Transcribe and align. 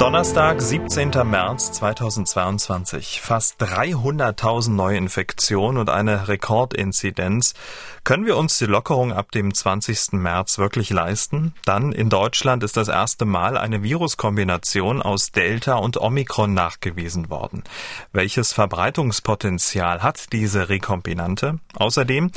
Donnerstag, 0.00 0.62
17. 0.62 1.10
März 1.24 1.72
2022. 1.72 3.20
Fast 3.20 3.60
300.000 3.60 4.70
Neuinfektionen 4.70 5.78
und 5.78 5.90
eine 5.90 6.26
Rekordinzidenz. 6.26 7.52
Können 8.02 8.24
wir 8.24 8.38
uns 8.38 8.56
die 8.56 8.64
Lockerung 8.64 9.12
ab 9.12 9.30
dem 9.30 9.52
20. 9.52 10.12
März 10.12 10.56
wirklich 10.56 10.88
leisten? 10.88 11.52
Dann 11.66 11.92
in 11.92 12.08
Deutschland 12.08 12.64
ist 12.64 12.78
das 12.78 12.88
erste 12.88 13.26
Mal 13.26 13.58
eine 13.58 13.82
Viruskombination 13.82 15.02
aus 15.02 15.32
Delta 15.32 15.74
und 15.74 15.98
Omikron 15.98 16.54
nachgewiesen 16.54 17.28
worden. 17.28 17.62
Welches 18.12 18.54
Verbreitungspotenzial 18.54 20.02
hat 20.02 20.32
diese 20.32 20.70
Rekombinante? 20.70 21.58
Außerdem, 21.76 22.30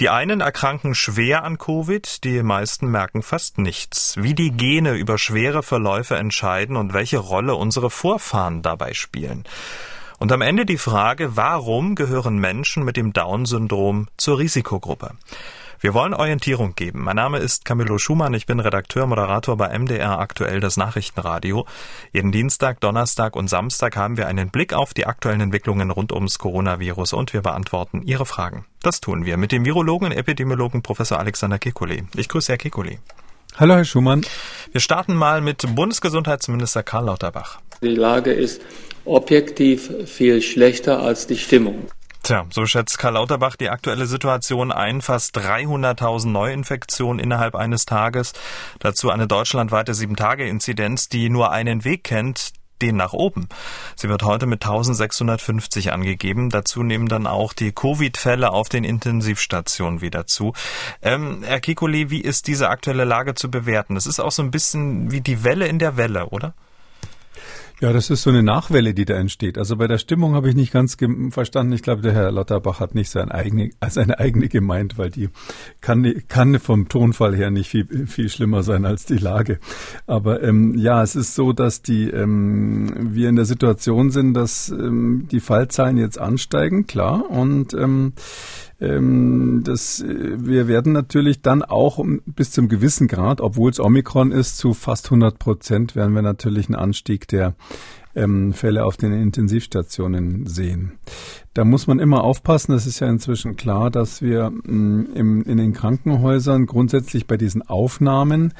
die 0.00 0.10
einen 0.10 0.42
erkranken 0.42 0.94
schwer 0.94 1.44
an 1.44 1.56
Covid, 1.56 2.22
die 2.24 2.42
meisten 2.42 2.86
merken 2.90 3.22
fast 3.22 3.56
nichts. 3.56 4.16
Wie 4.18 4.34
die 4.34 4.50
Gene 4.50 4.92
über 4.92 5.16
schwere 5.16 5.62
Verläufe 5.62 6.16
entscheiden 6.16 6.76
und 6.76 6.92
welche 6.92 7.05
welche 7.06 7.18
Rolle 7.18 7.54
unsere 7.54 7.88
Vorfahren 7.88 8.62
dabei 8.62 8.92
spielen. 8.92 9.44
Und 10.18 10.32
am 10.32 10.40
Ende 10.40 10.66
die 10.66 10.76
Frage, 10.76 11.36
warum 11.36 11.94
gehören 11.94 12.38
Menschen 12.38 12.82
mit 12.84 12.96
dem 12.96 13.12
Down-Syndrom 13.12 14.08
zur 14.16 14.40
Risikogruppe? 14.40 15.12
Wir 15.78 15.94
wollen 15.94 16.14
Orientierung 16.14 16.74
geben. 16.74 17.04
Mein 17.04 17.14
Name 17.14 17.38
ist 17.38 17.64
Camillo 17.64 17.98
Schumann. 17.98 18.34
Ich 18.34 18.46
bin 18.46 18.58
Redakteur, 18.58 19.06
Moderator 19.06 19.56
bei 19.56 19.78
MDR 19.78 20.18
aktuell 20.18 20.58
das 20.58 20.76
Nachrichtenradio. 20.76 21.64
Jeden 22.10 22.32
Dienstag, 22.32 22.80
Donnerstag 22.80 23.36
und 23.36 23.46
Samstag 23.46 23.96
haben 23.96 24.16
wir 24.16 24.26
einen 24.26 24.50
Blick 24.50 24.72
auf 24.72 24.92
die 24.92 25.06
aktuellen 25.06 25.42
Entwicklungen 25.42 25.92
rund 25.92 26.10
ums 26.10 26.40
Coronavirus 26.40 27.12
und 27.12 27.34
wir 27.34 27.42
beantworten 27.42 28.02
Ihre 28.02 28.26
Fragen. 28.26 28.64
Das 28.82 29.00
tun 29.00 29.26
wir 29.26 29.36
mit 29.36 29.52
dem 29.52 29.64
Virologen 29.64 30.06
und 30.06 30.16
Epidemiologen 30.16 30.82
Professor 30.82 31.20
Alexander 31.20 31.58
Kekulé. 31.58 32.02
Ich 32.16 32.28
grüße 32.28 32.50
Herr 32.50 32.58
Kekulé. 32.58 32.98
Hallo, 33.58 33.74
Herr 33.74 33.86
Schumann. 33.86 34.20
Wir 34.72 34.82
starten 34.82 35.14
mal 35.14 35.40
mit 35.40 35.64
Bundesgesundheitsminister 35.74 36.82
Karl 36.82 37.06
Lauterbach. 37.06 37.58
Die 37.80 37.88
Lage 37.88 38.30
ist 38.30 38.60
objektiv 39.06 39.90
viel 40.04 40.42
schlechter 40.42 41.00
als 41.00 41.26
die 41.26 41.38
Stimmung. 41.38 41.86
Tja, 42.22 42.44
so 42.50 42.66
schätzt 42.66 42.98
Karl 42.98 43.14
Lauterbach 43.14 43.56
die 43.56 43.70
aktuelle 43.70 44.04
Situation 44.04 44.72
ein. 44.72 45.00
Fast 45.00 45.38
300.000 45.38 46.28
Neuinfektionen 46.28 47.18
innerhalb 47.18 47.54
eines 47.54 47.86
Tages. 47.86 48.34
Dazu 48.80 49.08
eine 49.08 49.26
deutschlandweite 49.26 49.92
7-Tage-Inzidenz, 49.92 51.08
die 51.08 51.30
nur 51.30 51.50
einen 51.50 51.82
Weg 51.84 52.04
kennt, 52.04 52.52
den 52.82 52.96
nach 52.96 53.12
oben. 53.12 53.48
Sie 53.94 54.08
wird 54.08 54.22
heute 54.22 54.46
mit 54.46 54.64
1650 54.64 55.92
angegeben. 55.92 56.50
Dazu 56.50 56.82
nehmen 56.82 57.08
dann 57.08 57.26
auch 57.26 57.52
die 57.52 57.72
Covid-Fälle 57.72 58.50
auf 58.50 58.68
den 58.68 58.84
Intensivstationen 58.84 60.00
wieder 60.00 60.26
zu. 60.26 60.52
Ähm, 61.02 61.42
Herr 61.42 61.60
Kikoli, 61.60 62.10
wie 62.10 62.20
ist 62.20 62.46
diese 62.46 62.68
aktuelle 62.68 63.04
Lage 63.04 63.34
zu 63.34 63.50
bewerten? 63.50 63.96
Es 63.96 64.06
ist 64.06 64.20
auch 64.20 64.32
so 64.32 64.42
ein 64.42 64.50
bisschen 64.50 65.10
wie 65.10 65.20
die 65.20 65.44
Welle 65.44 65.66
in 65.66 65.78
der 65.78 65.96
Welle, 65.96 66.26
oder? 66.26 66.54
Ja, 67.78 67.92
das 67.92 68.08
ist 68.08 68.22
so 68.22 68.30
eine 68.30 68.42
Nachwelle, 68.42 68.94
die 68.94 69.04
da 69.04 69.14
entsteht. 69.14 69.58
Also 69.58 69.76
bei 69.76 69.86
der 69.86 69.98
Stimmung 69.98 70.34
habe 70.34 70.48
ich 70.48 70.54
nicht 70.54 70.72
ganz 70.72 70.96
verstanden. 71.28 71.74
Ich 71.74 71.82
glaube, 71.82 72.00
der 72.00 72.14
Herr 72.14 72.32
Lauterbach 72.32 72.80
hat 72.80 72.94
nicht 72.94 73.10
seine 73.10 73.34
eigene, 73.34 73.70
seine 73.90 74.18
eigene 74.18 74.48
gemeint, 74.48 74.96
weil 74.96 75.10
die 75.10 75.28
kann, 75.82 76.22
kann 76.28 76.58
vom 76.58 76.88
Tonfall 76.88 77.36
her 77.36 77.50
nicht 77.50 77.68
viel, 77.68 78.06
viel 78.06 78.30
schlimmer 78.30 78.62
sein 78.62 78.86
als 78.86 79.04
die 79.04 79.18
Lage. 79.18 79.58
Aber 80.06 80.42
ähm, 80.42 80.74
ja, 80.74 81.02
es 81.02 81.16
ist 81.16 81.34
so, 81.34 81.52
dass 81.52 81.82
die 81.82 82.08
ähm, 82.08 83.14
wir 83.14 83.28
in 83.28 83.36
der 83.36 83.44
Situation 83.44 84.10
sind, 84.10 84.32
dass 84.32 84.70
ähm, 84.70 85.28
die 85.30 85.40
Fallzahlen 85.40 85.98
jetzt 85.98 86.18
ansteigen, 86.18 86.86
klar. 86.86 87.30
Und 87.30 87.74
ähm, 87.74 88.14
ähm, 88.80 89.62
das, 89.64 90.00
äh, 90.00 90.36
wir 90.38 90.68
werden 90.68 90.92
natürlich 90.92 91.40
dann 91.40 91.62
auch 91.62 92.04
bis 92.26 92.50
zum 92.50 92.68
gewissen 92.68 93.08
Grad, 93.08 93.40
obwohl 93.40 93.70
es 93.70 93.80
Omikron 93.80 94.32
ist, 94.32 94.58
zu 94.58 94.74
fast 94.74 95.06
100 95.06 95.38
Prozent 95.38 95.96
werden 95.96 96.14
wir 96.14 96.22
natürlich 96.22 96.68
einen 96.68 96.74
Anstieg 96.74 97.26
der 97.28 97.54
ähm, 98.14 98.52
Fälle 98.52 98.84
auf 98.84 98.96
den 98.96 99.12
Intensivstationen 99.12 100.46
sehen. 100.46 100.92
Da 101.54 101.64
muss 101.64 101.86
man 101.86 102.00
immer 102.00 102.24
aufpassen. 102.24 102.72
Es 102.72 102.86
ist 102.86 103.00
ja 103.00 103.08
inzwischen 103.08 103.56
klar, 103.56 103.90
dass 103.90 104.22
wir 104.22 104.50
mh, 104.50 105.06
im, 105.14 105.42
in 105.42 105.58
den 105.58 105.72
Krankenhäusern 105.72 106.66
grundsätzlich 106.66 107.26
bei 107.26 107.36
diesen 107.36 107.62
Aufnahmen 107.62 108.54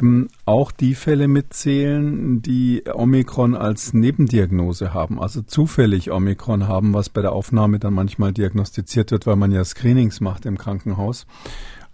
ähm, 0.00 0.28
auch 0.46 0.70
die 0.70 0.94
Fälle 0.94 1.28
mitzählen, 1.28 2.40
die 2.42 2.84
Omikron 2.92 3.54
als 3.54 3.92
Nebendiagnose 3.92 4.94
haben, 4.94 5.20
also 5.20 5.42
zufällig 5.42 6.10
Omikron 6.10 6.68
haben, 6.68 6.94
was 6.94 7.08
bei 7.08 7.22
der 7.22 7.32
Aufnahme 7.32 7.78
dann 7.78 7.94
manchmal 7.94 8.32
diagnostiziert 8.32 9.10
wird, 9.10 9.26
weil 9.26 9.36
man 9.36 9.52
ja 9.52 9.64
Screenings 9.64 10.20
macht 10.20 10.46
im 10.46 10.58
Krankenhaus. 10.58 11.26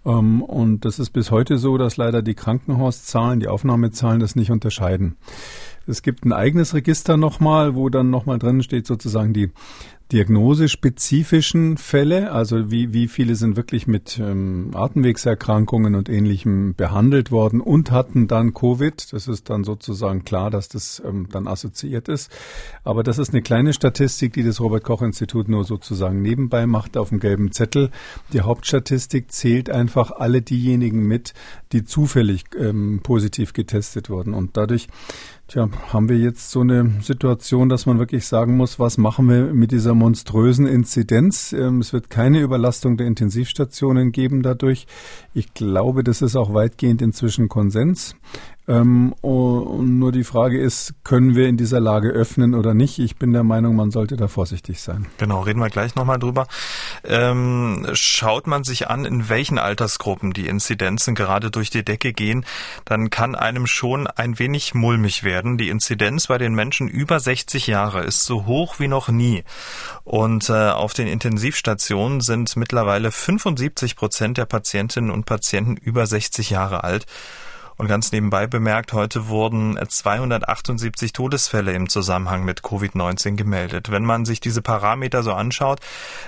Ähm, 0.05 0.41
und 0.41 0.85
das 0.85 0.99
ist 0.99 1.09
bis 1.11 1.31
heute 1.31 1.57
so, 1.57 1.77
dass 1.77 1.97
leider 1.97 2.21
die 2.21 2.35
Krankenhauszahlen, 2.35 3.39
die 3.39 3.47
Aufnahmezahlen 3.47 4.19
das 4.19 4.35
nicht 4.35 4.51
unterscheiden. 4.51 5.17
Es 5.89 6.01
gibt 6.01 6.23
ein 6.23 6.33
eigenes 6.33 6.73
Register 6.73 7.17
nochmal, 7.17 7.75
wo 7.75 7.89
dann 7.89 8.09
nochmal 8.09 8.39
drin 8.39 8.63
steht 8.63 8.85
sozusagen 8.87 9.33
die 9.33 9.51
diagnosespezifischen 10.11 11.77
Fälle, 11.77 12.31
also 12.31 12.71
wie, 12.71 12.93
wie 12.93 13.07
viele 13.07 13.35
sind 13.35 13.55
wirklich 13.55 13.85
mit 13.85 14.19
ähm, 14.19 14.71
Atemwegserkrankungen 14.73 15.93
und 15.93 16.09
ähnlichem 16.09 16.73
behandelt 16.73 17.29
worden 17.29 17.61
und 17.61 17.91
hatten 17.91 18.27
dann 18.27 18.55
Covid. 18.55 19.13
Das 19.13 19.27
ist 19.27 19.51
dann 19.51 19.63
sozusagen 19.63 20.25
klar, 20.25 20.49
dass 20.49 20.67
das 20.67 20.99
ähm, 21.05 21.27
dann 21.31 21.47
assoziiert 21.47 22.07
ist. 22.07 22.31
Aber 22.83 23.03
das 23.03 23.19
ist 23.19 23.33
eine 23.33 23.43
kleine 23.43 23.71
Statistik, 23.71 24.33
die 24.33 24.43
das 24.43 24.59
Robert 24.59 24.83
Koch 24.83 25.03
Institut 25.03 25.47
nur 25.47 25.63
sozusagen 25.63 26.23
nebenbei 26.23 26.65
macht 26.65 26.97
auf 26.97 27.09
dem 27.09 27.19
gelben 27.19 27.51
Zettel. 27.51 27.91
Die 28.33 28.41
Hauptstatistik 28.41 29.31
zählt 29.31 29.69
einfach 29.69 30.09
alle 30.09 30.41
diejenigen 30.41 31.05
mit, 31.05 31.35
die 31.71 31.83
zufällig 31.83 32.45
ähm, 32.57 33.01
positiv 33.03 33.53
getestet 33.53 34.09
wurden. 34.09 34.33
Und 34.33 34.57
dadurch 34.57 34.87
Tja, 35.49 35.67
haben 35.91 36.09
wir 36.09 36.17
jetzt 36.17 36.51
so 36.51 36.61
eine 36.61 36.91
Situation, 37.01 37.69
dass 37.69 37.87
man 37.87 37.97
wirklich 37.97 38.27
sagen 38.27 38.55
muss, 38.55 38.77
was 38.77 38.99
machen 38.99 39.27
wir 39.27 39.45
mit 39.51 39.71
dieser 39.71 39.95
monströsen 39.95 40.67
Inzidenz? 40.67 41.53
Ähm, 41.53 41.79
es 41.79 41.91
wird 41.91 42.11
keine 42.11 42.39
Überlastung 42.41 42.97
der 42.97 43.07
Intensivstationen 43.07 44.11
geben 44.11 44.43
dadurch. 44.43 44.85
Ich 45.33 45.55
glaube, 45.55 46.03
das 46.03 46.21
ist 46.21 46.35
auch 46.35 46.53
weitgehend 46.53 47.01
inzwischen 47.01 47.49
Konsens. 47.49 48.15
Ähm, 48.69 49.13
und 49.21 49.97
nur 49.97 50.11
die 50.11 50.23
Frage 50.23 50.61
ist, 50.61 50.93
können 51.03 51.35
wir 51.35 51.47
in 51.47 51.57
dieser 51.57 51.79
Lage 51.79 52.09
öffnen 52.09 52.53
oder 52.53 52.75
nicht? 52.75 52.99
Ich 52.99 53.15
bin 53.15 53.33
der 53.33 53.43
Meinung, 53.43 53.75
man 53.75 53.89
sollte 53.89 54.15
da 54.15 54.27
vorsichtig 54.27 54.79
sein. 54.79 55.07
Genau, 55.17 55.41
reden 55.41 55.59
wir 55.59 55.71
gleich 55.71 55.95
nochmal 55.95 56.19
drüber. 56.19 56.47
Ähm, 57.03 57.87
schaut 57.93 58.45
man 58.45 58.63
sich 58.63 58.87
an, 58.87 59.05
in 59.05 59.27
welchen 59.27 59.57
Altersgruppen 59.57 60.33
die 60.33 60.47
Inzidenzen 60.47 61.15
gerade 61.15 61.49
durch 61.49 61.71
die 61.71 61.83
Decke 61.83 62.13
gehen, 62.13 62.45
dann 62.85 63.09
kann 63.09 63.33
einem 63.33 63.65
schon 63.65 64.05
ein 64.05 64.37
wenig 64.37 64.75
mulmig 64.75 65.23
werden. 65.23 65.57
Die 65.57 65.69
Inzidenz 65.69 66.27
bei 66.27 66.37
den 66.37 66.53
Menschen 66.53 66.87
über 66.87 67.19
60 67.19 67.65
Jahre 67.65 68.03
ist 68.03 68.23
so 68.23 68.45
hoch 68.45 68.79
wie 68.79 68.87
noch 68.87 69.09
nie. 69.09 69.43
Und 70.03 70.47
äh, 70.49 70.69
auf 70.69 70.93
den 70.93 71.07
Intensivstationen 71.07 72.21
sind 72.21 72.55
mittlerweile 72.55 73.11
75 73.11 73.95
Prozent 73.95 74.37
der 74.37 74.45
Patientinnen 74.45 75.09
und 75.09 75.25
Patienten 75.25 75.75
über 75.75 76.05
60 76.05 76.51
Jahre 76.51 76.83
alt. 76.83 77.07
Und 77.79 77.87
ganz 77.87 78.11
nebenbei 78.11 78.45
bemerkt, 78.45 78.91
heute 78.91 79.29
wurden 79.29 79.79
278 79.87 81.13
Todesfälle 81.13 81.71
im 81.71 81.87
Zusammenhang 81.87 82.43
mit 82.43 82.59
Covid-19 82.59 83.37
gemeldet. 83.37 83.89
Wenn 83.89 84.03
man 84.03 84.25
sich 84.25 84.41
diese 84.41 84.61
Parameter 84.61 85.23
so 85.23 85.31
anschaut, 85.31 85.79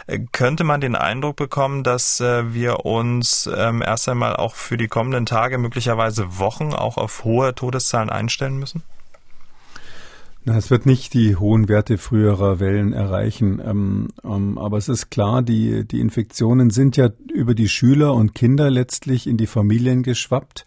äh, 0.07 0.19
könnte 0.31 0.63
man 0.63 0.79
den 0.79 0.95
Eindruck 0.95 1.35
bekommen, 1.35 1.83
dass 1.83 2.21
äh, 2.21 2.53
wir 2.53 2.85
uns 2.85 3.49
ähm, 3.53 3.81
erst 3.81 4.07
einmal 4.07 4.37
auch 4.37 4.55
für 4.55 4.77
die 4.77 4.87
kommenden 4.87 5.25
Tage, 5.25 5.57
möglicherweise 5.57 6.39
Wochen, 6.39 6.73
auch 6.73 6.95
auf 6.95 7.25
hohe 7.25 7.53
Todeszahlen 7.53 8.09
einstellen 8.09 8.57
müssen? 8.57 8.81
Na, 10.45 10.57
es 10.57 10.71
wird 10.71 10.85
nicht 10.85 11.13
die 11.13 11.35
hohen 11.35 11.67
Werte 11.67 11.97
früherer 11.97 12.59
Wellen 12.59 12.93
erreichen, 12.93 13.61
ähm, 13.63 14.07
ähm, 14.23 14.57
aber 14.57 14.77
es 14.77 14.87
ist 14.87 15.11
klar, 15.11 15.41
die, 15.41 15.85
die 15.85 15.99
Infektionen 15.99 16.71
sind 16.71 16.97
ja 16.97 17.09
über 17.31 17.53
die 17.53 17.69
Schüler 17.69 18.13
und 18.13 18.33
Kinder 18.33 18.71
letztlich 18.71 19.27
in 19.27 19.35
die 19.37 19.47
Familien 19.47 20.01
geschwappt. 20.01 20.65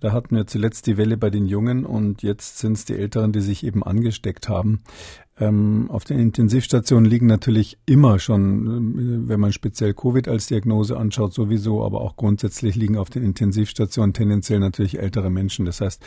Da 0.00 0.12
hatten 0.12 0.36
wir 0.36 0.46
zuletzt 0.46 0.86
die 0.86 0.96
Welle 0.96 1.16
bei 1.16 1.30
den 1.30 1.46
Jungen 1.46 1.84
und 1.84 2.22
jetzt 2.22 2.58
sind 2.58 2.72
es 2.72 2.84
die 2.84 2.96
Älteren, 2.96 3.32
die 3.32 3.40
sich 3.40 3.64
eben 3.64 3.82
angesteckt 3.82 4.48
haben. 4.48 4.82
Ähm, 5.40 5.88
auf 5.90 6.04
den 6.04 6.18
Intensivstationen 6.18 7.08
liegen 7.08 7.26
natürlich 7.26 7.78
immer 7.86 8.18
schon, 8.18 9.24
äh, 9.24 9.28
wenn 9.28 9.38
man 9.38 9.52
speziell 9.52 9.94
Covid 9.94 10.26
als 10.26 10.48
Diagnose 10.48 10.96
anschaut, 10.96 11.32
sowieso, 11.32 11.84
aber 11.84 12.00
auch 12.00 12.16
grundsätzlich 12.16 12.74
liegen 12.74 12.96
auf 12.96 13.08
den 13.08 13.22
Intensivstationen 13.22 14.14
tendenziell 14.14 14.58
natürlich 14.58 14.98
ältere 14.98 15.30
Menschen. 15.30 15.64
Das 15.64 15.80
heißt, 15.80 16.02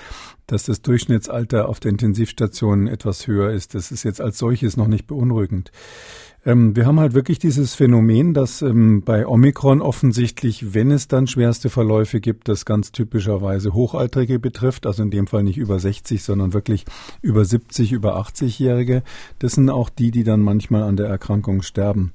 dass 0.48 0.64
das 0.64 0.82
Durchschnittsalter 0.82 1.70
auf 1.70 1.80
der 1.80 1.92
Intensivstation 1.92 2.88
etwas 2.88 3.26
höher 3.26 3.52
ist, 3.52 3.74
das 3.74 3.92
ist 3.92 4.04
jetzt 4.04 4.20
als 4.20 4.38
solches 4.38 4.76
noch 4.76 4.88
nicht 4.88 5.08
beunruhigend. 5.08 5.72
Ähm, 6.44 6.76
wir 6.76 6.88
haben 6.88 7.00
halt 7.00 7.14
wirklich 7.14 7.38
dieses 7.38 7.76
Phänomen, 7.76 8.34
dass 8.34 8.62
ähm, 8.64 9.04
bei 9.04 9.28
Omikron 9.28 9.82
offensichtlich, 9.82 10.74
wenn 10.74 10.90
es 10.90 11.08
dann 11.08 11.28
schwerste 11.28 11.70
Verläufe 11.70 12.20
gibt, 12.20 12.48
das 12.48 12.66
ganz 12.66 12.92
typischerweise 12.92 13.74
Hochaltrige 13.74 14.40
betrifft, 14.40 14.88
also 14.88 15.04
in 15.04 15.12
dem 15.12 15.28
Fall 15.28 15.44
nicht 15.44 15.58
über 15.58 15.78
60, 15.78 16.24
sondern 16.24 16.54
wirklich 16.54 16.86
über 17.22 17.46
70, 17.46 17.92
über 17.92 18.18
80-Jährige. 18.18 19.04
Das 19.38 19.54
sind 19.54 19.70
auch 19.70 19.90
die, 19.90 20.10
die 20.10 20.24
dann 20.24 20.42
manchmal 20.42 20.84
an 20.84 20.98
der 20.98 21.08
Erkrankung 21.08 21.62
sterben. 21.62 22.12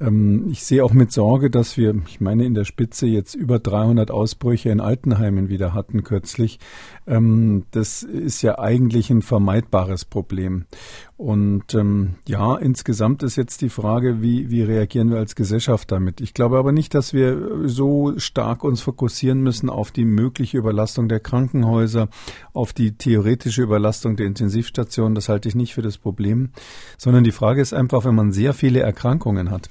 Ähm, 0.00 0.48
ich 0.50 0.64
sehe 0.64 0.84
auch 0.84 0.92
mit 0.92 1.12
Sorge, 1.12 1.50
dass 1.50 1.76
wir, 1.76 1.94
ich 2.06 2.20
meine, 2.20 2.44
in 2.44 2.54
der 2.54 2.64
Spitze 2.64 3.06
jetzt 3.06 3.34
über 3.34 3.58
300 3.58 4.10
Ausbrüche 4.10 4.70
in 4.70 4.80
Altenheimen 4.80 5.48
wieder 5.48 5.74
hatten 5.74 6.04
kürzlich. 6.04 6.58
Ähm, 7.06 7.64
das 7.70 8.02
ist 8.02 8.42
ja 8.42 8.58
eigentlich 8.58 9.10
ein 9.10 9.22
vermeidbares 9.22 10.04
Problem. 10.04 10.66
Und 11.16 11.72
ähm, 11.74 12.16
ja, 12.28 12.56
insgesamt 12.56 13.22
ist 13.22 13.36
jetzt 13.36 13.62
die 13.62 13.70
Frage, 13.70 14.20
wie, 14.20 14.50
wie 14.50 14.62
reagieren 14.62 15.10
wir 15.10 15.16
als 15.16 15.34
Gesellschaft 15.34 15.90
damit? 15.90 16.20
Ich 16.20 16.34
glaube 16.34 16.58
aber 16.58 16.72
nicht, 16.72 16.92
dass 16.92 17.14
wir 17.14 17.66
so 17.66 18.18
stark 18.18 18.64
uns 18.64 18.82
fokussieren 18.82 19.40
müssen 19.40 19.70
auf 19.70 19.92
die 19.92 20.04
mögliche 20.04 20.58
Überlastung 20.58 21.08
der 21.08 21.20
Krankenhäuser, 21.20 22.08
auf 22.52 22.74
die 22.74 22.98
theoretische 22.98 23.62
Überlastung 23.62 24.16
der 24.16 24.26
Intensivstationen. 24.26 25.14
Das 25.14 25.30
halte 25.30 25.48
ich 25.48 25.54
nicht 25.54 25.72
für 25.72 25.82
das 25.82 25.96
Problem, 25.96 26.50
sondern 26.98 27.24
die 27.24 27.32
Frage 27.32 27.62
ist 27.62 27.72
einfach, 27.72 28.04
wenn 28.04 28.14
man 28.14 28.32
sehr 28.32 28.52
viele 28.52 28.80
Erkrankungen 28.80 29.50
hat, 29.50 29.70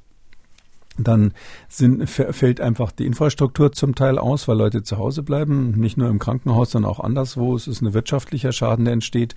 dann 0.98 1.34
sind, 1.68 2.10
fällt 2.10 2.62
einfach 2.62 2.92
die 2.92 3.06
Infrastruktur 3.06 3.72
zum 3.72 3.96
Teil 3.96 4.18
aus, 4.18 4.48
weil 4.48 4.58
Leute 4.58 4.84
zu 4.84 4.98
Hause 4.98 5.24
bleiben, 5.24 5.72
nicht 5.72 5.98
nur 5.98 6.10
im 6.10 6.20
Krankenhaus, 6.20 6.72
sondern 6.72 6.92
auch 6.92 7.00
anderswo. 7.00 7.56
Es 7.56 7.68
ist 7.68 7.82
ein 7.82 7.94
wirtschaftlicher 7.94 8.52
Schaden, 8.52 8.86
der 8.86 8.94
entsteht. 8.94 9.36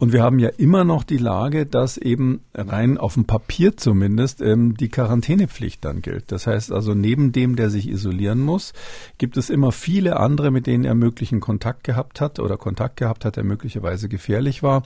Und 0.00 0.14
wir 0.14 0.22
haben 0.22 0.38
ja 0.38 0.48
immer 0.48 0.82
noch 0.82 1.04
die 1.04 1.18
Lage, 1.18 1.66
dass 1.66 1.98
eben 1.98 2.40
rein 2.54 2.96
auf 2.96 3.14
dem 3.14 3.26
Papier 3.26 3.76
zumindest 3.76 4.40
ähm, 4.40 4.74
die 4.74 4.88
Quarantänepflicht 4.88 5.84
dann 5.84 6.00
gilt. 6.00 6.32
Das 6.32 6.46
heißt 6.46 6.72
also, 6.72 6.94
neben 6.94 7.32
dem, 7.32 7.54
der 7.54 7.68
sich 7.68 7.86
isolieren 7.86 8.40
muss, 8.40 8.72
gibt 9.18 9.36
es 9.36 9.50
immer 9.50 9.72
viele 9.72 10.18
andere, 10.18 10.50
mit 10.50 10.66
denen 10.66 10.86
er 10.86 10.94
möglichen 10.94 11.40
Kontakt 11.40 11.84
gehabt 11.84 12.22
hat 12.22 12.40
oder 12.40 12.56
Kontakt 12.56 12.96
gehabt 12.96 13.26
hat, 13.26 13.36
der 13.36 13.44
möglicherweise 13.44 14.08
gefährlich 14.08 14.62
war. 14.62 14.84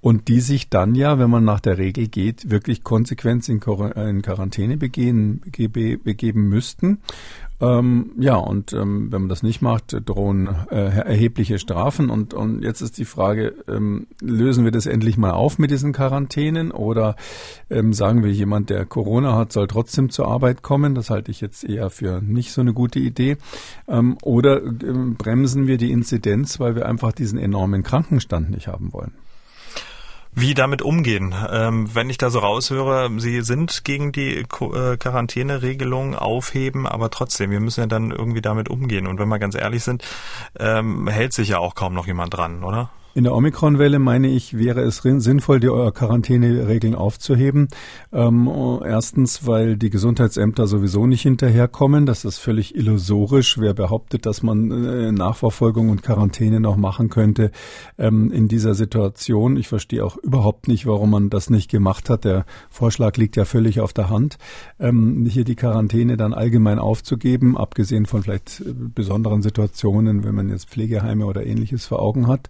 Und 0.00 0.28
die 0.28 0.40
sich 0.40 0.70
dann 0.70 0.94
ja, 0.94 1.18
wenn 1.18 1.28
man 1.28 1.44
nach 1.44 1.60
der 1.60 1.76
Regel 1.76 2.08
geht, 2.08 2.50
wirklich 2.50 2.82
konsequent 2.82 3.46
in, 3.50 3.60
Quarantäne 3.60 4.78
begehen, 4.78 5.42
begeben 5.44 6.48
müssten. 6.48 7.00
Ähm, 7.64 8.10
ja, 8.18 8.36
und 8.36 8.74
ähm, 8.74 9.10
wenn 9.10 9.22
man 9.22 9.28
das 9.30 9.42
nicht 9.42 9.62
macht, 9.62 9.96
drohen 10.04 10.48
äh, 10.70 10.74
erhebliche 10.74 11.58
Strafen. 11.58 12.10
Und, 12.10 12.34
und 12.34 12.62
jetzt 12.62 12.82
ist 12.82 12.98
die 12.98 13.06
Frage, 13.06 13.54
ähm, 13.68 14.06
lösen 14.20 14.64
wir 14.64 14.70
das 14.70 14.84
endlich 14.84 15.16
mal 15.16 15.30
auf 15.30 15.58
mit 15.58 15.70
diesen 15.70 15.94
Quarantänen 15.94 16.72
oder 16.72 17.16
ähm, 17.70 17.94
sagen 17.94 18.22
wir, 18.22 18.30
jemand, 18.30 18.68
der 18.68 18.84
Corona 18.84 19.34
hat, 19.36 19.52
soll 19.52 19.66
trotzdem 19.66 20.10
zur 20.10 20.28
Arbeit 20.28 20.62
kommen? 20.62 20.94
Das 20.94 21.08
halte 21.08 21.30
ich 21.30 21.40
jetzt 21.40 21.64
eher 21.64 21.88
für 21.88 22.20
nicht 22.20 22.52
so 22.52 22.60
eine 22.60 22.74
gute 22.74 22.98
Idee. 22.98 23.38
Ähm, 23.88 24.18
oder 24.22 24.62
äh, 24.62 24.70
bremsen 25.16 25.66
wir 25.66 25.78
die 25.78 25.90
Inzidenz, 25.90 26.60
weil 26.60 26.74
wir 26.74 26.86
einfach 26.86 27.12
diesen 27.12 27.38
enormen 27.38 27.82
Krankenstand 27.82 28.50
nicht 28.50 28.68
haben 28.68 28.92
wollen? 28.92 29.12
Wie 30.34 30.54
damit 30.54 30.82
umgehen. 30.82 31.34
Ähm, 31.50 31.94
wenn 31.94 32.10
ich 32.10 32.18
da 32.18 32.30
so 32.30 32.40
raushöre, 32.40 33.10
Sie 33.18 33.42
sind 33.42 33.84
gegen 33.84 34.12
die 34.12 34.38
äh, 34.38 34.96
Quarantäneregelung 34.96 36.14
aufheben, 36.14 36.86
aber 36.86 37.10
trotzdem, 37.10 37.50
wir 37.50 37.60
müssen 37.60 37.80
ja 37.80 37.86
dann 37.86 38.10
irgendwie 38.10 38.42
damit 38.42 38.68
umgehen. 38.68 39.06
Und 39.06 39.18
wenn 39.18 39.28
wir 39.28 39.38
ganz 39.38 39.54
ehrlich 39.54 39.84
sind, 39.84 40.04
ähm, 40.58 41.08
hält 41.08 41.32
sich 41.32 41.50
ja 41.50 41.58
auch 41.58 41.74
kaum 41.74 41.94
noch 41.94 42.06
jemand 42.06 42.34
dran, 42.34 42.64
oder? 42.64 42.90
In 43.16 43.22
der 43.22 43.32
Omikron-Welle 43.32 44.00
meine 44.00 44.26
ich, 44.26 44.58
wäre 44.58 44.80
es 44.80 44.96
sinnvoll, 44.96 45.60
die 45.60 45.68
Quarantäneregeln 45.68 46.96
aufzuheben. 46.96 47.68
Ähm, 48.12 48.50
erstens, 48.84 49.46
weil 49.46 49.76
die 49.76 49.90
Gesundheitsämter 49.90 50.66
sowieso 50.66 51.06
nicht 51.06 51.22
hinterherkommen. 51.22 52.06
Das 52.06 52.24
ist 52.24 52.38
völlig 52.38 52.74
illusorisch. 52.74 53.56
Wer 53.60 53.72
behauptet, 53.72 54.26
dass 54.26 54.42
man 54.42 54.68
äh, 54.84 55.12
Nachverfolgung 55.12 55.90
und 55.90 56.02
Quarantäne 56.02 56.58
noch 56.58 56.76
machen 56.76 57.08
könnte 57.08 57.52
ähm, 57.98 58.32
in 58.32 58.48
dieser 58.48 58.74
Situation? 58.74 59.56
Ich 59.56 59.68
verstehe 59.68 60.04
auch 60.04 60.16
überhaupt 60.16 60.66
nicht, 60.66 60.84
warum 60.84 61.10
man 61.10 61.30
das 61.30 61.50
nicht 61.50 61.70
gemacht 61.70 62.10
hat. 62.10 62.24
Der 62.24 62.44
Vorschlag 62.68 63.16
liegt 63.16 63.36
ja 63.36 63.44
völlig 63.44 63.80
auf 63.80 63.92
der 63.92 64.10
Hand, 64.10 64.38
ähm, 64.80 65.24
hier 65.24 65.44
die 65.44 65.54
Quarantäne 65.54 66.16
dann 66.16 66.34
allgemein 66.34 66.80
aufzugeben, 66.80 67.56
abgesehen 67.56 68.06
von 68.06 68.24
vielleicht 68.24 68.60
äh, 68.60 68.74
besonderen 68.74 69.40
Situationen, 69.40 70.24
wenn 70.24 70.34
man 70.34 70.48
jetzt 70.48 70.68
Pflegeheime 70.68 71.26
oder 71.26 71.46
ähnliches 71.46 71.86
vor 71.86 72.02
Augen 72.02 72.26
hat. 72.26 72.48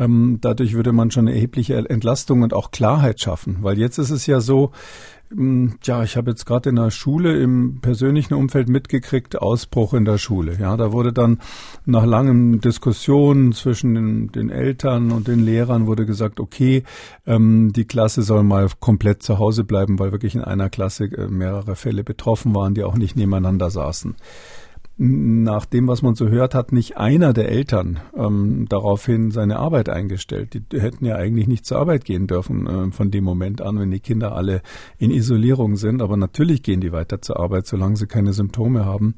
Ähm, 0.00 0.38
dadurch 0.40 0.72
würde 0.72 0.92
man 0.92 1.10
schon 1.10 1.28
eine 1.28 1.36
erhebliche 1.36 1.76
Entlastung 1.76 2.40
und 2.40 2.54
auch 2.54 2.70
Klarheit 2.70 3.20
schaffen, 3.20 3.58
weil 3.60 3.78
jetzt 3.78 3.98
ist 3.98 4.08
es 4.08 4.26
ja 4.26 4.40
so, 4.40 4.70
ähm, 5.30 5.74
ja, 5.82 6.02
ich 6.02 6.16
habe 6.16 6.30
jetzt 6.30 6.46
gerade 6.46 6.70
in 6.70 6.76
der 6.76 6.90
Schule 6.90 7.38
im 7.38 7.80
persönlichen 7.82 8.32
Umfeld 8.32 8.70
mitgekriegt, 8.70 9.36
Ausbruch 9.36 9.92
in 9.92 10.06
der 10.06 10.16
Schule. 10.16 10.56
Ja, 10.58 10.78
da 10.78 10.92
wurde 10.92 11.12
dann 11.12 11.38
nach 11.84 12.06
langen 12.06 12.62
Diskussionen 12.62 13.52
zwischen 13.52 13.94
den, 13.94 14.32
den 14.32 14.48
Eltern 14.48 15.12
und 15.12 15.28
den 15.28 15.40
Lehrern 15.40 15.86
wurde 15.86 16.06
gesagt, 16.06 16.40
okay, 16.40 16.84
ähm, 17.26 17.74
die 17.74 17.84
Klasse 17.84 18.22
soll 18.22 18.42
mal 18.42 18.68
komplett 18.80 19.22
zu 19.22 19.38
Hause 19.38 19.64
bleiben, 19.64 19.98
weil 19.98 20.12
wirklich 20.12 20.34
in 20.34 20.42
einer 20.42 20.70
Klasse 20.70 21.04
äh, 21.04 21.28
mehrere 21.28 21.76
Fälle 21.76 22.04
betroffen 22.04 22.54
waren, 22.54 22.72
die 22.72 22.84
auch 22.84 22.96
nicht 22.96 23.16
nebeneinander 23.16 23.68
saßen 23.68 24.16
nach 25.02 25.64
dem, 25.64 25.88
was 25.88 26.02
man 26.02 26.14
so 26.14 26.28
hört, 26.28 26.54
hat 26.54 26.72
nicht 26.72 26.98
einer 26.98 27.32
der 27.32 27.48
Eltern 27.48 28.00
ähm, 28.14 28.66
daraufhin 28.68 29.30
seine 29.30 29.58
Arbeit 29.58 29.88
eingestellt. 29.88 30.52
Die, 30.52 30.78
hätten 30.78 31.06
ja 31.06 31.16
eigentlich 31.16 31.48
nicht 31.48 31.64
zur 31.64 31.78
Arbeit 31.78 32.04
gehen 32.04 32.26
dürfen 32.26 32.66
äh, 32.66 32.92
von 32.92 33.10
dem 33.10 33.24
Moment 33.24 33.62
an, 33.62 33.78
wenn 33.78 33.90
die 33.90 34.00
Kinder 34.00 34.36
alle 34.36 34.60
in 34.98 35.10
Isolierung 35.10 35.76
sind. 35.76 36.02
Aber 36.02 36.18
natürlich 36.18 36.62
gehen 36.62 36.82
die 36.82 36.92
weiter 36.92 37.22
zur 37.22 37.40
Arbeit, 37.40 37.66
solange 37.66 37.96
sie 37.96 38.06
keine 38.06 38.34
Symptome 38.34 38.84
haben. 38.84 39.14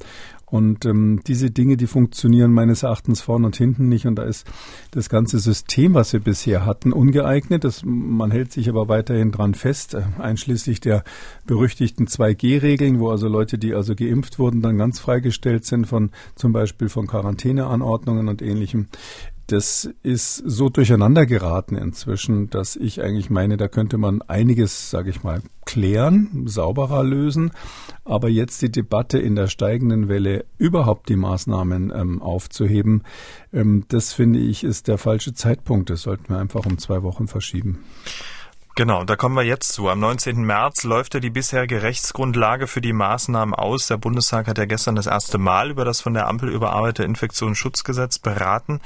Und 0.52 0.84
ähm, 0.84 1.20
diese 1.26 1.50
Dinge, 1.50 1.78
die 1.78 1.87
funktionieren 1.87 2.52
meines 2.52 2.82
Erachtens 2.82 3.22
vorne 3.22 3.46
und 3.46 3.56
hinten 3.56 3.88
nicht. 3.88 4.06
Und 4.06 4.16
da 4.16 4.25
ist 4.25 4.46
das 4.90 5.08
ganze 5.08 5.38
System, 5.38 5.94
was 5.94 6.12
wir 6.12 6.20
bisher 6.20 6.66
hatten, 6.66 6.93
ungeeignet. 6.93 7.64
Das, 7.64 7.84
man 7.87 8.31
hält 8.31 8.52
sich 8.52 8.69
aber 8.69 8.87
weiterhin 8.87 9.32
dran 9.32 9.54
fest, 9.54 9.94
äh, 9.94 10.02
einschließlich 10.19 10.81
der 10.81 11.04
berüchtigten 11.46 12.06
2G-Regeln, 12.06 13.00
wo 13.00 13.08
also 13.08 13.28
Leute, 13.28 13.56
die 13.56 13.72
also 13.72 13.94
geimpft 13.94 14.38
wurden, 14.38 14.60
dann 14.60 14.76
ganz 14.76 15.00
freigestellt 15.00 15.64
sind 15.64 15.87
von 15.87 16.10
zum 16.34 16.52
Beispiel 16.52 16.90
von 16.90 17.06
Quarantäneanordnungen 17.06 18.28
und 18.28 18.43
ähnlichem 18.43 18.88
das 19.52 19.90
ist 20.02 20.37
so 20.37 20.70
durcheinander 20.70 21.26
geraten 21.26 21.76
inzwischen, 21.76 22.49
dass 22.49 22.75
ich 22.75 23.02
eigentlich 23.02 23.28
meine, 23.28 23.58
da 23.58 23.69
könnte 23.69 23.99
man 23.99 24.22
einiges, 24.22 24.90
sage 24.90 25.10
ich 25.10 25.22
mal, 25.22 25.43
klären, 25.66 26.44
sauberer 26.46 27.04
lösen. 27.04 27.50
Aber 28.04 28.31
jetzt 28.31 28.62
die 28.62 28.72
Debatte 28.72 29.19
in 29.19 29.37
der 29.37 29.49
steigenden 29.49 30.08
Welle 30.08 30.46
überhaupt 30.56 31.10
die 31.10 31.16
Maßnahmen 31.16 31.93
ähm, 31.94 32.22
aufzuheben, 32.22 33.02
ähm, 33.52 33.84
das 33.88 34.14
finde 34.14 34.38
ich 34.38 34.64
ist 34.64 34.88
der 34.88 34.96
falsche 34.96 35.34
Zeitpunkt. 35.34 35.90
Das 35.90 36.00
sollten 36.00 36.31
wir 36.31 36.38
einfach 36.38 36.64
um 36.64 36.78
zwei 36.78 37.02
Wochen 37.02 37.28
verschieben. 37.28 37.84
Genau, 38.74 39.04
da 39.04 39.16
kommen 39.16 39.36
wir 39.36 39.42
jetzt 39.42 39.74
zu. 39.74 39.90
Am 39.90 40.00
19. 40.00 40.44
März 40.44 40.84
läuft 40.84 41.12
ja 41.12 41.20
die 41.20 41.28
bisherige 41.28 41.82
Rechtsgrundlage 41.82 42.66
für 42.66 42.80
die 42.80 42.94
Maßnahmen 42.94 43.54
aus. 43.54 43.86
Der 43.88 43.98
Bundestag 43.98 44.49
hat 44.49 44.56
ja 44.56 44.64
gestern 44.64 44.97
das 44.97 45.06
erste 45.06 45.37
Mal 45.37 45.70
über 45.70 45.85
das 45.85 46.00
von 46.00 46.14
der 46.14 46.26
Ampel 46.26 46.49
überarbeitete 46.49 47.04
Infektionsschutzgesetz 47.04 48.18
beraten. 48.18 48.80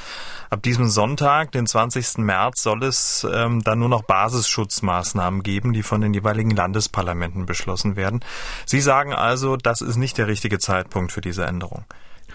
Ab 0.51 0.63
diesem 0.63 0.89
Sonntag, 0.89 1.53
den 1.53 1.69
20. 1.69 2.19
März, 2.19 2.65
soll 2.65 2.83
es 2.83 3.25
ähm, 3.33 3.63
dann 3.63 3.79
nur 3.79 3.89
noch 3.89 4.03
Basisschutzmaßnahmen 4.03 5.45
geben, 5.45 5.73
die 5.73 5.85
von 5.85 6.01
den 6.01 6.13
jeweiligen 6.13 6.51
Landesparlamenten 6.51 7.47
beschlossen 7.47 7.95
werden. 7.95 8.25
Sie 8.65 8.81
sagen 8.81 9.13
also, 9.13 9.57
das 9.57 9.83
ist 9.83 9.99
nicht 9.99 10.19
der 10.19 10.27
richtige 10.27 10.59
Zeitpunkt 10.59 11.13
für 11.13 11.21
diese 11.21 11.45
Änderung. 11.45 11.85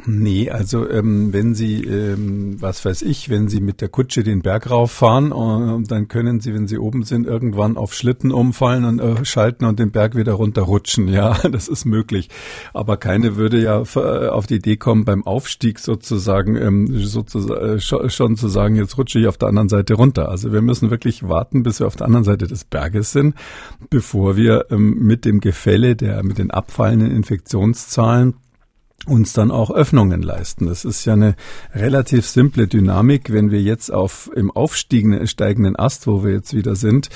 Nee, 0.08 0.50
also 0.50 0.90
ähm, 0.90 1.32
wenn 1.32 1.54
Sie, 1.54 1.84
ähm, 1.84 2.58
was 2.60 2.84
weiß 2.84 3.04
ich, 3.04 3.30
wenn 3.30 3.48
Sie 3.50 3.62
mit 3.62 3.82
der 3.82 3.90
Kutsche 3.90 4.24
den 4.24 4.42
Berg 4.42 4.70
rauffahren, 4.72 5.32
äh, 5.32 5.88
dann 5.88 6.08
können 6.08 6.40
Sie, 6.40 6.56
wenn 6.56 6.68
Sie 6.68 6.80
oben 6.80 7.04
sind, 7.04 7.28
irgendwann 7.28 7.78
auf 7.78 7.94
Schlitten 7.94 8.32
umfallen 8.32 8.86
und 8.86 9.00
äh, 9.00 9.24
schalten 9.26 9.66
und 9.66 9.78
den 9.78 9.92
Berg 9.92 10.16
wieder 10.16 10.34
runterrutschen. 10.34 11.08
Ja, 11.08 11.34
das 11.52 11.68
ist 11.68 11.86
möglich. 11.86 12.30
Aber 12.74 12.98
keine 12.98 13.36
würde 13.36 13.62
ja 13.62 13.84
äh, 13.96 14.28
auf 14.30 14.48
die 14.48 14.56
Idee 14.56 14.78
kommen, 14.78 15.06
beim 15.06 15.26
Aufstieg 15.26 15.78
sozusagen, 15.78 16.56
ähm, 16.56 16.88
sozusagen 16.98 17.78
äh, 17.78 18.10
schon 18.10 18.38
zu 18.38 18.48
sagen, 18.48 18.76
jetzt 18.76 18.98
rutsche 18.98 19.20
ich 19.20 19.28
auf 19.28 19.38
der 19.38 19.50
anderen 19.50 19.70
Seite 19.70 19.94
runter. 19.94 20.30
Also 20.30 20.52
wir 20.52 20.62
müssen 20.62 20.90
wirklich 20.90 21.28
warten, 21.28 21.62
bis 21.62 21.80
wir 21.80 21.86
auf 21.86 21.96
der 21.96 22.08
anderen 22.08 22.26
Seite 22.26 22.48
des 22.48 22.64
Berges 22.64 23.12
sind, 23.12 23.36
bevor 23.92 24.36
wir 24.36 24.66
ähm, 24.72 24.98
mit 25.00 25.26
dem 25.26 25.42
Gefälle 25.42 25.96
der, 25.96 26.24
mit 26.24 26.40
den 26.40 26.50
abfallenden 26.50 27.12
Infektionszahlen 27.12 28.34
uns 29.06 29.34
dann 29.34 29.52
auch 29.52 29.72
Öffnungen 29.72 30.22
leisten. 30.22 30.68
Das 30.68 30.86
ist 30.86 31.06
ja 31.06 31.14
eine 31.14 31.36
relativ 31.74 32.26
simple 32.28 32.68
Dynamik, 32.68 33.32
wenn 33.32 33.52
wir 33.52 33.62
jetzt 33.62 33.92
auf 33.92 34.30
im 34.36 34.52
aufsteigenden 34.52 35.28
steigenden 35.28 35.76
Ast, 35.76 36.08
wo 36.08 36.24
wir 36.24 36.32
jetzt 36.32 36.54
wieder 36.54 36.76
sind, 36.76 37.10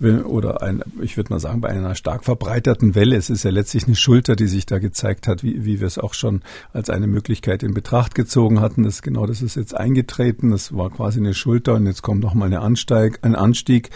oder 0.00 0.62
ein, 0.62 0.82
ich 1.00 1.16
würde 1.16 1.32
mal 1.32 1.40
sagen, 1.40 1.60
bei 1.60 1.68
einer 1.68 1.94
stark 1.94 2.24
verbreiterten 2.24 2.94
Welle, 2.94 3.16
es 3.16 3.30
ist 3.30 3.44
ja 3.44 3.50
letztlich 3.50 3.86
eine 3.86 3.96
Schulter, 3.96 4.36
die 4.36 4.48
sich 4.48 4.66
da 4.66 4.78
gezeigt 4.78 5.28
hat, 5.28 5.42
wie, 5.42 5.64
wie 5.64 5.80
wir 5.80 5.86
es 5.86 5.98
auch 5.98 6.14
schon 6.14 6.42
als 6.72 6.90
eine 6.90 7.06
Möglichkeit 7.06 7.62
in 7.62 7.74
Betracht 7.74 8.14
gezogen 8.14 8.60
hatten. 8.60 8.82
Das 8.82 9.02
genau, 9.02 9.26
das 9.26 9.42
ist 9.42 9.56
jetzt 9.56 9.74
eingetreten, 9.74 10.50
das 10.50 10.76
war 10.76 10.90
quasi 10.90 11.20
eine 11.20 11.34
Schulter 11.34 11.74
und 11.74 11.86
jetzt 11.86 12.02
kommt 12.02 12.20
noch 12.20 12.34
mal 12.34 12.46
eine 12.46 12.60
Ansteig, 12.60 13.18
ein 13.22 13.34
Anstieg 13.34 13.90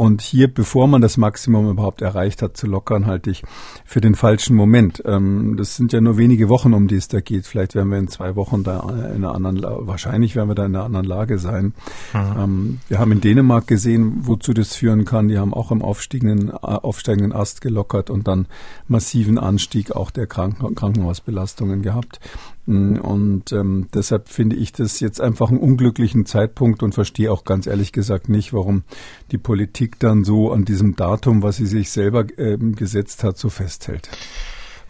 Und 0.00 0.22
hier, 0.22 0.48
bevor 0.48 0.88
man 0.88 1.02
das 1.02 1.18
Maximum 1.18 1.68
überhaupt 1.68 2.00
erreicht 2.00 2.40
hat, 2.40 2.56
zu 2.56 2.66
lockern, 2.66 3.04
halte 3.04 3.28
ich 3.28 3.42
für 3.84 4.00
den 4.00 4.14
falschen 4.14 4.56
Moment. 4.56 5.02
Ähm, 5.04 5.58
das 5.58 5.76
sind 5.76 5.92
ja 5.92 6.00
nur 6.00 6.16
wenige 6.16 6.48
Wochen, 6.48 6.72
um 6.72 6.88
die 6.88 6.94
es 6.94 7.08
da 7.08 7.20
geht. 7.20 7.44
Vielleicht 7.44 7.74
werden 7.74 7.90
wir 7.90 7.98
in 7.98 8.08
zwei 8.08 8.34
Wochen 8.34 8.64
da 8.64 8.80
in 9.14 9.26
einer 9.26 9.34
anderen, 9.34 9.62
wahrscheinlich 9.86 10.36
werden 10.36 10.48
wir 10.48 10.54
da 10.54 10.64
in 10.64 10.74
einer 10.74 10.86
anderen 10.86 11.04
Lage 11.04 11.38
sein. 11.38 11.74
Mhm. 12.14 12.20
Ähm, 12.38 12.80
wir 12.88 12.98
haben 12.98 13.12
in 13.12 13.20
Dänemark 13.20 13.66
gesehen, 13.66 14.20
wozu 14.22 14.54
das 14.54 14.74
führen 14.74 15.04
kann. 15.04 15.28
Die 15.28 15.36
haben 15.36 15.52
auch 15.52 15.70
im 15.70 15.82
aufsteigenden, 15.82 16.50
aufsteigenden 16.50 17.34
Ast 17.34 17.60
gelockert 17.60 18.08
und 18.08 18.26
dann 18.26 18.46
massiven 18.88 19.36
Anstieg 19.36 19.92
auch 19.92 20.10
der 20.10 20.26
Kranken 20.26 20.74
Krankenhausbelastungen 20.76 21.82
gehabt. 21.82 22.20
Und 22.66 23.52
ähm, 23.52 23.88
deshalb 23.94 24.28
finde 24.28 24.56
ich 24.56 24.72
das 24.72 25.00
jetzt 25.00 25.20
einfach 25.20 25.48
einen 25.48 25.58
unglücklichen 25.58 26.26
Zeitpunkt 26.26 26.82
und 26.82 26.94
verstehe 26.94 27.32
auch 27.32 27.44
ganz 27.44 27.66
ehrlich 27.66 27.92
gesagt 27.92 28.28
nicht, 28.28 28.52
warum 28.52 28.84
die 29.32 29.38
Politik 29.38 29.98
dann 29.98 30.24
so 30.24 30.52
an 30.52 30.64
diesem 30.64 30.94
Datum, 30.94 31.42
was 31.42 31.56
sie 31.56 31.66
sich 31.66 31.90
selber 31.90 32.26
ähm, 32.38 32.76
gesetzt 32.76 33.24
hat, 33.24 33.38
so 33.38 33.48
festhält. 33.48 34.08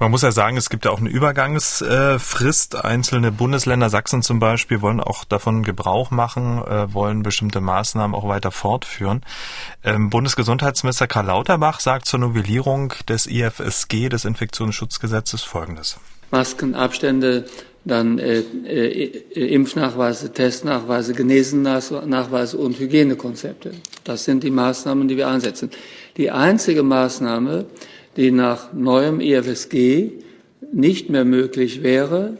Man 0.00 0.10
muss 0.10 0.22
ja 0.22 0.32
sagen, 0.32 0.56
es 0.56 0.70
gibt 0.70 0.86
ja 0.86 0.92
auch 0.92 0.98
eine 0.98 1.10
Übergangsfrist. 1.10 2.84
Einzelne 2.84 3.30
Bundesländer, 3.32 3.90
Sachsen 3.90 4.22
zum 4.22 4.38
Beispiel, 4.38 4.80
wollen 4.80 4.98
auch 4.98 5.24
davon 5.24 5.62
Gebrauch 5.62 6.10
machen, 6.10 6.64
äh, 6.64 6.92
wollen 6.94 7.22
bestimmte 7.22 7.60
Maßnahmen 7.60 8.14
auch 8.16 8.26
weiter 8.26 8.50
fortführen. 8.50 9.20
Ähm, 9.84 10.08
Bundesgesundheitsminister 10.08 11.06
Karl 11.06 11.26
Lauterbach 11.26 11.80
sagt 11.80 12.06
zur 12.06 12.18
Novellierung 12.18 12.94
des 13.10 13.26
IFSG, 13.26 14.08
des 14.08 14.24
Infektionsschutzgesetzes, 14.24 15.42
Folgendes. 15.42 16.00
Maskenabstände, 16.30 17.44
dann 17.84 18.18
äh, 18.18 18.40
äh, 18.66 19.54
Impfnachweise, 19.54 20.32
Testnachweise, 20.32 21.14
Genesennachweise 21.14 22.58
und 22.58 22.78
Hygienekonzepte. 22.78 23.72
Das 24.04 24.24
sind 24.24 24.44
die 24.44 24.50
Maßnahmen, 24.50 25.08
die 25.08 25.16
wir 25.16 25.28
einsetzen. 25.28 25.70
Die 26.16 26.30
einzige 26.30 26.82
Maßnahme, 26.82 27.64
die 28.16 28.30
nach 28.30 28.72
neuem 28.72 29.20
IFSG 29.20 30.12
nicht 30.72 31.08
mehr 31.08 31.24
möglich 31.24 31.82
wäre, 31.82 32.36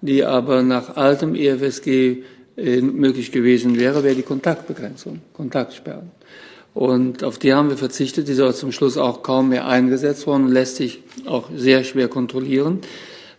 die 0.00 0.24
aber 0.24 0.62
nach 0.62 0.96
altem 0.96 1.34
IFSG 1.34 2.24
äh, 2.56 2.80
möglich 2.80 3.30
gewesen 3.30 3.78
wäre, 3.78 4.02
wäre 4.02 4.16
die 4.16 4.22
Kontaktbegrenzung, 4.22 5.20
Kontaktsperren. 5.34 6.10
Und 6.72 7.24
auf 7.24 7.38
die 7.38 7.52
haben 7.52 7.68
wir 7.68 7.76
verzichtet. 7.76 8.28
Die 8.28 8.34
soll 8.34 8.54
zum 8.54 8.72
Schluss 8.72 8.96
auch 8.96 9.22
kaum 9.22 9.48
mehr 9.48 9.66
eingesetzt 9.66 10.26
worden 10.26 10.46
und 10.46 10.52
lässt 10.52 10.76
sich 10.76 11.02
auch 11.26 11.48
sehr 11.54 11.84
schwer 11.84 12.08
kontrollieren. 12.08 12.80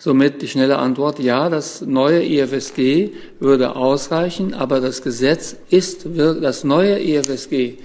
Somit 0.04 0.42
die 0.42 0.48
schnelle 0.48 0.80
Antwort, 0.80 1.20
ja, 1.20 1.48
das 1.48 1.82
neue 1.82 2.26
IFSG 2.26 3.12
würde 3.40 3.76
ausreichen, 3.76 4.56
aber 4.56 4.80
das 4.80 5.04
Gesetz 5.04 5.56
ist, 5.70 6.08
das 6.16 6.64
neue 6.64 7.00
IFSG 7.00 7.78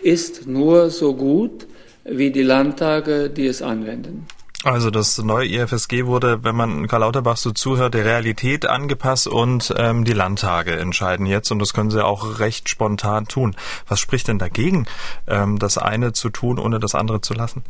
ist 0.00 0.46
nur 0.46 0.90
so 0.90 1.14
gut, 1.14 1.66
wie 2.04 2.30
die 2.30 2.44
Landtage, 2.44 3.28
die 3.28 3.48
es 3.48 3.60
anwenden. 3.60 4.28
Also 4.62 4.92
das 4.92 5.18
neue 5.18 5.48
IFSG 5.48 6.06
wurde, 6.06 6.44
wenn 6.44 6.54
man 6.54 6.86
Karl 6.86 7.00
Lauterbach 7.00 7.38
so 7.38 7.50
zuhört, 7.50 7.94
der 7.94 8.04
Realität 8.04 8.66
angepasst 8.66 9.26
und 9.26 9.74
ähm, 9.76 10.04
die 10.04 10.12
Landtage 10.12 10.76
entscheiden 10.76 11.26
jetzt 11.26 11.50
und 11.50 11.58
das 11.58 11.74
können 11.74 11.90
sie 11.90 12.04
auch 12.04 12.38
recht 12.38 12.68
spontan 12.68 13.26
tun. 13.26 13.56
Was 13.88 13.98
spricht 13.98 14.28
denn 14.28 14.38
dagegen, 14.38 14.86
ähm, 15.26 15.58
das 15.58 15.76
eine 15.76 16.12
zu 16.12 16.30
tun, 16.30 16.60
ohne 16.60 16.78
das 16.78 16.94
andere 16.94 17.20
zu 17.20 17.34
lassen? 17.34 17.64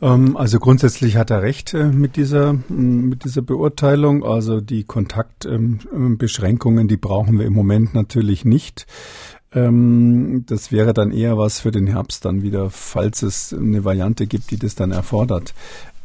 Ähm, 0.00 0.36
also 0.36 0.58
grundsätzlich 0.58 1.16
hat 1.16 1.30
er 1.30 1.42
recht 1.42 1.74
äh, 1.74 1.86
mit 1.86 2.16
dieser, 2.16 2.54
mit 2.68 3.24
dieser 3.24 3.42
Beurteilung. 3.42 4.24
Also 4.24 4.60
die 4.60 4.84
Kontaktbeschränkungen, 4.84 6.88
die 6.88 6.96
brauchen 6.96 7.38
wir 7.38 7.46
im 7.46 7.54
Moment 7.54 7.94
natürlich 7.94 8.44
nicht. 8.44 8.86
Ähm, 9.52 10.44
das 10.46 10.72
wäre 10.72 10.92
dann 10.92 11.10
eher 11.10 11.38
was 11.38 11.60
für 11.60 11.70
den 11.70 11.86
Herbst 11.86 12.24
dann 12.24 12.42
wieder, 12.42 12.70
falls 12.70 13.22
es 13.22 13.52
eine 13.52 13.84
Variante 13.84 14.26
gibt, 14.26 14.50
die 14.50 14.58
das 14.58 14.74
dann 14.74 14.92
erfordert. 14.92 15.54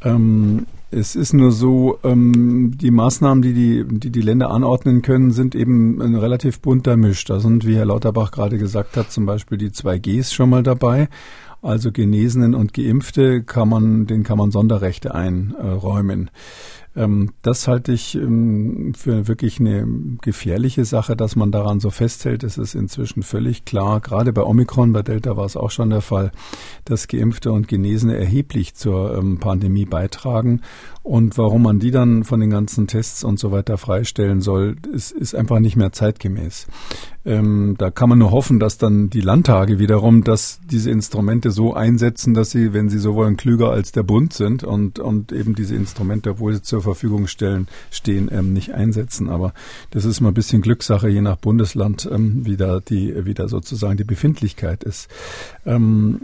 Ähm, 0.01 0.65
es 0.91 1.15
ist 1.15 1.33
nur 1.33 1.51
so, 1.51 1.97
ähm, 2.03 2.77
die 2.77 2.91
Maßnahmen, 2.91 3.41
die 3.41 3.53
die, 3.53 3.85
die 3.85 4.11
die 4.11 4.21
Länder 4.21 4.51
anordnen 4.51 5.01
können, 5.01 5.31
sind 5.31 5.55
eben 5.55 6.01
ein 6.01 6.15
relativ 6.15 6.59
bunter 6.59 6.97
Misch. 6.97 7.25
Da 7.25 7.39
sind, 7.39 7.65
wie 7.65 7.75
Herr 7.75 7.85
Lauterbach 7.85 8.31
gerade 8.31 8.57
gesagt 8.57 8.95
hat, 8.95 9.11
zum 9.11 9.25
Beispiel 9.25 9.57
die 9.57 9.71
2Gs 9.71 10.33
schon 10.33 10.49
mal 10.49 10.63
dabei. 10.63 11.09
Also 11.63 11.93
Genesenen 11.93 12.55
und 12.55 12.73
Geimpfte 12.73 13.41
kann 13.41 13.69
man, 13.69 14.05
denen 14.05 14.23
kann 14.23 14.37
man 14.37 14.51
Sonderrechte 14.51 15.15
einräumen. 15.15 16.29
Ähm, 16.95 17.31
das 17.41 17.67
halte 17.67 17.93
ich 17.93 18.15
ähm, 18.15 18.93
für 18.95 19.27
wirklich 19.27 19.59
eine 19.59 19.87
gefährliche 20.21 20.85
Sache, 20.85 21.15
dass 21.15 21.35
man 21.35 21.51
daran 21.51 21.79
so 21.79 21.89
festhält. 21.89 22.43
Es 22.43 22.57
ist 22.57 22.75
inzwischen 22.75 23.23
völlig 23.23 23.65
klar, 23.65 23.99
gerade 24.01 24.33
bei 24.33 24.43
Omikron, 24.43 24.93
bei 24.93 25.01
Delta 25.01 25.35
war 25.37 25.45
es 25.45 25.57
auch 25.57 25.71
schon 25.71 25.89
der 25.89 26.01
Fall, 26.01 26.31
dass 26.85 27.07
Geimpfte 27.07 27.51
und 27.51 27.67
Genesene 27.67 28.17
erheblich 28.17 28.75
zur 28.75 29.17
ähm, 29.17 29.39
Pandemie 29.39 29.85
beitragen. 29.85 30.61
Und 31.03 31.37
warum 31.37 31.63
man 31.63 31.79
die 31.79 31.91
dann 31.91 32.23
von 32.23 32.39
den 32.39 32.49
ganzen 32.49 32.87
Tests 32.87 33.25
und 33.25 33.37
so 33.37 33.51
weiter 33.51 33.77
freistellen 33.77 34.39
soll, 34.39 34.77
ist, 34.93 35.11
ist 35.11 35.35
einfach 35.35 35.59
nicht 35.59 35.75
mehr 35.75 35.91
zeitgemäß. 35.91 36.67
Ähm, 37.25 37.75
da 37.77 37.89
kann 37.89 38.09
man 38.09 38.19
nur 38.19 38.31
hoffen, 38.31 38.59
dass 38.59 38.77
dann 38.77 39.09
die 39.09 39.21
Landtage 39.21 39.79
wiederum, 39.79 40.25
dass 40.25 40.59
diese 40.69 40.91
Instrumente 40.91 41.51
so 41.51 41.73
einsetzen, 41.73 42.33
dass 42.33 42.51
sie, 42.51 42.73
wenn 42.73 42.89
sie 42.89 42.99
so 42.99 43.15
wollen, 43.15 43.37
klüger 43.37 43.69
als 43.69 43.93
der 43.93 44.03
Bund 44.03 44.33
sind 44.33 44.65
und, 44.65 44.99
und 44.99 45.31
eben 45.31 45.55
diese 45.55 45.75
Instrumente, 45.75 46.31
obwohl 46.31 46.53
sie 46.53 46.61
zur 46.61 46.81
Verfügung 46.81 47.27
stellen, 47.27 47.67
stehen, 47.91 48.29
ähm, 48.31 48.51
nicht 48.51 48.73
einsetzen. 48.73 49.29
Aber 49.29 49.53
das 49.91 50.03
ist 50.03 50.19
mal 50.19 50.29
ein 50.29 50.33
bisschen 50.33 50.61
Glückssache, 50.61 51.07
je 51.07 51.21
nach 51.21 51.37
Bundesland, 51.37 52.09
ähm, 52.11 52.45
wie 52.45 52.57
da 52.57 52.81
die, 52.81 53.25
wie 53.25 53.33
da 53.33 53.47
sozusagen 53.47 53.95
die 53.95 54.03
Befindlichkeit 54.03 54.83
ist. 54.83 55.09
Ähm, 55.65 56.19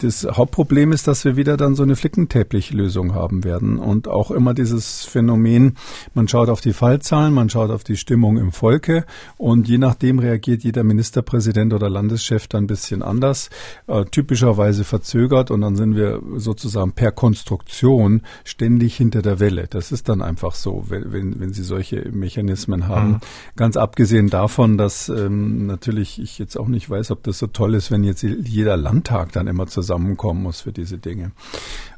das 0.00 0.24
Hauptproblem 0.24 0.92
ist, 0.92 1.08
dass 1.08 1.26
wir 1.26 1.36
wieder 1.36 1.58
dann 1.58 1.74
so 1.74 1.82
eine 1.82 1.96
Flickenteppich-Lösung 1.96 3.14
haben 3.14 3.44
werden 3.44 3.78
und 3.78 4.01
auch 4.08 4.30
immer 4.30 4.54
dieses 4.54 5.04
Phänomen, 5.04 5.76
man 6.14 6.28
schaut 6.28 6.48
auf 6.48 6.60
die 6.60 6.72
Fallzahlen, 6.72 7.34
man 7.34 7.50
schaut 7.50 7.70
auf 7.70 7.84
die 7.84 7.96
Stimmung 7.96 8.36
im 8.38 8.52
Volke 8.52 9.04
und 9.36 9.68
je 9.68 9.78
nachdem 9.78 10.18
reagiert 10.18 10.62
jeder 10.62 10.84
Ministerpräsident 10.84 11.72
oder 11.72 11.90
Landeschef 11.90 12.48
dann 12.48 12.64
ein 12.64 12.66
bisschen 12.66 13.02
anders, 13.02 13.50
äh, 13.86 14.04
typischerweise 14.04 14.84
verzögert 14.84 15.50
und 15.50 15.60
dann 15.60 15.76
sind 15.76 15.96
wir 15.96 16.20
sozusagen 16.36 16.92
per 16.92 17.12
Konstruktion 17.12 18.22
ständig 18.44 18.96
hinter 18.96 19.22
der 19.22 19.40
Welle. 19.40 19.66
Das 19.68 19.92
ist 19.92 20.08
dann 20.08 20.22
einfach 20.22 20.54
so, 20.54 20.84
wenn, 20.88 21.12
wenn, 21.12 21.40
wenn 21.40 21.52
Sie 21.52 21.62
solche 21.62 22.10
Mechanismen 22.10 22.88
haben. 22.88 23.08
Mhm. 23.08 23.20
Ganz 23.56 23.76
abgesehen 23.76 24.28
davon, 24.28 24.78
dass 24.78 25.08
ähm, 25.08 25.66
natürlich 25.66 26.20
ich 26.20 26.38
jetzt 26.38 26.56
auch 26.56 26.68
nicht 26.68 26.88
weiß, 26.88 27.10
ob 27.10 27.22
das 27.22 27.38
so 27.38 27.46
toll 27.46 27.74
ist, 27.74 27.90
wenn 27.90 28.04
jetzt 28.04 28.22
jeder 28.22 28.76
Landtag 28.76 29.32
dann 29.32 29.46
immer 29.46 29.66
zusammenkommen 29.66 30.42
muss 30.42 30.62
für 30.62 30.72
diese 30.72 30.98
Dinge. 30.98 31.32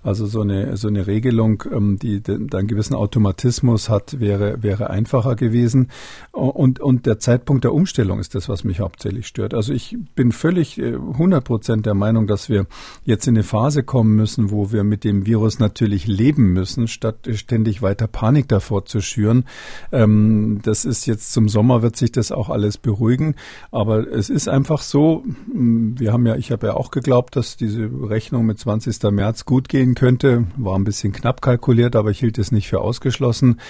Also 0.05 0.27
so 0.27 0.43
eine, 0.43 0.77
so 0.77 0.89
eine 0.89 1.07
Regelung, 1.07 1.65
ähm, 1.73 1.99
die 1.99 2.23
dann 2.23 2.51
einen 2.53 2.69
gewissen 2.69 2.95
Automatismus 2.95 3.89
hat, 3.89 4.21
wäre, 4.21 4.63
wäre 4.63 4.91
einfacher 4.91 5.35
gewesen. 5.35 5.89
Und, 6.31 6.79
und 6.79 7.07
der 7.07 7.19
Zeitpunkt 7.19 7.65
der 7.65 7.73
Umstellung 7.73 8.21
ist 8.21 8.35
das, 8.35 8.49
was 8.49 8.65
mich 8.65 8.81
hauptsächlich 8.81 9.27
stört. 9.27 9.55
Also 9.55 9.73
ich 9.73 9.97
bin 10.15 10.31
völlig 10.31 10.79
100 10.81 11.41
äh, 11.43 11.45
Prozent 11.45 11.87
der 11.87 11.95
Meinung, 11.95 12.27
dass 12.27 12.51
wir 12.51 12.67
jetzt 13.05 13.27
in 13.27 13.35
eine 13.35 13.43
Phase 13.43 13.83
kommen 13.83 14.15
müssen, 14.15 14.51
wo 14.51 14.71
wir 14.73 14.85
mit 14.85 15.05
dem 15.05 15.25
Virus 15.25 15.59
natürlich 15.59 16.07
leben 16.07 16.53
müssen, 16.53 16.87
statt 16.87 17.27
ständig 17.33 17.81
weiter 17.81 18.07
Panik 18.07 18.47
davor 18.49 18.85
zu 18.85 19.01
schüren. 19.01 19.45
Ähm, 19.91 20.61
das 20.63 20.85
ist 20.85 21.07
jetzt 21.07 21.33
zum 21.33 21.49
Sommer 21.49 21.81
wird 21.81 21.97
sich 21.97 22.13
das 22.13 22.31
auch 22.31 22.51
alles 22.51 22.77
beruhigen. 22.77 23.37
Aber 23.71 24.07
es 24.07 24.29
ist 24.29 24.49
einfach 24.49 24.83
so, 24.83 25.25
wir 25.55 26.13
haben 26.13 26.27
ja, 26.27 26.37
ich 26.37 26.53
habe 26.53 26.67
ja 26.67 26.75
auch 26.75 26.91
geglaubt, 26.91 27.37
dass 27.37 27.57
diese 27.57 27.89
Rechnung 28.03 28.45
mit 28.45 28.59
20. 28.59 29.03
März 29.11 29.47
gut 29.47 29.71
gehen 29.71 29.94
könnte. 29.95 30.45
War 30.57 30.77
ein 30.77 30.85
bisschen 30.85 31.13
knapp 31.13 31.43
kalkuliert, 31.43 31.97
aber 31.97 32.11
ich 32.11 32.21
hielt 32.21 32.39
es 32.39 32.53
nicht 32.53 32.69
für 32.69 32.81
ausgeschlossen. 32.81 33.61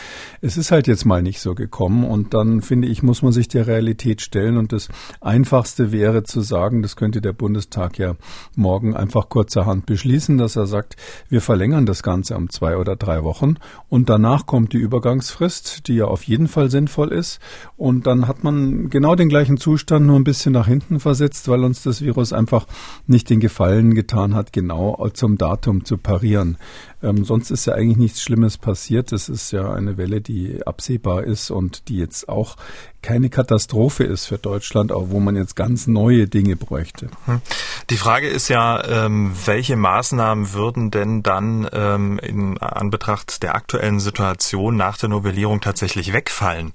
Es 0.41 0.57
ist 0.57 0.71
halt 0.71 0.87
jetzt 0.87 1.05
mal 1.05 1.23
nicht 1.23 1.41
so 1.41 1.55
gekommen 1.55 2.05
und 2.05 2.35
dann 2.35 2.63
finde 2.63 2.89
ich, 2.89 3.03
muss 3.03 3.23
man 3.23 3.33
sich 3.33 3.49
der 3.49 3.67
Realität 3.67 4.21
stellen 4.21 4.57
und 4.57 4.73
das 4.73 4.89
Einfachste 5.21 5.93
wäre 5.93 6.23
zu 6.23 6.41
sagen, 6.41 6.83
das 6.83 6.97
könnte 6.97 7.21
der 7.21 7.33
Bundestag 7.33 7.99
ja 7.99 8.17
morgen 8.57 8.95
einfach 8.95 9.29
kurzerhand 9.29 9.87
beschließen, 9.87 10.39
dass 10.39 10.57
er 10.57 10.67
sagt, 10.67 10.97
wir 11.29 11.41
verlängern 11.41 11.87
das 11.87 12.03
Ganze 12.03 12.37
um 12.37 12.51
zwei 12.51 12.77
oder 12.77 12.97
drei 12.97 13.25
Wochen 13.25 13.57
und 13.89 14.09
danach 14.09 14.47
kommt 14.47 14.73
die 14.73 14.79
Übergangsfrist, 14.79 15.89
die 15.89 15.97
ja 15.97 16.07
auf 16.07 16.25
jeden 16.25 16.49
Fall 16.49 16.71
sinnvoll 16.71 17.13
ist 17.13 17.41
und 17.77 18.07
dann 18.07 18.29
hat 18.29 18.45
man 18.45 18.91
genau 18.91 19.15
den 19.15 19.29
gleichen 19.29 19.57
Zustand 19.57 20.07
nur 20.07 20.19
ein 20.19 20.25
bisschen 20.25 20.53
nach 20.53 20.67
hinten 20.67 21.01
versetzt, 21.01 21.49
weil 21.49 21.65
uns 21.65 21.83
das 21.83 22.03
Virus 22.03 22.33
einfach 22.33 22.67
nicht 23.07 23.31
den 23.31 23.41
Gefallen 23.41 23.95
getan 23.95 24.35
hat, 24.35 24.53
genau 24.53 25.09
zum 25.13 25.39
Datum 25.39 25.85
zu 25.85 25.99
parieren. 26.15 26.57
Ähm, 27.05 27.25
sonst 27.25 27.51
ist 27.51 27.67
ja 27.67 27.75
eigentlich 27.75 27.99
nichts 27.99 28.23
Schlimmes 28.23 28.59
passiert. 28.59 29.13
Das 29.13 29.29
ist 29.29 29.53
ja 29.53 29.73
eine 29.73 29.97
Welle, 29.97 30.21
die 30.21 30.67
absehbar 30.67 31.25
ist 31.25 31.51
und 31.51 31.89
die 31.89 31.99
jetzt 31.99 32.29
auch 32.29 32.57
keine 33.05 33.29
Katastrophe 33.29 34.05
ist 34.05 34.25
für 34.25 34.39
Deutschland, 34.39 34.91
auch 34.91 35.11
wo 35.11 35.21
man 35.21 35.37
jetzt 35.37 35.57
ganz 35.57 35.87
neue 35.87 36.27
Dinge 36.27 36.57
bräuchte. 36.57 37.11
Hm. 37.27 37.43
Die 37.91 37.99
Frage 37.99 38.29
ist 38.29 38.49
ja, 38.49 38.83
ähm, 38.83 39.37
welche 39.45 39.77
Maßnahmen 39.77 40.55
würden 40.55 40.91
denn 40.91 41.23
dann 41.23 41.69
ähm, 41.71 42.19
in 42.19 42.57
Anbetracht 42.57 43.43
der 43.43 43.57
aktuellen 43.57 44.01
Situation 44.01 44.77
nach 44.77 44.97
der 44.97 45.11
Novellierung 45.11 45.61
tatsächlich 45.61 46.15
wegfallen? 46.15 46.73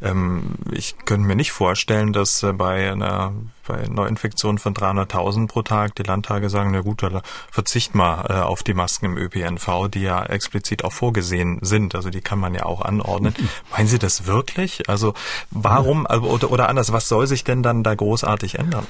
Ähm, 0.00 0.54
ich 0.70 0.94
könnte 1.04 1.26
mir 1.26 1.34
nicht 1.34 1.50
vorstellen, 1.50 2.12
dass 2.12 2.44
äh, 2.44 2.52
bei 2.52 2.92
einer 2.92 3.32
bei 3.66 3.86
Neuinfektionen 3.88 4.58
von 4.58 4.74
300.000 4.74 5.48
pro 5.48 5.62
Tag 5.62 5.94
die 5.94 6.02
Landtage 6.02 6.50
sagen, 6.50 6.70
na 6.72 6.80
gut, 6.80 7.02
verzicht 7.50 7.94
mal 7.94 8.26
äh, 8.28 8.32
auf 8.34 8.62
die 8.62 8.74
Masken 8.74 9.06
im 9.06 9.16
ÖPNV, 9.16 9.63
die 9.88 10.02
ja 10.02 10.24
explizit 10.24 10.84
auch 10.84 10.92
vorgesehen 10.92 11.58
sind. 11.62 11.94
Also 11.94 12.10
die 12.10 12.20
kann 12.20 12.38
man 12.38 12.54
ja 12.54 12.64
auch 12.64 12.82
anordnen. 12.82 13.34
Meinen 13.70 13.88
Sie 13.88 13.98
das 13.98 14.26
wirklich? 14.26 14.88
Also 14.88 15.14
warum, 15.50 16.06
also, 16.06 16.26
oder, 16.26 16.50
oder 16.50 16.68
anders, 16.68 16.92
was 16.92 17.08
soll 17.08 17.26
sich 17.26 17.44
denn 17.44 17.62
dann 17.62 17.82
da 17.82 17.94
großartig 17.94 18.58
ändern? 18.58 18.86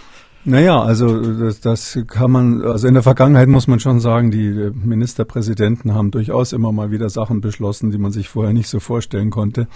Naja, 0.46 0.82
also 0.82 1.32
das, 1.32 1.60
das 1.60 1.98
kann 2.06 2.30
man, 2.30 2.60
also 2.60 2.86
in 2.86 2.92
der 2.92 3.02
Vergangenheit 3.02 3.48
muss 3.48 3.66
man 3.66 3.80
schon 3.80 3.98
sagen, 3.98 4.30
die 4.30 4.70
Ministerpräsidenten 4.74 5.94
haben 5.94 6.10
durchaus 6.10 6.52
immer 6.52 6.70
mal 6.70 6.90
wieder 6.90 7.08
Sachen 7.08 7.40
beschlossen, 7.40 7.90
die 7.90 7.96
man 7.96 8.12
sich 8.12 8.28
vorher 8.28 8.52
nicht 8.52 8.68
so 8.68 8.78
vorstellen 8.78 9.30
konnte. 9.30 9.68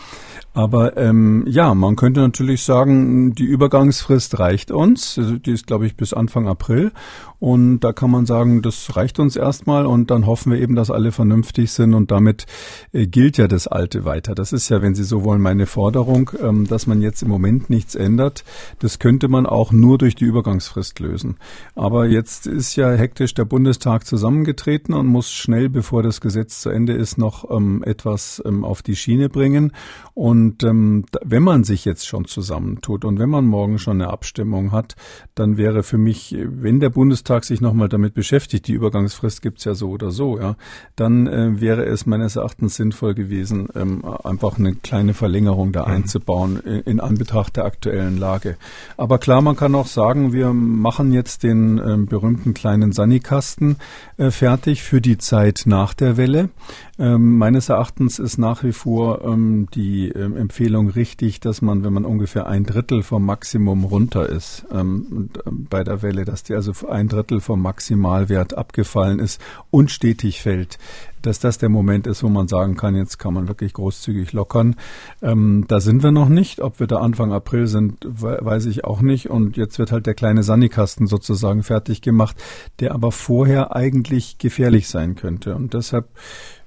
Aber 0.52 0.98
ähm, 0.98 1.44
ja, 1.46 1.72
man 1.74 1.96
könnte 1.96 2.20
natürlich 2.20 2.64
sagen, 2.64 3.34
die 3.34 3.46
Übergangsfrist 3.46 4.38
reicht 4.40 4.70
uns. 4.70 5.16
Also 5.16 5.38
die 5.38 5.52
ist, 5.52 5.66
glaube 5.66 5.86
ich, 5.86 5.96
bis 5.96 6.12
Anfang 6.12 6.48
April. 6.48 6.92
Und 7.38 7.80
da 7.80 7.92
kann 7.92 8.10
man 8.10 8.26
sagen, 8.26 8.60
das 8.60 8.94
reicht 8.96 9.20
uns 9.20 9.36
erstmal 9.36 9.86
und 9.86 10.10
dann 10.10 10.26
hoffen 10.26 10.52
wir 10.52 10.60
eben, 10.60 10.74
dass 10.74 10.90
alle 10.90 11.12
vernünftig 11.12 11.70
sind 11.70 11.94
und 11.94 12.10
damit 12.10 12.46
äh, 12.92 13.06
gilt 13.06 13.38
ja 13.38 13.46
das 13.46 13.68
Alte 13.68 14.04
weiter. 14.04 14.34
Das 14.34 14.52
ist 14.52 14.68
ja, 14.68 14.82
wenn 14.82 14.96
Sie 14.96 15.04
so 15.04 15.24
wollen, 15.24 15.40
meine 15.40 15.66
Forderung, 15.66 16.30
ähm, 16.42 16.66
dass 16.66 16.86
man 16.86 17.00
jetzt 17.00 17.22
im 17.22 17.28
Moment 17.28 17.70
nichts 17.70 17.94
ändert. 17.94 18.44
Das 18.80 18.98
könnte 18.98 19.28
man 19.28 19.46
auch 19.46 19.70
nur 19.70 19.96
durch 19.96 20.16
die 20.16 20.24
Übergangsfrist 20.24 20.57
lösen. 20.98 21.36
Aber 21.74 22.06
jetzt 22.06 22.46
ist 22.46 22.76
ja 22.76 22.90
hektisch 22.90 23.34
der 23.34 23.44
Bundestag 23.44 24.06
zusammengetreten 24.06 24.94
und 24.94 25.06
muss 25.06 25.30
schnell, 25.30 25.68
bevor 25.68 26.02
das 26.02 26.20
Gesetz 26.20 26.60
zu 26.60 26.70
Ende 26.70 26.92
ist, 26.92 27.18
noch 27.18 27.50
ähm, 27.50 27.82
etwas 27.84 28.42
ähm, 28.44 28.64
auf 28.64 28.82
die 28.82 28.96
Schiene 28.96 29.28
bringen. 29.28 29.72
Und 30.14 30.64
ähm, 30.64 31.04
wenn 31.24 31.42
man 31.42 31.64
sich 31.64 31.84
jetzt 31.84 32.06
schon 32.06 32.24
zusammentut 32.24 33.04
und 33.04 33.18
wenn 33.18 33.30
man 33.30 33.46
morgen 33.46 33.78
schon 33.78 34.00
eine 34.00 34.10
Abstimmung 34.10 34.72
hat, 34.72 34.96
dann 35.34 35.56
wäre 35.56 35.82
für 35.82 35.98
mich, 35.98 36.36
wenn 36.38 36.80
der 36.80 36.90
Bundestag 36.90 37.44
sich 37.44 37.60
nochmal 37.60 37.88
damit 37.88 38.14
beschäftigt, 38.14 38.66
die 38.66 38.72
Übergangsfrist 38.72 39.42
gibt's 39.42 39.64
ja 39.64 39.74
so 39.74 39.90
oder 39.90 40.10
so, 40.10 40.38
ja, 40.38 40.56
dann 40.96 41.26
äh, 41.26 41.60
wäre 41.60 41.84
es 41.84 42.06
meines 42.06 42.36
Erachtens 42.36 42.76
sinnvoll 42.76 43.14
gewesen, 43.14 43.68
ähm, 43.74 44.04
einfach 44.04 44.58
eine 44.58 44.74
kleine 44.74 45.14
Verlängerung 45.14 45.72
da 45.72 45.86
mhm. 45.86 45.92
einzubauen 45.92 46.60
in, 46.60 46.80
in, 46.80 47.00
Anbetracht 47.00 47.56
der 47.56 47.64
aktuellen 47.64 48.18
Lage. 48.18 48.56
Aber 48.96 49.18
klar, 49.18 49.40
man 49.40 49.56
kann 49.56 49.74
auch 49.74 49.86
sagen, 49.86 50.32
wir 50.32 50.47
machen 50.52 51.12
jetzt 51.12 51.42
den 51.42 51.78
ähm, 51.78 52.06
berühmten 52.06 52.54
kleinen 52.54 52.92
Sanikasten 52.92 53.76
äh, 54.16 54.30
fertig 54.30 54.82
für 54.82 55.00
die 55.00 55.18
Zeit 55.18 55.62
nach 55.66 55.94
der 55.94 56.16
Welle. 56.16 56.50
Ähm, 56.98 57.38
meines 57.38 57.68
Erachtens 57.68 58.18
ist 58.18 58.38
nach 58.38 58.64
wie 58.64 58.72
vor 58.72 59.24
ähm, 59.24 59.68
die 59.74 60.08
ähm, 60.08 60.36
Empfehlung 60.36 60.88
richtig, 60.88 61.40
dass 61.40 61.62
man, 61.62 61.84
wenn 61.84 61.92
man 61.92 62.04
ungefähr 62.04 62.46
ein 62.46 62.64
Drittel 62.64 63.02
vom 63.02 63.24
Maximum 63.24 63.84
runter 63.84 64.28
ist 64.28 64.66
ähm, 64.72 65.30
ähm, 65.46 65.66
bei 65.70 65.84
der 65.84 66.02
Welle, 66.02 66.24
dass 66.24 66.42
die 66.42 66.54
also 66.54 66.72
ein 66.88 67.08
Drittel 67.08 67.40
vom 67.40 67.62
Maximalwert 67.62 68.58
abgefallen 68.58 69.20
ist 69.20 69.40
und 69.70 69.90
stetig 69.90 70.42
fällt, 70.42 70.78
dass 71.22 71.40
das 71.40 71.58
der 71.58 71.68
Moment 71.68 72.06
ist, 72.06 72.22
wo 72.22 72.28
man 72.28 72.48
sagen 72.48 72.76
kann, 72.76 72.94
jetzt 72.94 73.18
kann 73.18 73.34
man 73.34 73.48
wirklich 73.48 73.72
großzügig 73.72 74.32
lockern. 74.32 74.76
Ähm, 75.22 75.64
da 75.68 75.80
sind 75.80 76.02
wir 76.02 76.10
noch 76.10 76.28
nicht. 76.28 76.60
Ob 76.60 76.80
wir 76.80 76.86
da 76.86 76.98
Anfang 76.98 77.32
April 77.32 77.66
sind, 77.66 78.06
weiß 78.08 78.66
ich 78.66 78.84
auch 78.84 79.00
nicht. 79.00 79.30
Und 79.30 79.56
jetzt 79.56 79.78
wird 79.78 79.92
halt 79.92 80.06
der 80.06 80.14
kleine 80.14 80.42
Sandikasten 80.42 81.06
sozusagen 81.06 81.62
fertig 81.62 82.02
gemacht, 82.02 82.36
der 82.80 82.92
aber 82.92 83.12
vorher 83.12 83.74
eigentlich 83.74 84.38
gefährlich 84.38 84.88
sein 84.88 85.14
könnte. 85.14 85.54
Und 85.54 85.74
deshalb 85.74 86.08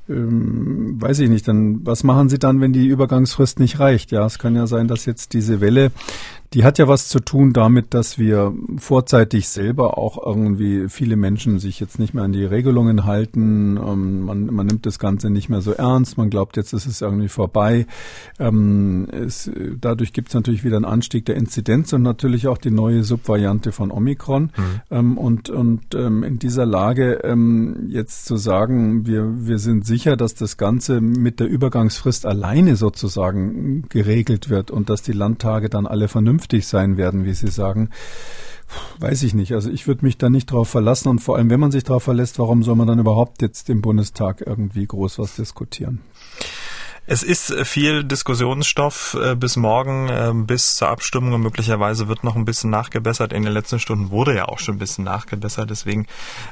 ähm, 0.09 1.01
weiß 1.01 1.19
ich 1.19 1.29
nicht, 1.29 1.47
dann 1.47 1.85
was 1.85 2.03
machen 2.03 2.29
Sie 2.29 2.39
dann, 2.39 2.59
wenn 2.61 2.73
die 2.73 2.87
Übergangsfrist 2.87 3.59
nicht 3.59 3.79
reicht? 3.79 4.11
Ja, 4.11 4.25
es 4.25 4.39
kann 4.39 4.55
ja 4.55 4.67
sein, 4.67 4.87
dass 4.87 5.05
jetzt 5.05 5.33
diese 5.33 5.61
Welle 5.61 5.91
die 6.53 6.65
hat 6.65 6.79
ja 6.79 6.89
was 6.89 7.07
zu 7.07 7.21
tun 7.21 7.53
damit, 7.53 7.93
dass 7.93 8.19
wir 8.19 8.53
vorzeitig 8.75 9.47
selber 9.47 9.97
auch 9.97 10.21
irgendwie 10.25 10.89
viele 10.89 11.15
Menschen 11.15 11.59
sich 11.59 11.79
jetzt 11.79 11.97
nicht 11.97 12.13
mehr 12.13 12.25
an 12.25 12.33
die 12.33 12.43
Regelungen 12.43 13.05
halten. 13.05 13.77
Ähm, 13.77 14.23
man, 14.23 14.47
man 14.47 14.67
nimmt 14.67 14.85
das 14.85 14.99
Ganze 14.99 15.29
nicht 15.29 15.47
mehr 15.47 15.61
so 15.61 15.71
ernst. 15.71 16.17
Man 16.17 16.29
glaubt, 16.29 16.57
jetzt 16.57 16.73
ist 16.73 16.87
es 16.87 16.99
irgendwie 16.99 17.29
vorbei. 17.29 17.85
Ähm, 18.37 19.07
es, 19.11 19.49
dadurch 19.79 20.11
gibt 20.11 20.27
es 20.27 20.33
natürlich 20.33 20.65
wieder 20.65 20.75
einen 20.75 20.83
Anstieg 20.83 21.25
der 21.25 21.37
Inzidenz 21.37 21.93
und 21.93 22.01
natürlich 22.01 22.47
auch 22.47 22.57
die 22.57 22.71
neue 22.71 23.05
Subvariante 23.05 23.71
von 23.71 23.89
Omikron. 23.89 24.43
Mhm. 24.43 24.51
Ähm, 24.89 25.17
und 25.17 25.49
und 25.49 25.93
in 25.93 26.39
dieser 26.39 26.65
Lage 26.65 27.21
jetzt 27.87 28.25
zu 28.25 28.37
sagen, 28.37 29.05
wir, 29.05 29.45
wir 29.45 29.59
sind 29.59 29.85
sicher, 29.85 30.17
dass 30.17 30.33
das 30.33 30.57
Ganze 30.57 31.01
mit 31.01 31.39
der 31.39 31.47
Übergangsfrist 31.47 32.25
alleine 32.25 32.75
sozusagen 32.75 33.83
geregelt 33.89 34.49
wird 34.49 34.71
und 34.71 34.89
dass 34.89 35.01
die 35.01 35.11
Landtage 35.11 35.69
dann 35.69 35.85
alle 35.85 36.07
vernünftig 36.07 36.40
vernünftig 36.41 36.67
sein 36.67 36.97
werden, 36.97 37.25
wie 37.25 37.33
Sie 37.33 37.49
sagen. 37.49 37.89
Weiß 38.99 39.23
ich 39.23 39.33
nicht. 39.33 39.53
Also 39.53 39.69
ich 39.69 39.85
würde 39.87 40.05
mich 40.05 40.17
da 40.17 40.29
nicht 40.29 40.49
drauf 40.49 40.69
verlassen 40.69 41.09
und 41.09 41.19
vor 41.19 41.35
allem, 41.35 41.49
wenn 41.49 41.59
man 41.59 41.71
sich 41.71 41.83
darauf 41.83 42.03
verlässt, 42.03 42.39
warum 42.39 42.63
soll 42.63 42.75
man 42.75 42.87
dann 42.87 42.99
überhaupt 42.99 43.41
jetzt 43.41 43.69
im 43.69 43.81
Bundestag 43.81 44.41
irgendwie 44.45 44.87
groß 44.87 45.19
was 45.19 45.35
diskutieren? 45.35 45.99
Es 47.07 47.23
ist 47.23 47.51
viel 47.65 48.03
Diskussionsstoff 48.03 49.17
äh, 49.19 49.35
bis 49.35 49.55
morgen, 49.55 50.07
äh, 50.07 50.31
bis 50.33 50.75
zur 50.75 50.89
Abstimmung 50.89 51.33
und 51.33 51.41
möglicherweise 51.41 52.07
wird 52.07 52.23
noch 52.23 52.35
ein 52.35 52.45
bisschen 52.45 52.69
nachgebessert. 52.69 53.33
In 53.33 53.41
den 53.41 53.51
letzten 53.51 53.79
Stunden 53.79 54.11
wurde 54.11 54.35
ja 54.35 54.45
auch 54.45 54.59
schon 54.59 54.75
ein 54.75 54.79
bisschen 54.79 55.03
nachgebessert, 55.03 55.71
deswegen 55.71 56.05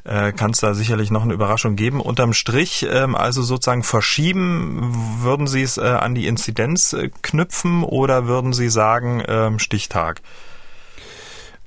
äh, 0.05 0.31
kann 0.31 0.51
es 0.51 0.59
da 0.59 0.73
sicherlich 0.73 1.11
noch 1.11 1.21
eine 1.21 1.33
Überraschung 1.33 1.75
geben. 1.75 2.01
Unterm 2.01 2.33
Strich, 2.33 2.87
ähm, 2.89 3.15
also 3.15 3.43
sozusagen 3.43 3.83
verschieben, 3.83 4.91
würden 5.21 5.45
Sie 5.45 5.61
es 5.61 5.77
äh, 5.77 5.81
an 5.81 6.15
die 6.15 6.25
Inzidenz 6.25 6.93
äh, 6.93 7.11
knüpfen 7.21 7.83
oder 7.83 8.25
würden 8.25 8.51
Sie 8.51 8.69
sagen 8.69 9.23
ähm, 9.27 9.59
Stichtag? 9.59 10.21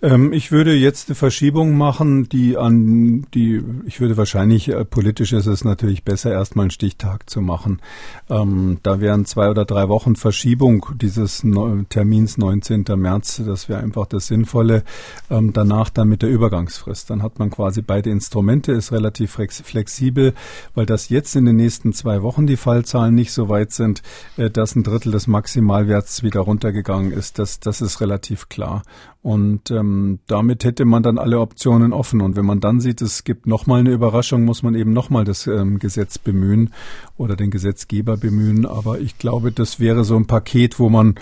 Ähm, 0.03 0.33
ich 0.33 0.51
würde 0.51 0.75
jetzt 0.75 1.09
eine 1.09 1.15
Verschiebung 1.15 1.77
machen, 1.77 2.29
die 2.29 2.57
an 2.57 3.25
die, 3.35 3.63
ich 3.87 4.01
würde 4.01 4.17
wahrscheinlich, 4.17 4.69
äh, 4.69 4.85
politisch 4.85 5.33
ist 5.33 5.47
es 5.47 5.65
natürlich 5.65 6.03
besser, 6.03 6.33
erstmal 6.33 6.65
einen 6.65 6.71
Stichtag 6.73 7.31
zu 7.31 7.41
machen. 7.41 7.81
Ähm, 8.29 8.79
da 8.83 9.01
wären 9.01 9.27
zwei 9.27 9.49
oder 9.49 9.65
drei 9.65 9.89
Wochen 9.89 10.17
Verschiebung 10.17 10.87
dieses 11.01 11.45
no 11.45 11.83
Termins 11.89 12.37
19. 12.37 12.85
März, 12.97 13.43
das 13.47 13.69
wäre 13.69 13.81
einfach 13.81 14.07
das 14.07 14.27
Sinnvolle. 14.27 14.83
Ähm, 15.31 15.53
danach 15.53 15.89
dann 15.89 16.09
mit 16.09 16.23
der 16.23 16.31
Übergangsfrist. 16.31 17.09
Dann 17.09 17.23
hat 17.23 17.39
man 17.39 17.51
quasi 17.51 17.81
beide 17.81 18.11
Instrumente, 18.11 18.73
ist 18.73 18.91
relativ 18.91 19.39
flexibel, 19.39 20.35
weil 20.75 20.87
das 20.87 21.11
jetzt 21.11 21.37
in 21.37 21.45
den 21.45 21.57
nächsten 21.57 21.93
zwei 21.93 22.23
Wochen 22.23 22.49
die 22.49 22.57
Fallzahlen 22.57 23.15
nicht 23.15 23.33
so 23.33 23.49
weit 23.49 23.71
sind, 23.71 24.03
äh, 24.37 24.51
dass 24.51 24.75
ein 24.75 24.83
Drittel 24.83 25.13
des 25.13 25.29
Maximalwerts 25.29 26.25
wieder 26.25 26.41
runtergegangen 26.41 27.13
ist. 27.13 27.39
Das, 27.39 27.61
das 27.61 27.81
ist 27.81 28.01
relativ 28.01 28.49
klar. 28.49 28.83
Und 29.23 29.71
ähm, 29.71 30.19
damit 30.27 30.65
hätte 30.65 30.85
man 30.85 31.05
dann 31.05 31.17
alle 31.17 31.39
Optionen 31.39 31.93
offen. 31.93 32.21
Und 32.21 32.35
wenn 32.35 32.45
man 32.45 32.59
dann 32.59 32.81
sieht, 32.81 33.01
es 33.01 33.23
gibt 33.23 33.47
nochmal 33.47 33.81
eine 33.81 33.93
Überraschung, 33.93 34.45
muss 34.45 34.65
man 34.65 34.75
eben 34.75 34.93
nochmal 34.93 35.25
das 35.25 35.47
ähm, 35.47 35.79
Gesetz 35.79 36.19
bemühen 36.19 36.73
oder 37.17 37.37
den 37.37 37.53
Gesetzgeber 37.53 38.17
bemühen. 38.17 38.67
Aber 38.67 38.99
ich 38.99 39.19
glaube, 39.19 39.53
das 39.53 39.79
wäre 39.79 40.03
so 40.03 40.17
ein 40.17 40.27
Paket, 40.27 40.81
wo 40.81 40.89
man 40.89 41.15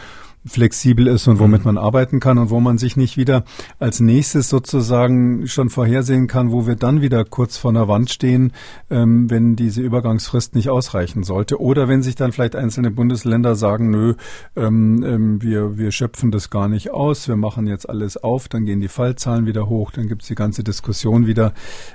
flexibel 0.46 1.06
ist 1.06 1.28
und 1.28 1.38
womit 1.38 1.60
mhm. 1.60 1.74
man 1.74 1.78
arbeiten 1.78 2.18
kann 2.20 2.38
und 2.38 2.50
wo 2.50 2.60
man 2.60 2.78
sich 2.78 2.96
nicht 2.96 3.16
wieder 3.16 3.44
als 3.78 4.00
nächstes 4.00 4.48
sozusagen 4.48 5.46
schon 5.46 5.68
vorhersehen 5.68 6.26
kann, 6.26 6.50
wo 6.50 6.66
wir 6.66 6.76
dann 6.76 7.02
wieder 7.02 7.24
kurz 7.24 7.56
vor 7.56 7.70
einer 7.70 7.88
Wand 7.88 8.10
stehen, 8.10 8.52
ähm, 8.90 9.30
wenn 9.30 9.56
diese 9.56 9.82
Übergangsfrist 9.82 10.54
nicht 10.54 10.70
ausreichen 10.70 11.24
sollte. 11.24 11.60
Oder 11.60 11.88
wenn 11.88 12.02
sich 12.02 12.14
dann 12.14 12.32
vielleicht 12.32 12.56
einzelne 12.56 12.90
Bundesländer 12.90 13.54
sagen, 13.54 13.90
nö, 13.90 14.14
ähm, 14.56 15.02
ähm, 15.04 15.42
wir, 15.42 15.76
wir 15.76 15.92
schöpfen 15.92 16.30
das 16.30 16.48
gar 16.48 16.68
nicht 16.68 16.90
aus, 16.90 17.28
wir 17.28 17.36
machen 17.36 17.66
jetzt 17.66 17.88
alles 17.88 18.16
auf, 18.16 18.48
dann 18.48 18.64
gehen 18.64 18.80
die 18.80 18.88
Fallzahlen 18.88 19.46
wieder 19.46 19.68
hoch, 19.68 19.90
dann 19.90 20.08
gibt's 20.08 20.26
die 20.26 20.34
ganze 20.34 20.64
Diskussion 20.64 21.26
wieder. 21.26 21.52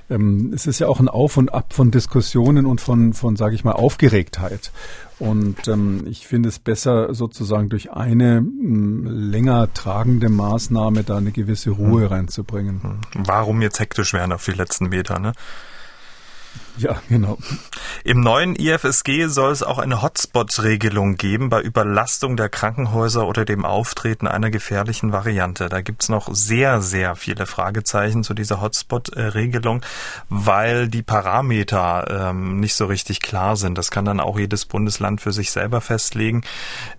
Ähm, 0.09 0.51
es 0.53 0.67
ist 0.67 0.79
ja 0.79 0.87
auch 0.87 0.99
ein 0.99 1.09
Auf 1.09 1.37
und 1.37 1.53
Ab 1.53 1.73
von 1.73 1.89
Diskussionen 1.89 2.65
und 2.65 2.79
von, 2.79 3.13
von 3.13 3.35
sage 3.35 3.55
ich 3.55 3.63
mal, 3.63 3.73
Aufgeregtheit. 3.73 4.71
Und 5.17 5.67
ähm, 5.67 6.05
ich 6.07 6.27
finde 6.27 6.49
es 6.49 6.59
besser, 6.59 7.13
sozusagen 7.13 7.69
durch 7.69 7.91
eine 7.91 8.37
m, 8.37 9.05
länger 9.05 9.73
tragende 9.73 10.29
Maßnahme 10.29 11.03
da 11.03 11.17
eine 11.17 11.31
gewisse 11.31 11.69
Ruhe 11.71 12.03
hm. 12.03 12.07
reinzubringen. 12.07 12.81
Hm. 12.81 12.99
Warum 13.25 13.61
jetzt 13.61 13.79
hektisch 13.79 14.13
werden 14.13 14.33
auf 14.33 14.43
die 14.43 14.51
letzten 14.51 14.89
Meter, 14.89 15.19
ne? 15.19 15.31
Ja, 16.77 17.01
genau. 17.07 17.37
Im 18.03 18.19
neuen 18.19 18.55
IFSG 18.55 19.27
soll 19.27 19.51
es 19.51 19.63
auch 19.63 19.77
eine 19.77 20.01
Hotspot-Regelung 20.01 21.15
geben 21.15 21.49
bei 21.49 21.61
Überlastung 21.61 22.35
der 22.35 22.49
Krankenhäuser 22.49 23.27
oder 23.27 23.45
dem 23.45 23.63
Auftreten 23.65 24.27
einer 24.27 24.51
gefährlichen 24.51 25.13
Variante. 25.13 25.69
Da 25.69 25.81
gibt's 25.81 26.09
noch 26.09 26.27
sehr, 26.33 26.81
sehr 26.81 27.15
viele 27.15 27.45
Fragezeichen 27.45 28.23
zu 28.23 28.33
dieser 28.33 28.61
Hotspot-Regelung, 28.61 29.81
weil 30.27 30.89
die 30.89 31.01
Parameter 31.01 32.29
ähm, 32.29 32.59
nicht 32.59 32.75
so 32.75 32.85
richtig 32.85 33.21
klar 33.21 33.55
sind. 33.55 33.77
Das 33.77 33.89
kann 33.89 34.05
dann 34.05 34.19
auch 34.19 34.37
jedes 34.37 34.65
Bundesland 34.65 35.21
für 35.21 35.31
sich 35.31 35.51
selber 35.51 35.79
festlegen. 35.79 36.43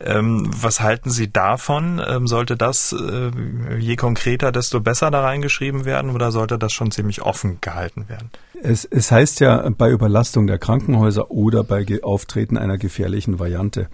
Ähm, 0.01 0.51
was 0.53 0.81
halten 0.81 1.11
Sie 1.11 1.31
davon? 1.31 2.03
Ähm, 2.07 2.27
sollte 2.27 2.57
das 2.57 2.93
äh, 2.93 3.31
je 3.79 3.97
konkreter, 3.97 4.53
desto 4.53 4.81
besser 4.81 5.11
da 5.11 5.21
reingeschrieben 5.21 5.85
werden 5.85 6.13
oder 6.13 6.33
sollte 6.33 6.59
das 6.59 6.73
schon 6.73 6.91
ziemlich 6.91 7.21
offen 7.21 7.61
gehalten 7.61 8.09
werden? 8.09 8.31
Es, 8.63 8.85
es 8.85 9.11
heißt 9.13 9.41
ja 9.41 9.69
bei 9.71 9.91
Überlastung 9.91 10.47
der 10.47 10.59
Krankenhäuser 10.59 11.31
oder 11.31 11.65
bei 11.65 11.85
Auftreten 12.03 12.57
einer 12.57 12.79
gefährlichen 12.79 13.39
Variante. 13.39 13.89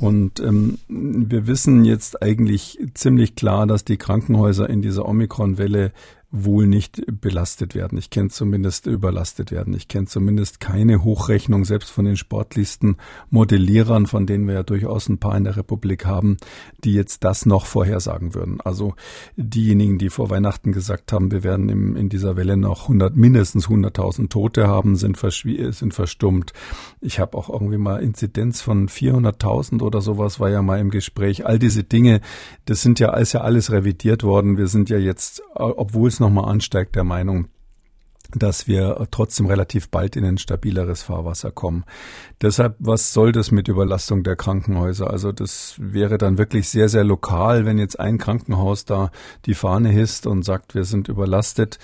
Und 0.00 0.40
ähm, 0.40 0.78
wir 0.88 1.46
wissen 1.46 1.84
jetzt 1.84 2.22
eigentlich 2.22 2.78
ziemlich 2.94 3.36
klar, 3.36 3.66
dass 3.66 3.84
die 3.84 3.96
Krankenhäuser 3.96 4.68
in 4.68 4.82
dieser 4.82 5.06
Omikron-Welle 5.06 5.92
wohl 6.36 6.66
nicht 6.66 7.00
belastet 7.20 7.76
werden. 7.76 7.96
Ich 7.96 8.10
kenne 8.10 8.28
zumindest 8.28 8.86
überlastet 8.86 9.52
werden. 9.52 9.72
Ich 9.72 9.86
kenne 9.86 10.06
zumindest 10.06 10.58
keine 10.58 11.04
Hochrechnung, 11.04 11.64
selbst 11.64 11.90
von 11.90 12.04
den 12.04 12.16
Sportlisten 12.16 12.96
Modellierern, 13.30 14.06
von 14.06 14.26
denen 14.26 14.48
wir 14.48 14.54
ja 14.54 14.62
durchaus 14.64 15.08
ein 15.08 15.18
paar 15.18 15.36
in 15.36 15.44
der 15.44 15.56
Republik 15.56 16.06
haben, 16.06 16.36
die 16.82 16.92
jetzt 16.92 17.22
das 17.22 17.46
noch 17.46 17.66
vorhersagen 17.66 18.34
würden. 18.34 18.60
Also 18.60 18.94
diejenigen, 19.36 19.98
die 19.98 20.10
vor 20.10 20.28
Weihnachten 20.28 20.72
gesagt 20.72 21.12
haben, 21.12 21.30
wir 21.30 21.44
werden 21.44 21.68
im, 21.68 21.94
in 21.94 22.08
dieser 22.08 22.36
Welle 22.36 22.56
noch 22.56 22.82
100, 22.82 23.14
mindestens 23.14 23.68
100.000 23.68 24.28
Tote 24.28 24.66
haben, 24.66 24.96
sind, 24.96 25.16
sind 25.16 25.94
verstummt. 25.94 26.52
Ich 27.00 27.20
habe 27.20 27.38
auch 27.38 27.48
irgendwie 27.48 27.78
mal 27.78 28.02
Inzidenz 28.02 28.60
von 28.60 28.88
400.000 28.88 29.82
oder 29.82 30.00
sowas 30.00 30.40
war 30.40 30.50
ja 30.50 30.62
mal 30.62 30.80
im 30.80 30.90
Gespräch. 30.90 31.46
All 31.46 31.60
diese 31.60 31.84
Dinge, 31.84 32.20
das 32.64 32.82
sind 32.82 32.98
ja, 32.98 33.14
ist 33.16 33.34
ja 33.34 33.42
alles 33.42 33.70
revidiert 33.70 34.24
worden. 34.24 34.56
Wir 34.56 34.66
sind 34.66 34.90
ja 34.90 34.98
jetzt, 34.98 35.40
obwohl 35.54 36.08
es 36.08 36.23
nochmal 36.24 36.50
ansteigt, 36.50 36.96
der 36.96 37.04
Meinung, 37.04 37.48
dass 38.34 38.66
wir 38.66 39.06
trotzdem 39.10 39.46
relativ 39.46 39.88
bald 39.88 40.16
in 40.16 40.24
ein 40.24 40.38
stabileres 40.38 41.02
Fahrwasser 41.02 41.50
kommen. 41.50 41.84
Deshalb, 42.42 42.76
was 42.78 43.12
soll 43.12 43.32
das 43.32 43.50
mit 43.50 43.68
Überlastung 43.68 44.22
der 44.22 44.36
Krankenhäuser? 44.36 45.08
Also 45.08 45.32
das 45.32 45.76
wäre 45.78 46.18
dann 46.18 46.36
wirklich 46.36 46.68
sehr, 46.68 46.88
sehr 46.88 47.04
lokal, 47.04 47.64
wenn 47.64 47.78
jetzt 47.78 47.98
ein 47.98 48.18
Krankenhaus 48.18 48.84
da 48.84 49.10
die 49.46 49.54
Fahne 49.54 49.88
hisst 49.88 50.26
und 50.26 50.44
sagt, 50.44 50.74
wir 50.74 50.84
sind 50.84 51.08
überlastet. 51.08 51.78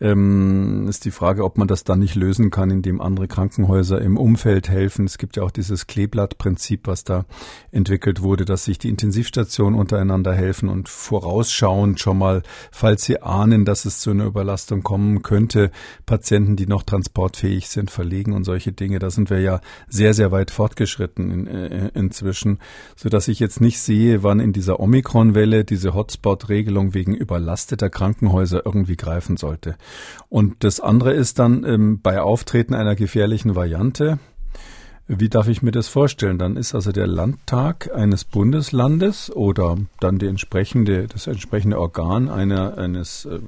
Ähm, 0.00 0.86
ist 0.88 1.04
die 1.04 1.10
Frage, 1.10 1.44
ob 1.44 1.58
man 1.58 1.68
das 1.68 1.84
dann 1.84 1.98
nicht 1.98 2.14
lösen 2.14 2.50
kann, 2.50 2.70
indem 2.70 3.00
andere 3.00 3.28
Krankenhäuser 3.28 4.00
im 4.00 4.16
Umfeld 4.16 4.68
helfen. 4.68 5.04
Es 5.04 5.18
gibt 5.18 5.36
ja 5.36 5.42
auch 5.42 5.50
dieses 5.50 5.86
Kleeblattprinzip, 5.86 6.86
was 6.86 7.04
da 7.04 7.26
entwickelt 7.70 8.22
wurde, 8.22 8.44
dass 8.44 8.64
sich 8.64 8.78
die 8.78 8.88
Intensivstationen 8.88 9.78
untereinander 9.78 10.32
helfen 10.32 10.68
und 10.68 10.88
vorausschauend 10.88 12.00
schon 12.00 12.18
mal, 12.18 12.42
falls 12.72 13.04
sie 13.04 13.22
ahnen, 13.22 13.64
dass 13.64 13.84
es 13.84 14.00
zu 14.00 14.10
einer 14.10 14.24
Überlastung 14.24 14.82
kommen 14.82 15.22
könnte, 15.22 15.70
Patienten, 16.06 16.56
die 16.56 16.66
noch 16.66 16.82
transportfähig 16.82 17.68
sind, 17.68 17.90
verlegen 17.90 18.32
und 18.32 18.44
solche 18.44 18.72
Dinge. 18.72 18.98
Da 18.98 19.10
sind 19.10 19.30
wir 19.30 19.40
ja 19.40 19.60
sehr, 19.88 20.14
sehr 20.14 20.30
weit 20.32 20.50
fortgeschritten 20.50 21.30
in, 21.30 21.46
äh, 21.46 21.90
inzwischen, 21.94 22.58
so 22.96 23.08
dass 23.08 23.28
ich 23.28 23.40
jetzt 23.40 23.60
nicht 23.60 23.80
sehe, 23.80 24.22
wann 24.22 24.40
in 24.40 24.52
dieser 24.52 24.80
Omikron-Welle 24.80 25.64
diese 25.64 25.94
Hotspot-Regelung 25.94 26.94
wegen 26.94 27.14
überlasteter 27.14 27.90
Krankenhäuser 27.90 28.62
irgendwie 28.64 28.96
greifen 28.96 29.36
sollte. 29.36 29.76
Und 30.28 30.64
das 30.64 30.80
andere 30.80 31.12
ist 31.12 31.38
dann 31.38 31.64
ähm, 31.64 32.00
bei 32.00 32.20
Auftreten 32.20 32.74
einer 32.74 32.94
gefährlichen 32.94 33.54
Variante, 33.54 34.18
wie 35.18 35.28
darf 35.28 35.48
ich 35.48 35.60
mir 35.60 35.72
das 35.72 35.88
vorstellen? 35.88 36.38
Dann 36.38 36.56
ist 36.56 36.72
also 36.72 36.92
der 36.92 37.08
Landtag 37.08 37.90
eines 37.92 38.24
Bundeslandes 38.24 39.34
oder 39.34 39.76
dann 39.98 40.20
die 40.20 40.26
entsprechende, 40.26 41.08
das 41.08 41.26
entsprechende 41.26 41.80
Organ 41.80 42.28
einer, 42.28 42.78
eines 42.78 43.24
äh, 43.24 43.40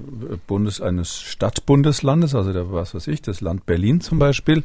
Bundes, 0.48 0.80
eines 0.80 1.20
Stadtbundeslandes, 1.20 2.34
also 2.34 2.52
der, 2.52 2.72
was 2.72 2.96
weiß 2.96 3.06
ich, 3.06 3.22
das 3.22 3.40
Land 3.40 3.64
Berlin 3.64 4.00
zum 4.00 4.18
Beispiel, 4.18 4.64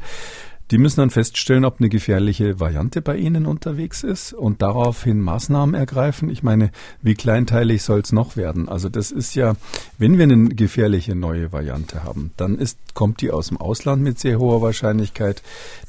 die 0.70 0.78
müssen 0.78 1.00
dann 1.00 1.10
feststellen, 1.10 1.64
ob 1.64 1.80
eine 1.80 1.88
gefährliche 1.88 2.60
Variante 2.60 3.00
bei 3.00 3.16
ihnen 3.16 3.46
unterwegs 3.46 4.02
ist 4.02 4.32
und 4.32 4.60
daraufhin 4.60 5.20
Maßnahmen 5.20 5.74
ergreifen. 5.74 6.28
Ich 6.28 6.42
meine, 6.42 6.70
wie 7.00 7.14
kleinteilig 7.14 7.82
soll 7.82 8.00
es 8.00 8.12
noch 8.12 8.36
werden? 8.36 8.68
Also 8.68 8.88
das 8.88 9.10
ist 9.10 9.34
ja, 9.34 9.54
wenn 9.96 10.18
wir 10.18 10.24
eine 10.24 10.50
gefährliche 10.50 11.14
neue 11.14 11.52
Variante 11.52 12.04
haben, 12.04 12.32
dann 12.36 12.58
ist, 12.58 12.78
kommt 12.94 13.22
die 13.22 13.30
aus 13.30 13.48
dem 13.48 13.56
Ausland 13.56 14.02
mit 14.02 14.18
sehr 14.18 14.38
hoher 14.38 14.60
Wahrscheinlichkeit. 14.60 15.42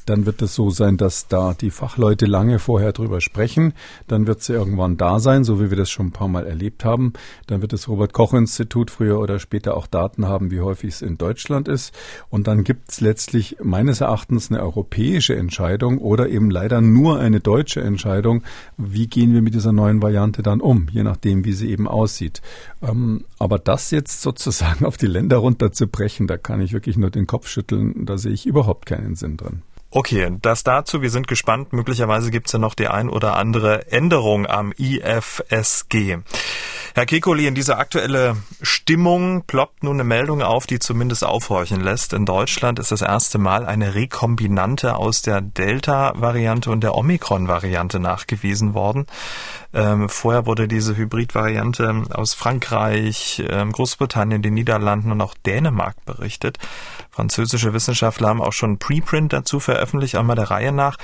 Dann 0.06 0.26
wird 0.26 0.40
es 0.42 0.54
so 0.54 0.70
sein, 0.70 0.96
dass 0.96 1.28
da 1.28 1.54
die 1.54 1.70
Fachleute 1.70 2.26
lange 2.26 2.58
vorher 2.58 2.92
drüber 2.92 3.20
sprechen. 3.20 3.74
Dann 4.08 4.26
wird 4.26 4.42
sie 4.42 4.54
irgendwann 4.54 4.96
da 4.96 5.20
sein, 5.20 5.44
so 5.44 5.60
wie 5.60 5.70
wir 5.70 5.76
das 5.76 5.90
schon 5.90 6.06
ein 6.06 6.12
paar 6.12 6.28
Mal 6.28 6.46
erlebt 6.46 6.84
haben. 6.84 7.12
Dann 7.46 7.60
wird 7.60 7.72
das 7.72 7.86
Robert 7.86 8.12
Koch 8.12 8.32
Institut 8.32 8.90
früher 8.90 9.20
oder 9.20 9.38
später 9.38 9.76
auch 9.76 9.86
Daten 9.86 10.26
haben, 10.26 10.50
wie 10.50 10.60
häufig 10.60 10.94
es 10.94 11.02
in 11.02 11.18
Deutschland 11.18 11.68
ist. 11.68 11.94
Und 12.28 12.46
dann 12.46 12.64
gibt 12.64 12.90
es 12.90 13.00
letztlich 13.00 13.58
meines 13.62 14.00
Erachtens 14.00 14.50
eine 14.50 14.69
europäische 14.70 15.36
Entscheidung 15.36 15.98
oder 15.98 16.28
eben 16.28 16.50
leider 16.50 16.80
nur 16.80 17.18
eine 17.18 17.40
deutsche 17.40 17.80
Entscheidung, 17.80 18.42
wie 18.76 19.08
gehen 19.08 19.34
wir 19.34 19.42
mit 19.42 19.54
dieser 19.54 19.72
neuen 19.72 20.00
Variante 20.00 20.42
dann 20.42 20.60
um, 20.60 20.88
je 20.92 21.02
nachdem, 21.02 21.44
wie 21.44 21.52
sie 21.52 21.70
eben 21.70 21.88
aussieht. 21.88 22.40
Ähm, 22.82 23.24
aber 23.38 23.58
das 23.58 23.90
jetzt 23.90 24.22
sozusagen 24.22 24.84
auf 24.86 24.96
die 24.96 25.06
Länder 25.06 25.38
runterzubrechen, 25.38 26.26
da 26.26 26.36
kann 26.36 26.60
ich 26.60 26.72
wirklich 26.72 26.96
nur 26.96 27.10
den 27.10 27.26
Kopf 27.26 27.48
schütteln, 27.48 28.06
da 28.06 28.16
sehe 28.16 28.32
ich 28.32 28.46
überhaupt 28.46 28.86
keinen 28.86 29.16
Sinn 29.16 29.36
drin. 29.36 29.62
Okay, 29.92 30.30
das 30.40 30.62
dazu. 30.62 31.02
Wir 31.02 31.10
sind 31.10 31.26
gespannt. 31.26 31.72
Möglicherweise 31.72 32.30
gibt's 32.30 32.52
ja 32.52 32.60
noch 32.60 32.74
die 32.74 32.86
ein 32.86 33.08
oder 33.08 33.34
andere 33.34 33.90
Änderung 33.90 34.46
am 34.46 34.72
IFSG. 34.78 36.18
Herr 36.94 37.06
Kekoli, 37.06 37.46
in 37.46 37.54
dieser 37.54 37.78
aktuelle 37.78 38.36
Stimmung 38.62 39.44
ploppt 39.46 39.84
nun 39.84 39.96
eine 39.96 40.04
Meldung 40.04 40.42
auf, 40.42 40.66
die 40.66 40.80
zumindest 40.80 41.24
aufhorchen 41.24 41.80
lässt. 41.80 42.12
In 42.12 42.26
Deutschland 42.26 42.80
ist 42.80 42.90
das 42.90 43.02
erste 43.02 43.38
Mal 43.38 43.64
eine 43.64 43.94
Rekombinante 43.94 44.96
aus 44.96 45.22
der 45.22 45.40
Delta-Variante 45.40 46.68
und 46.70 46.80
der 46.82 46.96
Omikron-Variante 46.96 48.00
nachgewiesen 48.00 48.74
worden. 48.74 49.06
Ähm, 49.72 50.08
vorher 50.08 50.46
wurde 50.46 50.66
diese 50.66 50.96
Hybrid-Variante 50.96 52.02
aus 52.12 52.34
Frankreich, 52.34 53.40
ähm, 53.48 53.70
Großbritannien, 53.70 54.42
den 54.42 54.54
Niederlanden 54.54 55.12
und 55.12 55.20
auch 55.20 55.34
Dänemark 55.46 56.04
berichtet. 56.04 56.58
Französische 57.10 57.72
Wissenschaftler 57.72 58.30
haben 58.30 58.42
auch 58.42 58.52
schon 58.52 58.78
Preprint 58.78 59.32
dazu 59.32 59.60
veröffentlicht, 59.60 60.16
einmal 60.16 60.36
der 60.36 60.50
Reihe 60.50 60.72
nach, 60.72 60.96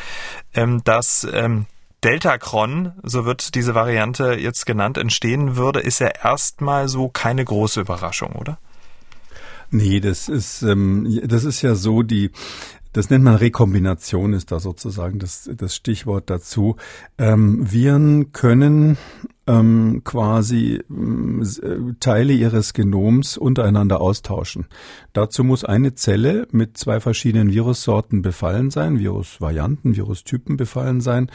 ähm, 0.54 0.82
dass 0.82 1.26
ähm, 1.32 1.66
Deltacron, 2.04 2.92
so 3.02 3.24
wird 3.24 3.54
diese 3.54 3.74
Variante 3.74 4.34
jetzt 4.34 4.66
genannt, 4.66 4.98
entstehen 4.98 5.56
würde, 5.56 5.80
ist 5.80 5.98
ja 5.98 6.08
erstmal 6.08 6.88
so 6.88 7.08
keine 7.08 7.44
große 7.44 7.80
Überraschung, 7.80 8.32
oder? 8.32 8.58
Nee, 9.70 10.00
das 10.00 10.28
ist, 10.28 10.62
ähm, 10.62 11.20
das 11.24 11.44
ist 11.44 11.62
ja 11.62 11.74
so, 11.74 12.02
die, 12.02 12.30
das 12.92 13.10
nennt 13.10 13.24
man 13.24 13.34
Rekombination, 13.34 14.32
ist 14.32 14.52
da 14.52 14.60
sozusagen 14.60 15.18
das, 15.18 15.50
das 15.54 15.74
Stichwort 15.74 16.30
dazu. 16.30 16.76
Ähm, 17.18 17.70
Viren 17.70 18.32
können 18.32 18.96
ähm, 19.46 20.02
quasi 20.04 20.80
äh, 20.80 21.92
Teile 22.00 22.32
ihres 22.32 22.72
Genoms 22.72 23.36
untereinander 23.36 24.00
austauschen. 24.00 24.66
Dazu 25.12 25.44
muss 25.44 25.64
eine 25.64 25.94
Zelle 25.94 26.48
mit 26.52 26.76
zwei 26.78 27.00
verschiedenen 27.00 27.52
Virussorten 27.52 28.22
befallen 28.22 28.70
sein, 28.70 28.98
Virusvarianten, 28.98 29.96
Virustypen 29.96 30.56
befallen 30.56 31.00
sein. 31.00 31.30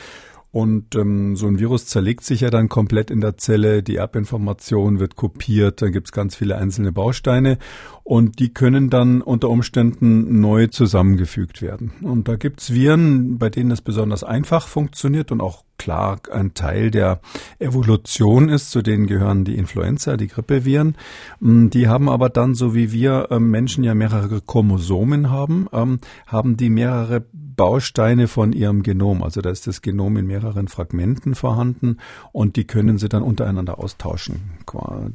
Und 0.51 0.95
ähm, 0.95 1.37
so 1.37 1.47
ein 1.47 1.59
Virus 1.59 1.85
zerlegt 1.85 2.25
sich 2.25 2.41
ja 2.41 2.49
dann 2.49 2.67
komplett 2.67 3.09
in 3.09 3.21
der 3.21 3.37
Zelle, 3.37 3.83
die 3.83 3.95
Erbinformation 3.95 4.99
wird 4.99 5.15
kopiert, 5.15 5.81
dann 5.81 5.93
gibt's 5.93 6.11
ganz 6.11 6.35
viele 6.35 6.57
einzelne 6.57 6.91
Bausteine 6.91 7.57
und 8.03 8.39
die 8.39 8.53
können 8.53 8.89
dann 8.89 9.21
unter 9.21 9.49
Umständen 9.49 10.41
neu 10.41 10.67
zusammengefügt 10.67 11.61
werden. 11.61 11.93
Und 12.01 12.27
da 12.27 12.35
gibt's 12.35 12.73
Viren, 12.73 13.37
bei 13.37 13.49
denen 13.49 13.71
es 13.71 13.81
besonders 13.81 14.25
einfach 14.25 14.67
funktioniert 14.67 15.31
und 15.31 15.39
auch 15.39 15.63
klar 15.77 16.19
ein 16.31 16.53
Teil 16.53 16.91
der 16.91 17.21
Evolution 17.57 18.49
ist. 18.49 18.71
Zu 18.71 18.81
denen 18.81 19.07
gehören 19.07 19.45
die 19.45 19.55
Influenza, 19.55 20.17
die 20.17 20.27
Grippeviren. 20.27 20.95
Mm, 21.39 21.69
die 21.69 21.87
haben 21.87 22.09
aber 22.09 22.29
dann, 22.29 22.53
so 22.53 22.75
wie 22.75 22.91
wir 22.91 23.29
ähm, 23.31 23.49
Menschen 23.49 23.83
ja 23.83 23.95
mehrere 23.95 24.41
Chromosomen 24.41 25.29
haben, 25.29 25.67
ähm, 25.71 25.99
haben 26.27 26.57
die 26.57 26.69
mehrere 26.69 27.25
Bausteine 27.55 28.27
von 28.27 28.53
ihrem 28.53 28.83
Genom. 28.83 29.23
Also 29.23 29.41
da 29.41 29.49
ist 29.49 29.67
das 29.67 29.81
Genom 29.81 30.17
in 30.17 30.27
mehreren 30.27 30.67
Fragmenten 30.67 31.35
vorhanden 31.35 31.97
und 32.31 32.55
die 32.55 32.65
können 32.65 32.97
sie 32.97 33.09
dann 33.09 33.23
untereinander 33.23 33.79
austauschen. 33.79 34.41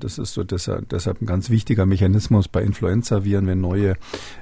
Das 0.00 0.18
ist 0.18 0.34
so 0.34 0.44
deshalb, 0.44 0.88
deshalb 0.90 1.22
ein 1.22 1.26
ganz 1.26 1.50
wichtiger 1.50 1.86
Mechanismus 1.86 2.48
bei 2.48 2.62
Influenzaviren, 2.62 3.46
wenn 3.46 3.60
neue 3.60 3.96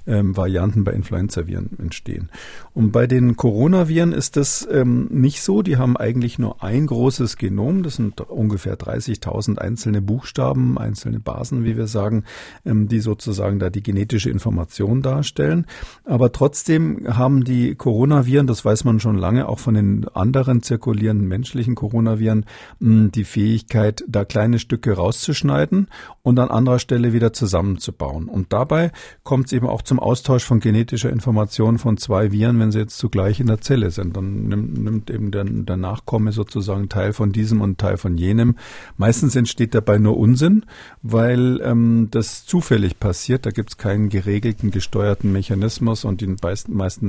ähm, 0.06 0.36
Varianten 0.36 0.84
bei 0.84 0.92
Influenzaviren 0.92 1.70
entstehen. 1.78 2.30
Und 2.72 2.90
bei 2.90 3.06
den 3.06 3.36
Coronaviren 3.36 4.12
ist 4.12 4.36
das 4.36 4.66
ähm, 4.70 5.08
nicht 5.10 5.42
so. 5.42 5.62
Die 5.62 5.76
haben 5.76 5.96
eigentlich 5.96 6.38
nur 6.38 6.62
ein 6.62 6.86
großes 6.86 7.36
Genom. 7.36 7.82
Das 7.82 7.96
sind 7.96 8.20
ungefähr 8.20 8.76
30.000 8.76 9.58
einzelne 9.58 10.02
Buchstaben, 10.02 10.78
einzelne 10.78 11.20
Basen, 11.20 11.64
wie 11.64 11.76
wir 11.76 11.86
sagen, 11.86 12.24
ähm, 12.64 12.88
die 12.88 13.00
sozusagen 13.00 13.58
da 13.58 13.70
die 13.70 13.82
genetische 13.82 14.30
Information 14.30 15.02
darstellen. 15.02 15.66
Aber 16.04 16.32
trotzdem 16.32 17.16
haben 17.16 17.44
die 17.44 17.76
Coronaviren, 17.84 18.46
das 18.46 18.64
weiß 18.64 18.84
man 18.84 18.98
schon 18.98 19.18
lange, 19.18 19.46
auch 19.46 19.58
von 19.58 19.74
den 19.74 20.08
anderen 20.14 20.62
zirkulierenden 20.62 21.28
menschlichen 21.28 21.74
Coronaviren, 21.74 22.46
die 22.80 23.24
Fähigkeit, 23.24 24.02
da 24.08 24.24
kleine 24.24 24.58
Stücke 24.58 24.94
rauszuschneiden 24.94 25.88
und 26.22 26.38
an 26.38 26.48
anderer 26.48 26.78
Stelle 26.78 27.12
wieder 27.12 27.34
zusammenzubauen. 27.34 28.30
Und 28.30 28.54
dabei 28.54 28.90
kommt 29.22 29.48
es 29.48 29.52
eben 29.52 29.66
auch 29.66 29.82
zum 29.82 29.98
Austausch 29.98 30.44
von 30.44 30.60
genetischer 30.60 31.10
Information 31.10 31.76
von 31.76 31.98
zwei 31.98 32.32
Viren, 32.32 32.58
wenn 32.58 32.72
sie 32.72 32.78
jetzt 32.78 32.96
zugleich 32.96 33.38
in 33.38 33.48
der 33.48 33.60
Zelle 33.60 33.90
sind. 33.90 34.16
Dann 34.16 34.48
nimmt, 34.48 34.82
nimmt 34.82 35.10
eben 35.10 35.30
der, 35.30 35.44
der 35.44 35.76
Nachkomme 35.76 36.32
sozusagen 36.32 36.88
Teil 36.88 37.12
von 37.12 37.32
diesem 37.32 37.60
und 37.60 37.76
Teil 37.76 37.98
von 37.98 38.16
jenem. 38.16 38.56
Meistens 38.96 39.36
entsteht 39.36 39.74
dabei 39.74 39.98
nur 39.98 40.16
Unsinn, 40.16 40.64
weil 41.02 41.60
ähm, 41.62 42.08
das 42.10 42.46
zufällig 42.46 42.98
passiert. 42.98 43.44
Da 43.44 43.50
gibt 43.50 43.68
es 43.68 43.76
keinen 43.76 44.08
geregelten, 44.08 44.70
gesteuerten 44.70 45.32
Mechanismus 45.32 46.06
und 46.06 46.22
die 46.22 46.34
meisten, 46.42 46.74
meisten 46.74 47.08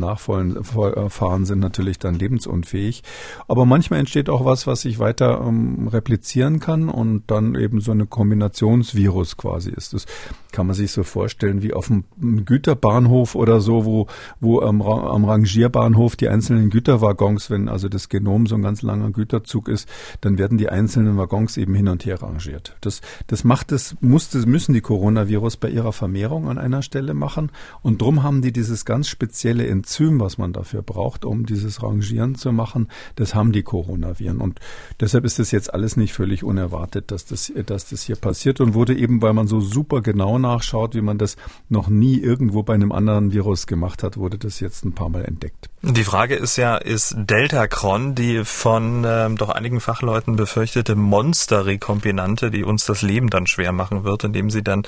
Nachfahren 0.65 1.45
sind 1.45 1.59
natürlich 1.59 1.99
dann 1.99 2.15
lebensunfähig. 2.15 3.03
Aber 3.47 3.65
manchmal 3.65 3.99
entsteht 3.99 4.29
auch 4.29 4.45
was, 4.45 4.67
was 4.67 4.81
sich 4.81 4.99
weiter 4.99 5.41
ähm, 5.45 5.87
replizieren 5.87 6.59
kann 6.59 6.89
und 6.89 7.23
dann 7.27 7.55
eben 7.55 7.81
so 7.81 7.91
eine 7.91 8.05
Kombinationsvirus 8.05 9.37
quasi 9.37 9.71
ist. 9.71 9.93
Das 9.93 10.05
kann 10.51 10.67
man 10.67 10.75
sich 10.75 10.91
so 10.91 11.03
vorstellen 11.03 11.61
wie 11.61 11.73
auf 11.73 11.91
einem 11.91 12.05
Güterbahnhof 12.45 13.35
oder 13.35 13.59
so, 13.59 13.85
wo, 13.85 14.07
wo 14.39 14.61
am, 14.61 14.81
am 14.81 15.25
Rangierbahnhof 15.25 16.15
die 16.15 16.29
einzelnen 16.29 16.69
Güterwaggons, 16.69 17.49
wenn 17.49 17.67
also 17.67 17.89
das 17.89 18.09
Genom 18.09 18.47
so 18.47 18.55
ein 18.55 18.61
ganz 18.61 18.81
langer 18.81 19.11
Güterzug 19.11 19.67
ist, 19.67 19.89
dann 20.21 20.37
werden 20.37 20.57
die 20.57 20.69
einzelnen 20.69 21.17
Waggons 21.17 21.57
eben 21.57 21.73
hin 21.75 21.89
und 21.89 22.05
her 22.05 22.21
rangiert. 22.21 22.77
Das, 22.81 23.01
das 23.27 23.43
macht 23.43 23.71
es, 23.71 23.95
muss, 23.99 24.29
das 24.29 24.45
müssen 24.45 24.73
die 24.73 24.81
Coronavirus 24.81 25.57
bei 25.57 25.69
ihrer 25.69 25.91
Vermehrung 25.91 26.47
an 26.47 26.57
einer 26.57 26.81
Stelle 26.81 27.13
machen 27.13 27.51
und 27.81 28.01
drum 28.01 28.23
haben 28.23 28.41
die 28.41 28.53
dieses 28.53 28.85
ganz 28.85 29.07
spezielle 29.07 29.67
Enzym, 29.67 30.19
was 30.19 30.37
man 30.37 30.53
dafür 30.55 30.81
braucht, 30.81 31.25
um 31.25 31.45
dieses 31.45 31.83
Rangieren 31.83 32.35
zu 32.35 32.51
machen, 32.51 32.87
das 33.15 33.35
haben 33.35 33.51
die 33.51 33.63
Coronaviren 33.63 34.41
und 34.41 34.59
deshalb 34.99 35.25
ist 35.25 35.39
das 35.39 35.51
jetzt 35.51 35.73
alles 35.73 35.97
nicht 35.97 36.13
völlig 36.13 36.43
unerwartet, 36.43 37.11
dass 37.11 37.25
das, 37.25 37.51
dass 37.65 37.89
das 37.89 38.03
hier 38.03 38.15
passiert 38.15 38.61
und 38.61 38.73
wurde 38.73 38.95
eben, 38.95 39.21
weil 39.21 39.33
man 39.33 39.47
so 39.47 39.59
super 39.59 40.01
genau 40.01 40.39
nachschaut, 40.39 40.95
wie 40.95 41.01
man 41.01 41.17
das 41.17 41.35
noch 41.69 41.89
nie 41.89 42.17
irgendwo 42.17 42.63
bei 42.63 42.73
einem 42.73 42.91
anderen 42.91 43.31
Virus 43.31 43.67
gemacht 43.67 44.03
hat, 44.03 44.17
wurde 44.17 44.37
das 44.37 44.59
jetzt 44.59 44.85
ein 44.85 44.93
paar 44.93 45.09
Mal 45.09 45.25
entdeckt. 45.25 45.69
Die 45.87 46.03
Frage 46.03 46.33
ist 46.33 46.55
ja, 46.55 46.77
ist 46.77 47.13
Deltacron 47.15 48.15
die 48.15 48.43
von 48.43 49.05
ähm, 49.07 49.37
doch 49.37 49.49
einigen 49.49 49.79
Fachleuten 49.79 50.35
befürchtete 50.35 50.95
Monster-Rekombinante, 50.95 52.49
die 52.49 52.63
uns 52.63 52.85
das 52.85 53.03
Leben 53.03 53.29
dann 53.29 53.45
schwer 53.45 53.71
machen 53.71 54.03
wird, 54.03 54.23
indem 54.23 54.49
sie 54.49 54.63
dann 54.63 54.81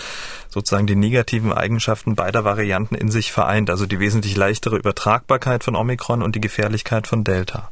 sozusagen 0.50 0.88
die 0.88 0.96
negativen 0.96 1.54
Eigenschaften 1.54 2.16
beider 2.16 2.46
Varianten 2.46 2.96
in 2.96 3.12
sich 3.12 3.32
vereint, 3.32 3.70
also 3.70 3.86
die 3.86 4.00
wesentlich 4.00 4.36
leichtere 4.36 4.76
Übertragbarkeit 4.76 5.64
von 5.64 5.76
Omikron 5.76 6.24
und 6.24 6.36
die 6.36 6.42
Gefährlichkeit 6.42 7.06
von 7.06 7.24
Delta? 7.24 7.70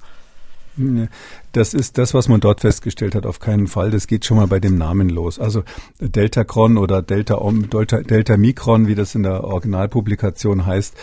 Das 1.55 1.73
ist 1.73 1.97
das, 1.97 2.13
was 2.13 2.27
man 2.27 2.41
dort 2.41 2.59
festgestellt 2.59 3.15
hat, 3.15 3.25
auf 3.25 3.39
keinen 3.39 3.67
Fall. 3.67 3.89
Das 3.89 4.07
geht 4.07 4.25
schon 4.25 4.35
mal 4.35 4.47
bei 4.47 4.59
dem 4.59 4.77
Namen 4.77 5.07
los. 5.07 5.39
Also 5.39 5.63
Deltacron 6.01 6.77
oder 6.77 7.01
Delta, 7.01 7.39
Delta, 7.71 8.01
Delta 8.01 8.35
Micron, 8.35 8.87
wie 8.87 8.95
das 8.95 9.15
in 9.15 9.23
der 9.23 9.45
Originalpublikation 9.45 10.65
heißt, 10.65 10.93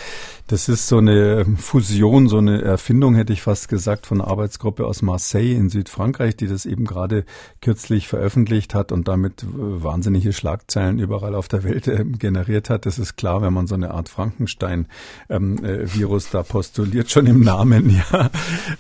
das 0.48 0.68
ist 0.68 0.88
so 0.88 0.98
eine 0.98 1.46
Fusion, 1.56 2.28
so 2.28 2.36
eine 2.36 2.60
Erfindung, 2.60 3.14
hätte 3.14 3.32
ich 3.32 3.40
fast 3.40 3.70
gesagt, 3.70 4.06
von 4.06 4.20
einer 4.20 4.28
Arbeitsgruppe 4.28 4.84
aus 4.84 5.00
Marseille 5.00 5.54
in 5.54 5.70
Südfrankreich, 5.70 6.36
die 6.36 6.48
das 6.48 6.66
eben 6.66 6.84
gerade 6.84 7.24
kürzlich 7.62 8.06
veröffentlicht 8.06 8.74
hat 8.74 8.92
und 8.92 9.08
damit 9.08 9.46
wahnsinnige 9.50 10.34
Schlagzeilen 10.34 10.98
überall 10.98 11.34
auf 11.34 11.48
der 11.48 11.64
Welt 11.64 11.88
äh, 11.88 12.04
generiert 12.04 12.68
hat. 12.68 12.84
Das 12.84 12.98
ist 12.98 13.16
klar, 13.16 13.40
wenn 13.40 13.54
man 13.54 13.66
so 13.66 13.76
eine 13.76 13.92
Art 13.92 14.10
Frankenstein-Virus 14.10 14.90
ähm, 15.30 16.28
äh, 16.28 16.32
da 16.32 16.42
postuliert, 16.42 17.10
schon 17.10 17.26
im 17.26 17.40
Namen, 17.40 18.02
ja. 18.12 18.28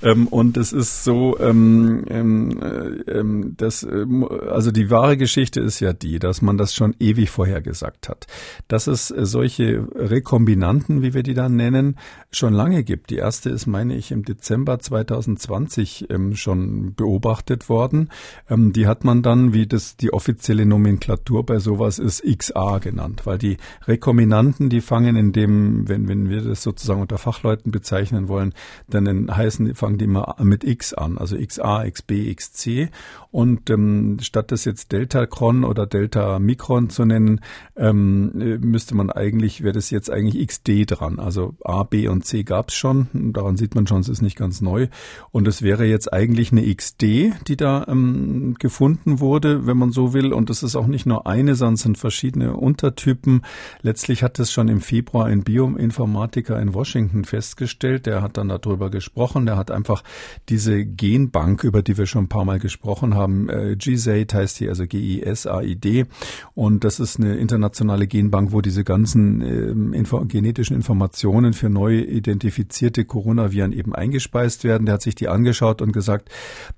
Ähm, 0.02 0.26
und 0.26 0.58
es 0.58 0.74
ist 0.74 1.04
so, 1.04 1.38
ähm, 1.38 1.61
ähm, 2.08 2.62
äh, 2.62 3.18
ähm 3.18 3.54
das, 3.56 3.82
äh, 3.82 4.06
also 4.50 4.70
die 4.70 4.90
wahre 4.90 5.16
Geschichte 5.16 5.60
ist 5.60 5.80
ja 5.80 5.92
die, 5.92 6.18
dass 6.18 6.42
man 6.42 6.56
das 6.56 6.74
schon 6.74 6.94
ewig 6.98 7.30
vorher 7.30 7.60
gesagt 7.60 8.08
hat. 8.08 8.26
Dass 8.68 8.86
es 8.86 9.10
äh, 9.10 9.24
solche 9.24 9.86
Rekombinanten, 9.94 11.02
wie 11.02 11.14
wir 11.14 11.22
die 11.22 11.34
dann 11.34 11.56
nennen, 11.56 11.96
schon 12.30 12.52
lange 12.52 12.84
gibt. 12.84 13.10
Die 13.10 13.16
erste 13.16 13.50
ist, 13.50 13.66
meine 13.66 13.96
ich, 13.96 14.10
im 14.10 14.24
Dezember 14.24 14.78
2020 14.78 16.10
ähm, 16.10 16.34
schon 16.36 16.94
beobachtet 16.94 17.68
worden. 17.68 18.08
Ähm, 18.48 18.72
die 18.72 18.86
hat 18.86 19.04
man 19.04 19.22
dann, 19.22 19.52
wie 19.52 19.66
das 19.66 19.96
die 19.96 20.12
offizielle 20.12 20.66
Nomenklatur 20.66 21.44
bei 21.44 21.58
sowas 21.58 21.98
ist, 21.98 22.22
XA 22.22 22.78
genannt, 22.78 23.22
weil 23.24 23.38
die 23.38 23.56
Rekombinanten, 23.86 24.68
die 24.68 24.80
fangen 24.80 25.16
in 25.16 25.32
dem, 25.32 25.88
wenn, 25.88 26.08
wenn 26.08 26.28
wir 26.28 26.42
das 26.42 26.62
sozusagen 26.62 27.00
unter 27.00 27.18
Fachleuten 27.18 27.72
bezeichnen 27.72 28.28
wollen, 28.28 28.54
dann 28.88 29.34
heißen, 29.34 29.74
fangen 29.74 29.98
die 29.98 30.04
immer 30.04 30.36
mit 30.42 30.64
X 30.64 30.94
an, 30.94 31.18
also 31.18 31.36
XA, 31.58 31.86
XB, 31.86 32.30
XC. 32.30 32.90
Und 33.32 33.70
ähm, 33.70 34.18
statt 34.20 34.52
das 34.52 34.66
jetzt 34.66 34.92
Delta-Cron 34.92 35.64
oder 35.64 35.86
Delta-Mikron 35.86 36.90
zu 36.90 37.06
nennen, 37.06 37.40
ähm, 37.76 38.30
müsste 38.60 38.94
man 38.94 39.10
eigentlich, 39.10 39.62
wäre 39.62 39.72
das 39.72 39.88
jetzt 39.88 40.10
eigentlich 40.10 40.46
XD 40.46 40.84
dran. 40.86 41.18
Also 41.18 41.56
A, 41.64 41.82
B 41.82 42.08
und 42.08 42.26
C 42.26 42.42
gab 42.42 42.68
es 42.68 42.74
schon. 42.74 43.08
Daran 43.32 43.56
sieht 43.56 43.74
man 43.74 43.86
schon, 43.86 44.00
es 44.00 44.10
ist 44.10 44.20
nicht 44.20 44.36
ganz 44.36 44.60
neu. 44.60 44.88
Und 45.30 45.48
es 45.48 45.62
wäre 45.62 45.86
jetzt 45.86 46.12
eigentlich 46.12 46.52
eine 46.52 46.62
XD, 46.74 47.02
die 47.48 47.56
da 47.56 47.86
ähm, 47.88 48.54
gefunden 48.58 49.18
wurde, 49.18 49.66
wenn 49.66 49.78
man 49.78 49.92
so 49.92 50.12
will. 50.12 50.34
Und 50.34 50.50
es 50.50 50.62
ist 50.62 50.76
auch 50.76 50.86
nicht 50.86 51.06
nur 51.06 51.26
eine, 51.26 51.54
sondern 51.54 51.74
es 51.74 51.80
sind 51.80 51.96
verschiedene 51.96 52.54
Untertypen. 52.54 53.40
Letztlich 53.80 54.22
hat 54.22 54.38
es 54.40 54.52
schon 54.52 54.68
im 54.68 54.82
Februar 54.82 55.24
ein 55.24 55.42
Bioinformatiker 55.42 56.60
in 56.60 56.74
Washington 56.74 57.24
festgestellt. 57.24 58.04
Der 58.04 58.20
hat 58.20 58.36
dann 58.36 58.48
darüber 58.48 58.90
gesprochen. 58.90 59.46
Der 59.46 59.56
hat 59.56 59.70
einfach 59.70 60.04
diese 60.50 60.84
Genbank, 60.84 61.64
über 61.64 61.80
die 61.80 61.96
wir 61.96 62.04
schon 62.04 62.24
ein 62.24 62.28
paar 62.28 62.44
Mal 62.44 62.58
gesprochen 62.58 63.14
haben, 63.14 63.21
äh, 63.28 63.76
GSAID 63.76 64.34
heißt 64.34 64.60
die, 64.60 64.68
also 64.68 64.86
G-I-S-A-I-D. 64.86 66.06
Und 66.54 66.84
das 66.84 67.00
ist 67.00 67.18
eine 67.18 67.36
internationale 67.36 68.06
Genbank, 68.06 68.52
wo 68.52 68.60
diese 68.60 68.84
ganzen 68.84 69.40
äh, 69.40 69.96
info 69.96 70.24
genetischen 70.26 70.76
Informationen 70.76 71.52
für 71.52 71.68
neu 71.68 71.98
identifizierte 71.98 73.04
Coronaviren 73.04 73.72
eben 73.72 73.94
eingespeist 73.94 74.64
werden. 74.64 74.86
Der 74.86 74.94
hat 74.94 75.02
sich 75.02 75.14
die 75.14 75.28
angeschaut 75.28 75.82
und 75.82 75.92
gesagt, 75.92 76.30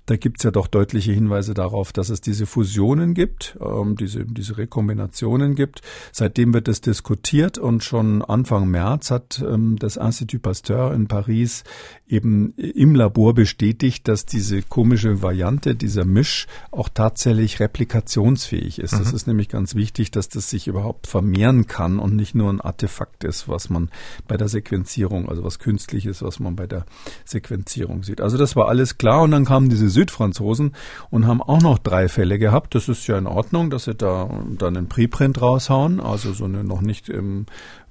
da 0.05 0.15
gibt's 0.15 0.43
ja 0.43 0.51
doch 0.51 0.67
deutliche 0.67 1.11
Hinweise 1.11 1.53
darauf, 1.53 1.93
dass 1.93 2.09
es 2.09 2.21
diese 2.21 2.45
Fusionen 2.45 3.13
gibt, 3.13 3.57
ähm, 3.61 3.95
diese, 3.95 4.25
diese 4.25 4.57
Rekombinationen 4.57 5.55
gibt. 5.55 5.81
Seitdem 6.11 6.53
wird 6.53 6.67
es 6.67 6.81
diskutiert 6.81 7.57
und 7.57 7.83
schon 7.83 8.21
Anfang 8.21 8.69
März 8.69 9.11
hat 9.11 9.43
ähm, 9.45 9.77
das 9.79 9.97
Institut 9.97 10.41
Pasteur 10.41 10.93
in 10.93 11.07
Paris 11.07 11.63
eben 12.07 12.53
im 12.55 12.93
Labor 12.95 13.33
bestätigt, 13.33 14.07
dass 14.07 14.25
diese 14.25 14.61
komische 14.61 15.21
Variante, 15.21 15.75
dieser 15.75 16.05
Misch 16.05 16.34
auch 16.71 16.89
tatsächlich 16.89 17.59
replikationsfähig 17.59 18.79
ist. 18.79 18.93
Mhm. 18.93 18.99
Das 18.99 19.13
ist 19.13 19.27
nämlich 19.27 19.49
ganz 19.49 19.75
wichtig, 19.75 20.11
dass 20.11 20.29
das 20.29 20.49
sich 20.49 20.67
überhaupt 20.67 21.07
vermehren 21.07 21.67
kann 21.67 21.99
und 21.99 22.15
nicht 22.15 22.35
nur 22.35 22.49
ein 22.49 22.61
Artefakt 22.61 23.23
ist, 23.23 23.47
was 23.47 23.69
man 23.69 23.89
bei 24.27 24.37
der 24.37 24.47
Sequenzierung, 24.47 25.29
also 25.29 25.43
was 25.43 25.59
künstliches, 25.59 26.21
was 26.21 26.39
man 26.39 26.55
bei 26.55 26.67
der 26.67 26.85
Sequenzierung 27.23 28.03
sieht. 28.03 28.21
Also 28.21 28.37
das 28.37 28.55
war 28.55 28.67
alles 28.67 28.97
klar 28.97 29.23
und 29.23 29.31
dann 29.31 29.45
kamen 29.45 29.69
diese 29.69 29.89
Südfranzosen 29.89 30.75
und 31.09 31.27
haben 31.27 31.41
auch 31.41 31.61
noch 31.61 31.77
drei 31.77 32.07
Fälle 32.07 32.39
gehabt. 32.39 32.75
Das 32.75 32.89
ist 32.89 33.07
ja 33.07 33.17
in 33.17 33.27
Ordnung, 33.27 33.69
dass 33.69 33.85
sie 33.85 33.95
da 33.95 34.29
dann 34.57 34.77
einen 34.77 34.89
Preprint 34.89 35.41
raushauen, 35.41 35.99
also 35.99 36.33
so 36.33 36.45
eine 36.45 36.63
noch 36.63 36.81
nicht 36.81 37.09
ähm, 37.09 37.45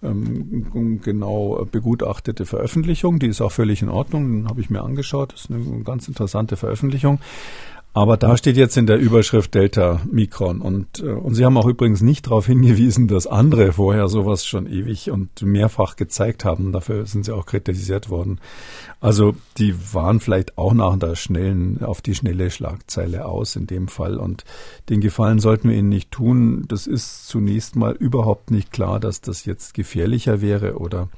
ähm, 0.05 1.01
genau 1.03 1.67
begutachtete 1.71 2.47
Veröffentlichung. 2.47 3.19
Die 3.19 3.29
ist 3.29 3.41
auch 3.41 3.53
völlig 3.53 3.83
in 3.83 3.89
Ordnung, 3.89 4.31
den 4.31 4.49
habe 4.49 4.61
ich 4.61 4.71
mir 4.71 4.83
angeschaut. 4.83 5.33
Das 5.33 5.43
ist 5.43 5.51
eine 5.51 5.83
ganz 5.83 6.07
interessante 6.09 6.57
Veröffentlichung. 6.57 7.21
Aber 7.97 8.17
da 8.17 8.37
steht 8.37 8.57
jetzt 8.57 8.77
in 8.77 8.87
der 8.87 8.99
Überschrift 8.99 9.55
Delta 9.55 10.01
Mikron. 10.11 10.61
Und, 10.61 10.99
äh, 10.99 11.13
und 11.13 11.37
Sie 11.37 11.45
haben 11.45 11.57
auch 11.57 11.67
übrigens 11.67 12.03
nicht 12.03 12.27
darauf 12.27 12.47
hingewiesen, 12.47 13.07
dass 13.07 13.29
andere 13.29 13.73
vorher 13.73 14.09
sowas 14.09 14.45
schon 14.45 14.67
ewig 14.67 15.13
und 15.13 15.43
mehrfach 15.43 15.95
gezeigt 15.95 16.45
haben. 16.45 16.73
Dafür 16.73 17.07
sind 17.07 17.25
sie 17.25 17.33
auch 17.33 17.47
kritisiert 17.47 18.11
worden. 18.11 18.41
Also 19.01 19.37
die 19.59 19.77
waren 19.95 20.19
vielleicht 20.19 20.59
auch 20.59 20.75
nach 20.75 20.99
der 20.99 21.15
schnellen, 21.15 21.85
auf 21.85 22.03
die 22.03 22.17
schnelle 22.17 22.51
Schlagzeile 22.51 23.27
aus 23.27 23.55
in 23.55 23.69
dem 23.69 23.87
Fall. 23.87 24.17
Und 24.17 24.45
den 24.89 25.01
Gefallen 25.01 25.39
sollten 25.39 25.69
wir 25.69 25.77
ihnen 25.77 25.89
nicht 25.89 26.11
tun. 26.11 26.65
Das 26.67 26.89
ist 26.89 27.29
zunächst 27.29 27.77
mal 27.77 27.93
überhaupt 27.93 28.51
nicht 28.51 28.73
klar, 28.73 28.99
dass 28.99 29.21
das 29.21 29.45
jetzt 29.45 29.73
gefährlicher 29.73 30.41
wäre 30.41 30.79
oder 30.79 31.11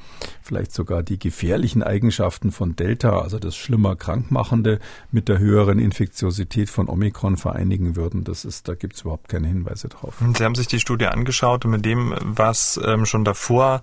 vielleicht 0.43 0.73
sogar 0.73 1.03
die 1.03 1.19
gefährlichen 1.19 1.83
Eigenschaften 1.83 2.53
von 2.53 2.77
Delta, 2.77 3.21
also 3.21 3.39
das 3.39 3.57
schlimmer 3.57 3.97
Krankmachende, 3.97 4.79
mit 5.11 5.29
der 5.29 5.39
höheren 5.39 5.79
Infektiosität 5.79 6.66
von 6.71 6.89
Omikron 6.89 7.37
vereinigen 7.37 7.97
würden. 7.97 8.25
Das 8.25 8.45
ist, 8.45 8.69
da 8.69 8.75
gibt 8.75 8.95
es 8.95 9.03
überhaupt 9.03 9.29
keine 9.29 9.49
Hinweise 9.49 9.89
drauf. 9.89 10.15
Sie 10.37 10.45
haben 10.45 10.55
sich 10.55 10.67
die 10.67 10.81
Studie 10.81 11.07
angeschaut 11.07 11.65
und 11.65 11.71
mit 11.71 11.85
dem, 11.85 12.15
was 12.21 12.81
ähm, 12.85 13.07
schon 13.07 13.25
davor 13.25 13.83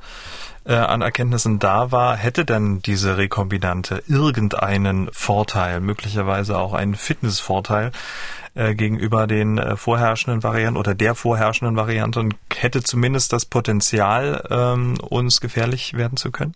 äh, 0.66 0.74
an 0.74 1.02
Erkenntnissen 1.02 1.60
da 1.60 1.92
war, 1.92 2.16
hätte 2.16 2.46
denn 2.46 2.82
diese 2.82 3.18
Rekombinante 3.18 4.04
irgendeinen 4.08 5.10
Vorteil, 5.12 5.82
möglicherweise 5.82 6.58
auch 6.58 6.74
einen 6.74 6.96
Fitnessvorteil 6.96 7.92
äh, 8.56 8.76
gegenüber 8.76 9.28
den 9.28 9.58
äh, 9.58 9.76
vorherrschenden 9.76 10.44
Varianten 10.44 10.78
oder 10.78 10.96
der 10.96 11.16
vorherrschenden 11.16 11.76
Variante 11.76 12.20
und 12.20 12.36
hätte 12.56 12.84
zumindest 12.84 13.34
das 13.34 13.46
Potenzial, 13.46 14.48
ähm, 14.50 14.98
uns 15.00 15.42
gefährlich 15.42 15.96
werden 15.96 16.18
zu 16.18 16.32
können? 16.32 16.54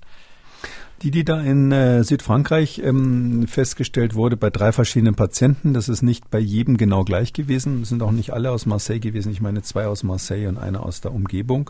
Die, 1.03 1.11
die 1.11 1.23
da 1.23 1.39
in 1.39 1.71
äh, 1.71 2.03
Südfrankreich 2.03 2.81
ähm, 2.83 3.47
festgestellt 3.47 4.15
wurde 4.15 4.35
bei 4.35 4.49
drei 4.49 4.71
verschiedenen 4.71 5.13
Patienten, 5.13 5.73
das 5.73 5.89
ist 5.89 6.01
nicht 6.01 6.31
bei 6.31 6.39
jedem 6.39 6.77
genau 6.77 7.03
gleich 7.03 7.33
gewesen, 7.33 7.81
das 7.81 7.89
sind 7.89 8.01
auch 8.01 8.11
nicht 8.11 8.33
alle 8.33 8.49
aus 8.49 8.65
Marseille 8.65 8.99
gewesen, 8.99 9.31
ich 9.31 9.39
meine 9.39 9.61
zwei 9.61 9.85
aus 9.85 10.03
Marseille 10.03 10.47
und 10.47 10.57
einer 10.57 10.83
aus 10.83 11.01
der 11.01 11.13
Umgebung. 11.13 11.69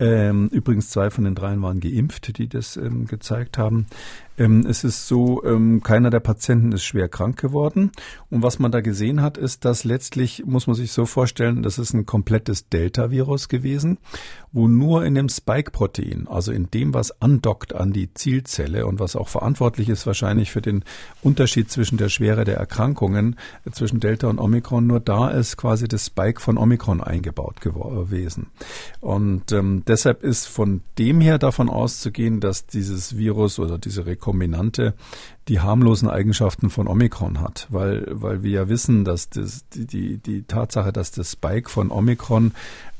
Ähm, 0.00 0.48
übrigens 0.48 0.88
zwei 0.88 1.10
von 1.10 1.24
den 1.24 1.34
dreien 1.34 1.60
waren 1.60 1.78
geimpft, 1.78 2.38
die 2.38 2.48
das 2.48 2.78
ähm, 2.78 3.06
gezeigt 3.06 3.58
haben. 3.58 3.86
Ähm, 4.40 4.64
es 4.66 4.84
ist 4.84 5.06
so, 5.06 5.44
ähm, 5.44 5.82
keiner 5.82 6.08
der 6.08 6.20
Patienten 6.20 6.72
ist 6.72 6.84
schwer 6.84 7.10
krank 7.10 7.38
geworden. 7.38 7.92
Und 8.30 8.42
was 8.42 8.58
man 8.58 8.72
da 8.72 8.80
gesehen 8.80 9.20
hat, 9.20 9.36
ist, 9.36 9.66
dass 9.66 9.84
letztlich, 9.84 10.44
muss 10.46 10.66
man 10.66 10.74
sich 10.74 10.92
so 10.92 11.04
vorstellen, 11.04 11.62
das 11.62 11.78
ist 11.78 11.92
ein 11.92 12.06
komplettes 12.06 12.70
Delta-Virus 12.70 13.48
gewesen, 13.50 13.98
wo 14.50 14.66
nur 14.66 15.04
in 15.04 15.14
dem 15.14 15.28
Spike-Protein, 15.28 16.26
also 16.26 16.52
in 16.52 16.70
dem, 16.70 16.94
was 16.94 17.20
andockt 17.20 17.74
an 17.74 17.92
die 17.92 18.14
Zielzelle 18.14 18.86
und 18.86 18.98
was 18.98 19.14
auch 19.14 19.28
verantwortlich 19.28 19.90
ist 19.90 20.06
wahrscheinlich 20.06 20.50
für 20.50 20.62
den 20.62 20.84
Unterschied 21.22 21.70
zwischen 21.70 21.98
der 21.98 22.08
Schwere 22.08 22.44
der 22.44 22.56
Erkrankungen 22.56 23.36
äh, 23.66 23.70
zwischen 23.72 24.00
Delta 24.00 24.28
und 24.28 24.38
Omikron, 24.38 24.86
nur 24.86 25.00
da 25.00 25.28
ist 25.28 25.58
quasi 25.58 25.86
das 25.86 26.06
Spike 26.06 26.40
von 26.40 26.56
Omikron 26.56 27.02
eingebaut 27.02 27.60
gewesen. 27.60 28.46
Und 29.00 29.52
ähm, 29.52 29.82
deshalb 29.90 30.22
ist 30.22 30.46
von 30.46 30.82
dem 30.98 31.20
her 31.20 31.38
davon 31.38 31.68
auszugehen, 31.68 32.40
dass 32.40 32.66
dieses 32.66 33.18
Virus 33.18 33.58
oder 33.58 33.76
diese 33.76 34.06
Rekombinante 34.06 34.94
die 35.48 35.60
harmlosen 35.60 36.08
Eigenschaften 36.08 36.70
von 36.70 36.86
Omikron 36.86 37.40
hat, 37.40 37.66
weil, 37.70 38.06
weil 38.08 38.42
wir 38.44 38.50
ja 38.52 38.68
wissen, 38.68 39.04
dass 39.04 39.28
das, 39.28 39.68
die, 39.70 39.86
die, 39.86 40.18
die 40.18 40.42
Tatsache, 40.42 40.92
dass 40.92 41.10
das 41.10 41.32
Spike 41.32 41.68
von 41.68 41.90
Omikron 41.90 42.52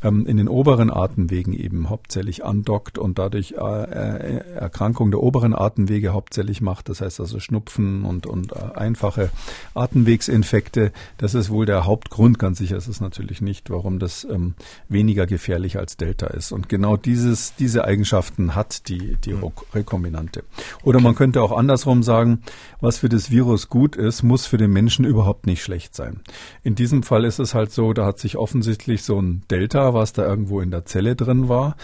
ähm, 0.03 0.27
in 0.27 0.37
den 0.37 0.49
oberen 0.49 0.91
Atemwegen 0.91 1.53
eben 1.53 1.89
hauptsächlich 1.89 2.45
andockt 2.45 2.99
und 2.99 3.19
dadurch 3.19 3.53
äh, 3.53 3.83
äh, 3.83 4.55
Erkrankung 4.55 5.11
der 5.11 5.21
oberen 5.21 5.55
Atemwege 5.55 6.13
hauptsächlich 6.13 6.61
macht. 6.61 6.89
Das 6.89 7.01
heißt 7.01 7.21
also 7.21 7.41
Schnupfen 7.41 8.05
und, 8.05 8.27
und 8.27 8.53
äh, 8.53 8.75
einfache 8.75 9.31
Atemwegsinfekte. 9.75 10.93
Das 11.19 11.35
ist 11.35 11.51
wohl 11.51 11.67
der 11.67 11.85
Hauptgrund, 11.85 12.39
ganz 12.39 12.59
sicher 12.59 12.77
ist 12.77 12.89
es 12.89 13.01
natürlich 13.01 13.41
nicht, 13.41 13.71
warum 13.71 13.99
das 13.99 14.25
ähm, 14.25 14.55
weniger 14.89 15.27
gefährlich 15.27 15.79
als 15.79 15.97
Delta 15.97 16.27
ist. 16.29 16.53
Und 16.53 16.69
genau 16.69 16.97
dieses, 16.97 17.55
diese 17.55 17.85
Eigenschaften 17.85 18.55
hat 18.55 18.89
die, 18.89 19.17
die 19.25 19.33
hm. 19.33 19.53
Rekombinante. 19.75 20.45
Oder 20.83 20.99
okay. 20.99 21.05
man 21.05 21.15
könnte 21.15 21.43
auch 21.43 21.53
andersrum 21.53 22.03
sagen, 22.03 22.43
was 22.81 22.99
für 22.99 23.09
das 23.09 23.31
Virus 23.31 23.69
gut 23.69 23.97
ist, 23.97 24.23
muss 24.23 24.47
für 24.47 24.59
den 24.59 24.71
Menschen 24.71 25.05
überhaupt 25.05 25.47
nicht 25.47 25.63
schlecht 25.63 25.95
sein. 25.95 26.21
In 26.63 26.75
diesem 26.75 27.03
Fall 27.03 27.25
ist 27.25 27.39
es 27.39 27.55
halt 27.55 27.73
so, 27.73 27.93
da 27.93 28.07
hat 28.07 28.19
sich 28.19 28.37
offensichtlich 28.37 29.03
so 29.03 29.21
ein 29.21 29.43
Delta 29.51 29.90
was 29.95 30.13
da 30.13 30.27
irgendwo 30.27 30.61
in 30.61 30.71
der 30.71 30.85
Zelle 30.85 31.17
drin 31.17 31.49
war, 31.49 31.77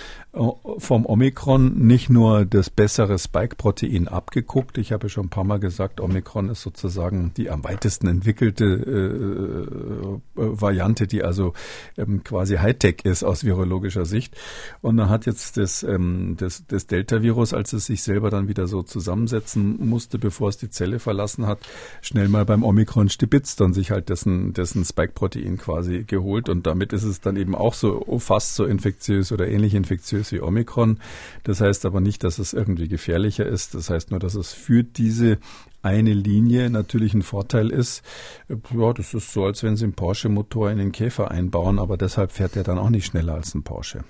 vom 0.79 1.07
Omikron 1.07 1.87
nicht 1.87 2.11
nur 2.11 2.45
das 2.45 2.69
bessere 2.69 3.19
Spike-Protein 3.19 4.07
abgeguckt. 4.07 4.77
Ich 4.77 4.93
habe 4.93 5.09
schon 5.09 5.27
ein 5.27 5.31
paar 5.31 5.45
Mal 5.45 5.59
gesagt, 5.59 5.99
Omikron 5.99 6.51
ist 6.51 6.61
sozusagen 6.61 7.33
die 7.37 7.49
am 7.49 7.65
weitesten 7.65 8.07
entwickelte 8.07 8.65
äh, 8.65 10.11
äh, 10.13 10.21
Variante, 10.35 11.07
die 11.07 11.23
also 11.23 11.55
ähm, 11.97 12.23
quasi 12.23 12.57
Hightech 12.57 13.05
ist 13.05 13.25
aus 13.25 13.45
virologischer 13.45 14.05
Sicht. 14.05 14.37
Und 14.83 14.99
dann 14.99 15.09
hat 15.09 15.25
jetzt 15.25 15.57
das, 15.57 15.83
ähm, 15.83 16.37
das, 16.39 16.65
das 16.69 16.87
Delta-Virus, 16.87 17.55
als 17.55 17.73
es 17.73 17.87
sich 17.87 18.03
selber 18.03 18.29
dann 18.29 18.47
wieder 18.47 18.67
so 18.67 18.83
zusammensetzen 18.83 19.89
musste, 19.89 20.19
bevor 20.19 20.51
es 20.51 20.59
die 20.59 20.69
Zelle 20.69 20.99
verlassen 20.99 21.47
hat, 21.47 21.61
schnell 22.03 22.29
mal 22.29 22.45
beim 22.45 22.63
Omikron 22.63 23.09
stibitzt 23.09 23.63
und 23.63 23.73
sich 23.73 23.91
halt 23.91 24.11
dessen, 24.11 24.53
dessen 24.53 24.85
Spike-Protein 24.85 25.57
quasi 25.57 26.05
geholt. 26.05 26.51
Und 26.51 26.67
damit 26.67 26.93
ist 26.93 27.05
es 27.05 27.23
dann 27.23 27.37
eben 27.37 27.55
auch 27.55 27.73
so 27.73 28.19
fast 28.19 28.55
so 28.55 28.67
infektiös 28.67 29.33
oder 29.33 29.49
ähnlich 29.49 29.75
infektiös 29.75 30.26
wie 30.33 30.41
Omikron. 30.41 30.99
Das 31.45 31.61
heißt 31.61 31.85
aber 31.87 32.01
nicht, 32.01 32.25
dass 32.25 32.39
es 32.39 32.53
irgendwie 32.53 32.89
gefährlicher 32.89 33.47
ist. 33.47 33.75
Das 33.75 33.91
heißt 33.91 34.11
nur, 34.11 34.21
dass 34.21 34.35
es 34.35 34.53
für 34.53 34.83
diese 34.83 35.39
eine 35.83 36.15
Linie 36.15 36.71
natürlich 36.71 37.15
ein 37.15 37.23
Vorteil 37.23 37.71
ist. 37.71 38.03
Ja, 38.49 38.93
das 38.93 39.15
ist 39.15 39.33
so, 39.33 39.45
als 39.45 39.63
wenn 39.63 39.77
Sie 39.77 39.85
einen 39.85 39.95
Porsche-Motor 39.95 40.71
in 40.71 40.79
den 40.79 40.93
Käfer 40.93 41.31
einbauen, 41.31 41.79
aber 41.79 41.97
deshalb 41.97 42.33
fährt 42.33 42.57
er 42.57 42.65
dann 42.65 42.79
auch 42.79 42.91
nicht 42.91 43.07
schneller 43.07 43.35
als 43.35 43.55
ein 43.55 43.63
Porsche. 43.63 44.05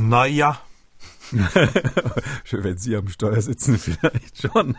Naja, 0.00 0.60
Wenn 2.52 2.78
Sie 2.78 2.96
am 2.96 3.08
Steuer 3.08 3.40
sitzen, 3.40 3.78
vielleicht 3.78 4.42
schon. 4.42 4.76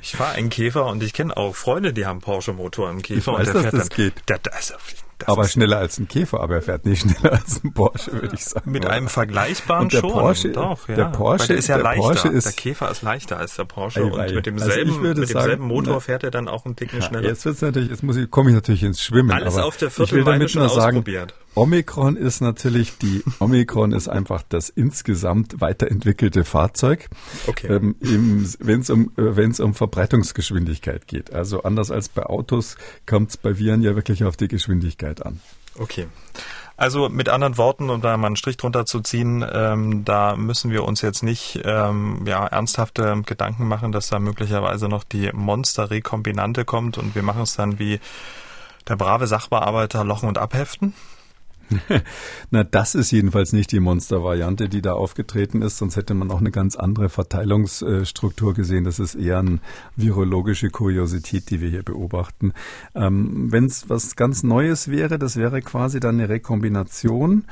ich 0.00 0.16
fahre 0.16 0.32
einen 0.32 0.48
Käfer 0.48 0.86
und 0.86 1.02
ich 1.02 1.12
kenne 1.12 1.36
auch 1.36 1.54
Freunde, 1.54 1.92
die 1.92 2.06
haben 2.06 2.20
Porsche-Motor 2.20 2.90
im 2.90 3.02
Käfer. 3.02 3.18
Ich 3.20 3.26
weiß, 3.26 3.48
und 3.48 3.54
der 3.54 3.54
dass 3.54 3.62
fährt 3.62 3.74
das 3.74 3.88
dann, 3.90 3.96
geht. 3.96 4.28
Der, 4.28 4.38
das, 4.38 4.74
das 5.18 5.28
aber 5.28 5.46
schneller 5.48 5.78
als 5.78 5.98
ein 5.98 6.08
Käfer, 6.08 6.40
aber 6.40 6.56
er 6.56 6.62
fährt 6.62 6.84
nicht 6.86 7.02
schneller 7.10 7.34
als 7.34 7.62
ein 7.62 7.72
Porsche, 7.72 8.12
würde 8.12 8.34
ich 8.34 8.44
sagen. 8.44 8.70
Mit 8.70 8.86
einem 8.86 9.08
vergleichbaren 9.08 9.84
und 9.84 9.92
der 9.92 10.00
schon. 10.00 10.10
Porsche, 10.12 10.48
Doch, 10.50 10.88
ja. 10.88 10.94
Der 10.96 11.04
Porsche, 11.06 11.48
der 11.48 11.56
ist 11.56 11.68
ja 11.68 11.76
der 11.76 11.84
leichter. 11.84 12.02
Porsche 12.02 12.28
ist, 12.28 12.44
der 12.44 12.52
Käfer 12.52 12.90
ist 12.90 13.02
leichter 13.02 13.38
als 13.38 13.56
der 13.56 13.64
Porsche 13.64 14.00
Ei, 14.00 14.04
und 14.04 14.12
ei. 14.18 14.26
mit 14.26 14.36
Also 14.36 14.40
demselben, 14.40 15.00
würde 15.02 15.20
mit 15.20 15.28
demselben 15.30 15.50
sagen, 15.62 15.66
Motor 15.66 15.94
na, 15.94 16.00
fährt 16.00 16.24
er 16.24 16.30
dann 16.30 16.48
auch 16.48 16.64
ein 16.66 16.76
Ticken 16.76 17.00
Ja, 17.00 17.06
schneller. 17.06 17.28
jetzt 17.28 17.44
wird's 17.44 17.60
natürlich, 17.62 17.90
jetzt 17.90 18.02
muss 18.02 18.16
ich, 18.16 18.30
komme 18.30 18.50
ich 18.50 18.54
natürlich 18.54 18.82
ins 18.82 19.02
Schwimmen. 19.02 19.30
Alles 19.30 19.56
auf 19.56 19.76
der 19.76 19.90
damit 20.24 20.50
schon 20.50 20.62
nur 20.62 20.70
sagen, 20.70 20.98
ausprobiert. 20.98 21.34
Omikron 21.54 22.16
ist 22.16 22.40
natürlich 22.40 22.98
die, 22.98 23.22
Omikron 23.38 23.92
ist 23.92 24.08
einfach 24.08 24.42
das 24.48 24.68
insgesamt 24.68 25.60
weiterentwickelte 25.60 26.44
Fahrzeug, 26.44 27.08
Okay. 27.46 27.68
ähm, 27.68 27.96
wenn 28.00 28.80
es 28.80 28.90
um, 28.90 29.12
äh, 29.16 29.36
wenn's 29.36 29.60
um 29.60 29.74
Verbreitungsgeschwindigkeit 29.74 31.06
geht. 31.06 31.32
Also 31.32 31.62
anders 31.62 31.90
als 31.90 32.08
bei 32.08 32.24
Autos 32.24 32.76
kommt 33.06 33.30
es 33.30 33.36
bei 33.36 33.58
Viren 33.58 33.82
ja 33.82 33.94
wirklich 33.94 34.24
auf 34.24 34.36
die 34.36 34.48
Geschwindigkeit 34.48 35.24
an. 35.24 35.40
Okay. 35.78 36.06
Also 36.76 37.08
mit 37.08 37.28
anderen 37.28 37.56
Worten, 37.56 37.88
um 37.88 38.00
da 38.00 38.16
mal 38.16 38.26
einen 38.26 38.36
Strich 38.36 38.56
drunter 38.56 38.84
zu 38.84 39.00
ziehen, 39.00 39.44
ähm, 39.48 40.04
da 40.04 40.34
müssen 40.34 40.72
wir 40.72 40.82
uns 40.84 41.02
jetzt 41.02 41.22
nicht 41.22 41.60
ähm, 41.64 42.24
ja, 42.26 42.44
ernsthafte 42.46 43.22
Gedanken 43.24 43.68
machen, 43.68 43.92
dass 43.92 44.08
da 44.08 44.18
möglicherweise 44.18 44.88
noch 44.88 45.04
die 45.04 45.30
Monster-Rekombinante 45.32 46.64
kommt 46.64 46.98
und 46.98 47.14
wir 47.14 47.22
machen 47.22 47.42
es 47.42 47.54
dann 47.54 47.78
wie 47.78 48.00
der 48.88 48.96
brave 48.96 49.28
Sachbearbeiter 49.28 50.04
lochen 50.04 50.28
und 50.28 50.36
abheften. 50.38 50.94
Na, 52.50 52.64
das 52.64 52.94
ist 52.94 53.10
jedenfalls 53.10 53.52
nicht 53.52 53.72
die 53.72 53.80
Monstervariante, 53.80 54.68
die 54.68 54.82
da 54.82 54.92
aufgetreten 54.92 55.62
ist, 55.62 55.78
sonst 55.78 55.96
hätte 55.96 56.14
man 56.14 56.30
auch 56.30 56.40
eine 56.40 56.50
ganz 56.50 56.76
andere 56.76 57.08
Verteilungsstruktur 57.08 58.54
gesehen. 58.54 58.84
Das 58.84 58.98
ist 58.98 59.14
eher 59.14 59.38
eine 59.38 59.58
virologische 59.96 60.70
Kuriosität, 60.70 61.50
die 61.50 61.60
wir 61.60 61.70
hier 61.70 61.82
beobachten. 61.82 62.52
Ähm, 62.94 63.52
Wenn 63.52 63.66
es 63.66 63.88
was 63.88 64.16
ganz 64.16 64.42
Neues 64.42 64.88
wäre, 64.88 65.18
das 65.18 65.36
wäre 65.36 65.62
quasi 65.62 66.00
dann 66.00 66.16
eine 66.16 66.28
Rekombination 66.28 67.44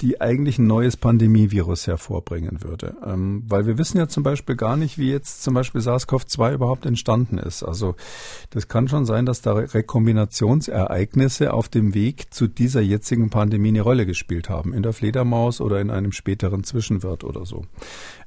die 0.00 0.20
eigentlich 0.20 0.58
ein 0.58 0.66
neues 0.66 0.96
Pandemievirus 0.96 1.86
hervorbringen 1.86 2.62
würde. 2.62 2.96
Ähm, 3.04 3.44
weil 3.48 3.66
wir 3.66 3.78
wissen 3.78 3.98
ja 3.98 4.08
zum 4.08 4.22
Beispiel 4.22 4.54
gar 4.54 4.76
nicht, 4.76 4.98
wie 4.98 5.10
jetzt 5.10 5.42
zum 5.42 5.54
Beispiel 5.54 5.80
SARS-CoV-2 5.80 6.54
überhaupt 6.54 6.84
entstanden 6.84 7.38
ist. 7.38 7.62
Also 7.62 7.94
das 8.50 8.68
kann 8.68 8.88
schon 8.88 9.06
sein, 9.06 9.24
dass 9.24 9.40
da 9.40 9.54
Rekombinationsereignisse 9.54 11.52
auf 11.52 11.68
dem 11.68 11.94
Weg 11.94 12.32
zu 12.34 12.46
dieser 12.46 12.80
jetzigen 12.82 13.30
Pandemie 13.30 13.68
eine 13.68 13.80
Rolle 13.80 14.04
gespielt 14.04 14.50
haben, 14.50 14.74
in 14.74 14.82
der 14.82 14.92
Fledermaus 14.92 15.60
oder 15.60 15.80
in 15.80 15.90
einem 15.90 16.12
späteren 16.12 16.62
Zwischenwirt 16.62 17.24
oder 17.24 17.46
so. 17.46 17.64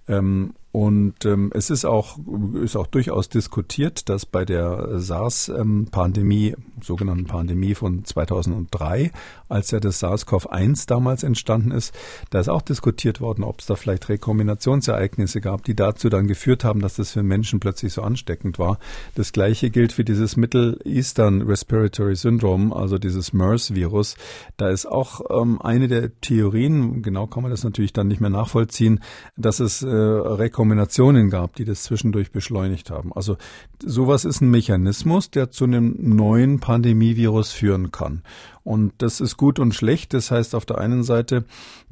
Ähm, 0.09 0.53
und 0.71 1.25
ähm, 1.25 1.51
es 1.55 1.71
ist 1.71 1.83
auch, 1.83 2.19
ist 2.61 2.75
auch 2.75 2.85
durchaus 2.85 3.27
diskutiert, 3.27 4.07
dass 4.07 4.27
bei 4.27 4.45
der 4.45 4.99
SARS-Pandemie 4.99 6.55
sogenannten 6.83 7.25
Pandemie 7.25 7.73
von 7.73 8.05
2003, 8.05 9.11
als 9.49 9.71
ja 9.71 9.79
das 9.79 9.99
SARS-CoV-1 9.99 10.87
damals 10.87 11.23
entstanden 11.23 11.71
ist. 11.71 11.93
Da 12.29 12.39
ist 12.39 12.49
auch 12.49 12.61
diskutiert 12.61 13.19
worden, 13.19 13.43
ob 13.43 13.61
es 13.61 13.65
da 13.65 13.75
vielleicht 13.75 14.09
Rekombinationsereignisse 14.09 15.41
gab, 15.41 15.63
die 15.63 15.75
dazu 15.75 16.07
dann 16.07 16.27
geführt 16.27 16.63
haben, 16.63 16.81
dass 16.81 16.95
das 16.95 17.11
für 17.11 17.23
Menschen 17.23 17.59
plötzlich 17.59 17.93
so 17.93 18.03
ansteckend 18.03 18.59
war. 18.59 18.77
Das 19.15 19.31
gleiche 19.31 19.71
gilt 19.71 19.91
für 19.91 20.03
dieses 20.03 20.37
Middle 20.37 20.77
Eastern 20.85 21.41
Respiratory 21.41 22.15
Syndrome, 22.15 22.75
also 22.75 22.99
dieses 22.99 23.33
MERS-Virus. 23.33 24.15
Da 24.57 24.69
ist 24.69 24.85
auch 24.85 25.41
ähm, 25.41 25.59
eine 25.61 25.87
der 25.87 26.17
Theorien, 26.21 27.01
genau 27.01 27.25
kann 27.25 27.41
man 27.41 27.51
das 27.51 27.63
natürlich 27.63 27.91
dann 27.91 28.07
nicht 28.07 28.21
mehr 28.21 28.29
nachvollziehen, 28.29 29.01
dass 29.35 29.59
es 29.59 29.81
äh, 29.81 29.87
Rekombinationen 29.99 31.29
gab, 31.29 31.55
die 31.55 31.65
das 31.65 31.83
zwischendurch 31.83 32.31
beschleunigt 32.31 32.89
haben. 32.89 33.11
Also 33.13 33.37
sowas 33.83 34.25
ist 34.25 34.41
ein 34.41 34.49
Mechanismus, 34.49 35.31
der 35.31 35.51
zu 35.51 35.65
einem 35.65 35.95
neuen 35.99 36.59
Pandemievirus 36.59 37.51
führen 37.51 37.91
kann. 37.91 38.23
Und 38.63 38.93
das 38.99 39.21
ist 39.21 39.37
gut 39.37 39.59
und 39.59 39.73
schlecht. 39.73 40.13
Das 40.13 40.31
heißt 40.31 40.55
auf 40.55 40.65
der 40.65 40.77
einen 40.77 41.03
Seite, 41.03 41.45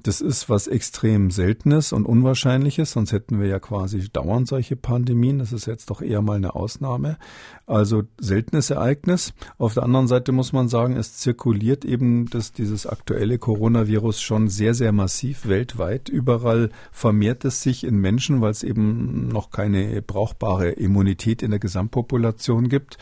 das 0.03 0.21
ist 0.21 0.47
was 0.47 0.67
extrem 0.67 1.31
Seltenes 1.31 1.91
und 1.91 2.05
Unwahrscheinliches, 2.05 2.91
sonst 2.91 3.11
hätten 3.11 3.41
wir 3.41 3.47
ja 3.47 3.59
quasi 3.59 4.07
dauernd 4.09 4.47
solche 4.47 4.75
Pandemien. 4.75 5.39
Das 5.39 5.51
ist 5.51 5.65
jetzt 5.65 5.89
doch 5.89 6.01
eher 6.01 6.21
mal 6.21 6.37
eine 6.37 6.55
Ausnahme. 6.55 7.17
Also 7.65 8.03
seltenes 8.17 8.69
Ereignis. 8.69 9.33
Auf 9.57 9.73
der 9.73 9.83
anderen 9.83 10.07
Seite 10.07 10.31
muss 10.31 10.53
man 10.53 10.69
sagen, 10.69 10.95
es 10.95 11.17
zirkuliert 11.17 11.83
eben 11.83 12.29
das, 12.29 12.53
dieses 12.53 12.87
aktuelle 12.87 13.37
Coronavirus 13.39 14.21
schon 14.21 14.47
sehr, 14.47 14.73
sehr 14.73 14.93
massiv 14.93 15.47
weltweit. 15.47 16.07
Überall 16.07 16.69
vermehrt 16.91 17.43
es 17.43 17.61
sich 17.61 17.83
in 17.83 17.97
Menschen, 17.97 18.39
weil 18.39 18.51
es 18.51 18.63
eben 18.63 19.27
noch 19.27 19.49
keine 19.49 20.01
brauchbare 20.01 20.69
Immunität 20.69 21.41
in 21.41 21.51
der 21.51 21.59
Gesamtpopulation 21.59 22.69
gibt. 22.69 22.97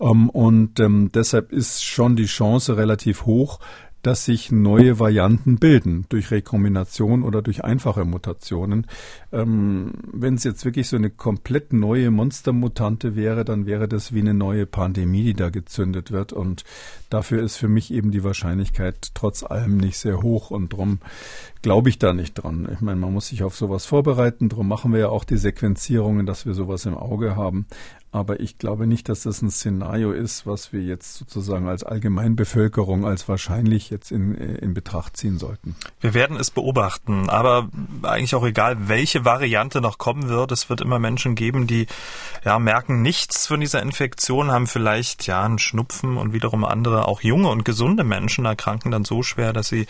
Ähm, 0.00 0.30
und 0.30 0.80
ähm, 0.80 1.10
deshalb 1.14 1.52
ist 1.52 1.84
schon 1.84 2.16
die 2.16 2.26
Chance 2.26 2.76
relativ 2.76 3.17
hoch, 3.26 3.60
dass 4.02 4.24
sich 4.24 4.52
neue 4.52 5.00
Varianten 5.00 5.58
bilden 5.58 6.06
durch 6.08 6.30
Rekombination 6.30 7.22
oder 7.22 7.42
durch 7.42 7.64
einfache 7.64 8.04
Mutationen. 8.04 8.86
Ähm, 9.32 9.92
Wenn 10.12 10.34
es 10.34 10.44
jetzt 10.44 10.64
wirklich 10.64 10.88
so 10.88 10.96
eine 10.96 11.10
komplett 11.10 11.72
neue 11.72 12.10
Monstermutante 12.10 13.16
wäre, 13.16 13.44
dann 13.44 13.66
wäre 13.66 13.88
das 13.88 14.14
wie 14.14 14.20
eine 14.20 14.34
neue 14.34 14.66
Pandemie, 14.66 15.24
die 15.24 15.34
da 15.34 15.50
gezündet 15.50 16.12
wird. 16.12 16.32
Und 16.32 16.64
dafür 17.10 17.42
ist 17.42 17.56
für 17.56 17.68
mich 17.68 17.92
eben 17.92 18.12
die 18.12 18.22
Wahrscheinlichkeit 18.22 19.10
trotz 19.14 19.42
allem 19.42 19.78
nicht 19.78 19.98
sehr 19.98 20.22
hoch. 20.22 20.50
Und 20.50 20.72
darum 20.72 21.00
glaube 21.62 21.88
ich 21.88 21.98
da 21.98 22.12
nicht 22.12 22.34
dran. 22.34 22.68
Ich 22.72 22.80
meine, 22.80 23.00
man 23.00 23.12
muss 23.12 23.28
sich 23.28 23.42
auf 23.42 23.56
sowas 23.56 23.84
vorbereiten. 23.84 24.48
Darum 24.48 24.68
machen 24.68 24.92
wir 24.92 25.00
ja 25.00 25.08
auch 25.08 25.24
die 25.24 25.38
Sequenzierungen, 25.38 26.24
dass 26.24 26.46
wir 26.46 26.54
sowas 26.54 26.86
im 26.86 26.96
Auge 26.96 27.34
haben. 27.34 27.66
Aber 28.10 28.40
ich 28.40 28.56
glaube 28.56 28.86
nicht, 28.86 29.10
dass 29.10 29.24
das 29.24 29.42
ein 29.42 29.50
Szenario 29.50 30.12
ist, 30.12 30.46
was 30.46 30.72
wir 30.72 30.80
jetzt 30.80 31.16
sozusagen 31.16 31.68
als 31.68 31.84
Allgemeinbevölkerung 31.84 33.04
als 33.04 33.28
wahrscheinlich 33.28 33.90
jetzt 33.90 34.10
in, 34.10 34.34
in 34.34 34.72
Betracht 34.72 35.18
ziehen 35.18 35.38
sollten. 35.38 35.76
Wir 36.00 36.14
werden 36.14 36.38
es 36.38 36.50
beobachten, 36.50 37.28
aber 37.28 37.68
eigentlich 38.02 38.34
auch 38.34 38.46
egal, 38.46 38.88
welche 38.88 39.26
Variante 39.26 39.82
noch 39.82 39.98
kommen 39.98 40.30
wird. 40.30 40.52
Es 40.52 40.70
wird 40.70 40.80
immer 40.80 40.98
Menschen 40.98 41.34
geben, 41.34 41.66
die 41.66 41.86
ja 42.46 42.58
merken 42.58 43.02
nichts 43.02 43.46
von 43.46 43.60
dieser 43.60 43.82
Infektion, 43.82 44.50
haben 44.50 44.66
vielleicht 44.66 45.26
ja 45.26 45.44
einen 45.44 45.58
Schnupfen 45.58 46.16
und 46.16 46.32
wiederum 46.32 46.64
andere, 46.64 47.06
auch 47.08 47.20
junge 47.20 47.50
und 47.50 47.66
gesunde 47.66 48.04
Menschen 48.04 48.46
erkranken 48.46 48.90
dann 48.90 49.04
so 49.04 49.22
schwer, 49.22 49.52
dass 49.52 49.68
sie 49.68 49.86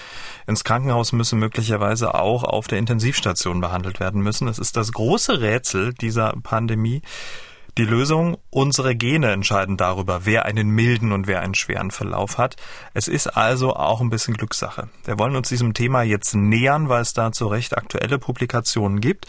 ins 0.49 0.65
Krankenhaus 0.65 1.13
müssen, 1.13 1.39
möglicherweise 1.39 2.15
auch 2.17 2.43
auf 2.43 2.67
der 2.67 2.79
Intensivstation 2.79 3.61
behandelt 3.61 4.01
werden 4.01 4.23
müssen. 4.23 4.49
Es 4.49 4.59
ist 4.59 4.77
das 4.77 4.91
große 4.91 5.41
Rätsel 5.41 5.95
dieser 5.95 6.35
Pandemie 6.43 7.03
die 7.79 7.85
Lösung, 7.85 8.37
unsere 8.51 8.97
Gene 8.97 9.31
entscheiden 9.31 9.77
darüber, 9.77 10.27
wer 10.27 10.45
einen 10.45 10.69
milden 10.69 11.13
und 11.13 11.29
wer 11.29 11.41
einen 11.41 11.55
schweren 11.55 11.93
Verlauf 11.93 12.37
hat. 12.37 12.57
Es 12.93 13.07
ist 13.07 13.29
also 13.29 13.77
auch 13.77 14.01
ein 14.01 14.11
bisschen 14.11 14.35
Glückssache. 14.35 14.89
Wir 15.05 15.19
wollen 15.19 15.37
uns 15.37 15.49
diesem 15.49 15.75
Thema 15.75 16.03
jetzt 16.03 16.35
nähern, 16.35 16.89
weil 16.89 17.03
es 17.03 17.13
dazu 17.13 17.47
recht 17.47 17.79
aktuelle 17.79 18.19
Publikationen 18.19 19.01
gibt. 19.01 19.27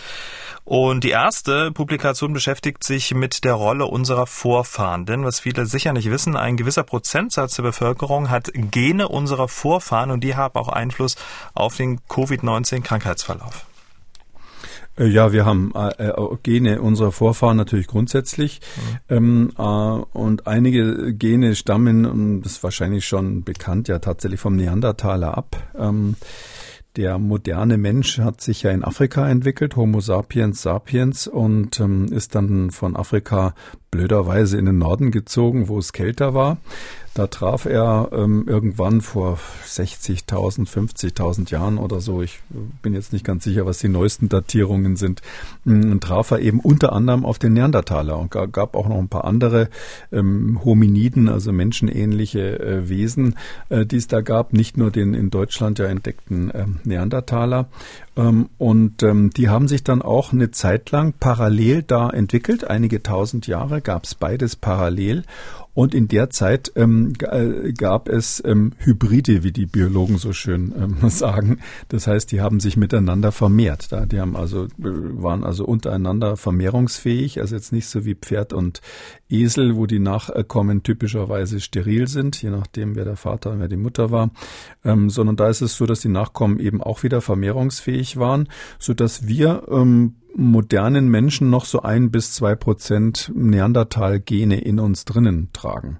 Und 0.66 1.04
die 1.04 1.12
erste 1.12 1.72
Publikation 1.72 2.34
beschäftigt 2.34 2.84
sich 2.84 3.14
mit 3.14 3.44
der 3.44 3.54
Rolle 3.54 3.86
unserer 3.86 4.26
Vorfahren. 4.26 5.06
Denn 5.06 5.24
was 5.24 5.40
viele 5.40 5.68
sicher 5.68 5.94
nicht 5.94 6.10
wissen, 6.10 6.36
ein 6.36 6.58
gewisser 6.58 6.84
Prozentsatz 6.84 7.56
der 7.56 7.64
Bevölkerung 7.64 8.32
hat 8.32 8.50
Gene 8.54 9.08
unserer 9.08 9.48
Vorfahren 9.48 10.10
und 10.10 10.24
die 10.24 10.36
haben 10.36 10.56
auch 10.56 10.70
Einfluss 10.70 11.18
auf 11.54 11.76
den 11.76 12.02
Covid-19-Krankheitsverlauf. 12.08 13.69
Äh, 15.00 15.08
ja, 15.08 15.32
wir 15.32 15.46
haben 15.46 15.72
äh, 15.74 16.10
äh, 16.10 16.38
Gene 16.44 16.82
unserer 16.82 17.12
Vorfahren 17.12 17.58
natürlich 17.58 17.88
grundsätzlich. 17.88 18.60
Mhm. 19.10 19.16
Ähm, 19.16 19.52
äh, 19.58 19.62
und 19.62 20.48
einige 20.48 21.14
Gene 21.14 21.56
stammen, 21.56 22.42
das 22.44 22.54
ist 22.54 22.64
wahrscheinlich 22.64 23.06
schon 23.06 23.44
bekannt, 23.44 23.88
ja 23.88 24.00
tatsächlich 24.00 24.40
vom 24.40 24.56
Neandertaler 24.56 25.38
ab. 25.38 25.56
Ähm, 25.78 26.16
der 26.96 27.20
moderne 27.20 27.78
Mensch 27.78 28.18
hat 28.18 28.42
sich 28.42 28.64
ja 28.64 28.72
in 28.72 28.84
Afrika 28.84 29.30
entwickelt, 29.30 29.76
Homo 29.76 30.02
sapiens 30.02 30.64
sapiens, 30.64 31.28
und 31.28 31.80
ähm, 31.80 32.08
ist 32.12 32.36
dann 32.36 32.72
von 32.72 32.96
Afrika 32.96 33.54
blöderweise 33.92 34.58
in 34.58 34.66
den 34.66 34.80
Norden 34.80 35.12
gezogen, 35.12 35.68
wo 35.68 35.78
es 35.80 35.94
kälter 35.94 36.34
war. 36.34 36.58
Da 37.14 37.28
traf 37.28 37.66
er 37.66 38.10
ähm, 38.12 38.46
irgendwann 38.48 39.02
vor 39.02 39.40
60.000, 39.66 40.68
50.000 40.68 41.52
Jahren 41.52 41.78
oder 41.78 42.00
so, 42.02 42.22
ich 42.22 42.40
bin 42.82 42.94
jetzt 42.94 43.14
nicht 43.14 43.26
ganz 43.26 43.44
sicher, 43.44 43.66
was 43.66 43.80
die 43.80 43.90
neuesten 43.90 44.30
Datierungen 44.30 44.96
sind, 44.96 45.22
ähm, 45.66 46.00
traf 46.00 46.32
er 46.32 46.40
eben 46.40 46.60
unter 46.60 46.94
anderem 46.94 47.26
auf 47.26 47.40
den 47.40 47.54
Neandertaler. 47.54 48.18
Und 48.18 48.32
gab 48.32 48.76
auch 48.76 48.88
noch 48.88 48.98
ein 48.98 49.10
paar 49.10 49.26
andere 49.26 49.70
ähm, 50.12 50.60
Hominiden, 50.64 51.30
also 51.30 51.52
menschenähnliche 51.52 52.60
äh, 52.60 52.90
Wesen, 52.90 53.36
äh, 53.70 53.86
die 53.86 53.98
es 53.98 54.08
da 54.08 54.22
gab, 54.22 54.54
nicht 54.54 54.78
nur 54.78 54.92
den 54.92 55.14
in 55.14 55.30
Deutschland 55.30 55.80
ja 55.80 55.86
entdeckten 55.86 56.52
äh, 56.52 56.66
Neandertaler. 56.84 57.68
Ähm, 58.16 58.50
und 58.58 59.02
ähm, 59.04 59.30
die 59.32 59.50
haben 59.50 59.68
sich 59.68 59.84
dann 59.84 60.02
auch 60.02 60.34
eine 60.34 60.52
Zeit 60.52 60.92
lang 60.92 61.14
parallel 61.20 61.84
da 61.84 62.10
entwickelt, 62.10 62.70
einige 62.70 63.02
tausend 63.02 63.48
Jahre 63.48 63.82
gab 63.82 64.04
es 64.04 64.16
beides 64.16 64.56
parallel. 64.56 65.24
Und 65.74 65.94
in 65.94 66.08
der 66.08 66.30
Zeit 66.30 66.72
ähm, 66.76 67.14
äh, 67.22 67.72
gab 67.74 68.10
es 68.10 68.42
ähm, 68.46 68.74
Hybride, 68.80 69.44
wie 69.44 69.52
die 69.52 69.66
Biologen 69.66 70.18
so 70.18 70.34
schön 70.34 70.74
ähm, 70.78 71.10
sagen. 71.10 71.60
Das 71.88 72.08
heißt, 72.08 72.32
die 72.32 72.42
haben 72.42 72.60
sich 72.60 72.76
miteinander 72.76 73.32
vermehrt. 73.32 73.92
Da, 73.92 74.06
die 74.06 74.20
haben 74.20 74.36
also, 74.36 74.66
äh, 74.66 74.70
waren 74.80 75.44
also 75.44 75.66
untereinander 75.66 76.38
vermehrungsfähig, 76.38 77.40
also 77.40 77.56
jetzt 77.56 77.72
nicht 77.72 77.88
so 77.88 78.04
wie 78.06 78.16
Pferd 78.16 78.52
und 78.52 78.82
Esel, 79.30 79.76
wo 79.76 79.86
die 79.86 80.00
Nachkommen 80.00 80.84
typischerweise 80.84 81.60
steril 81.60 82.08
sind, 82.08 82.42
je 82.42 82.50
nachdem, 82.50 82.96
wer 82.96 83.06
der 83.06 83.16
Vater 83.16 83.52
und 83.52 83.60
wer 83.60 83.68
die 83.68 83.78
Mutter 83.78 84.12
war, 84.12 84.32
ähm, 84.84 85.10
sondern 85.10 85.36
da 85.36 85.50
ist 85.50 85.62
es 85.62 85.76
so, 85.76 85.86
dass 85.86 86.02
die 86.02 86.10
Nachkommen 86.10 86.60
eben 86.60 86.82
auch 86.82 87.04
wieder 87.04 87.22
vermehrungsfähig 87.22 88.18
waren, 88.18 88.48
so 88.80 88.94
dass 88.94 89.28
wir 89.28 89.64
ähm, 89.70 90.16
modernen 90.40 91.10
Menschen 91.10 91.50
noch 91.50 91.66
so 91.66 91.82
ein 91.82 92.12
bis 92.12 92.34
zwei 92.34 92.56
Prozent 92.56 93.32
Neandertal-Gene 93.36 94.60
in 94.62 94.80
uns 94.80 95.06
drinnen 95.06 95.50
tragen. 95.54 96.00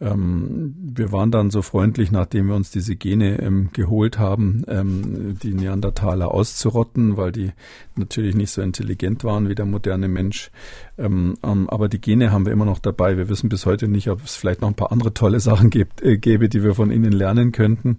Ähm, 0.00 0.74
wir 0.78 1.10
waren 1.10 1.30
dann 1.30 1.50
so 1.50 1.62
freundlich, 1.62 2.12
nachdem 2.12 2.48
wir 2.48 2.54
uns 2.54 2.70
diese 2.70 2.94
Gene 2.94 3.40
ähm, 3.40 3.70
geholt 3.72 4.18
haben, 4.18 4.64
ähm, 4.68 5.38
die 5.42 5.54
Neandertaler 5.54 6.32
auszurotten, 6.32 7.16
weil 7.16 7.32
die 7.32 7.52
natürlich 7.96 8.36
nicht 8.36 8.50
so 8.50 8.62
intelligent 8.62 9.24
waren 9.24 9.48
wie 9.48 9.56
der 9.56 9.66
moderne 9.66 10.08
Mensch. 10.08 10.50
Ähm, 10.98 11.36
ähm, 11.44 11.70
aber 11.70 11.88
die 11.88 12.00
Gene 12.00 12.32
haben 12.32 12.44
wir 12.44 12.52
immer 12.52 12.64
noch 12.64 12.80
dabei. 12.80 13.16
Wir 13.16 13.28
wissen 13.28 13.48
bis 13.48 13.66
heute 13.66 13.88
nicht, 13.88 14.10
ob 14.10 14.24
es 14.24 14.36
vielleicht 14.36 14.60
noch 14.60 14.68
ein 14.68 14.74
paar 14.74 14.92
andere 14.92 15.14
tolle 15.14 15.40
Sachen 15.40 15.70
gibt, 15.70 16.02
äh, 16.02 16.18
gäbe, 16.18 16.48
die 16.48 16.62
wir 16.62 16.74
von 16.74 16.90
ihnen 16.90 17.12
lernen 17.12 17.52
könnten. 17.52 17.98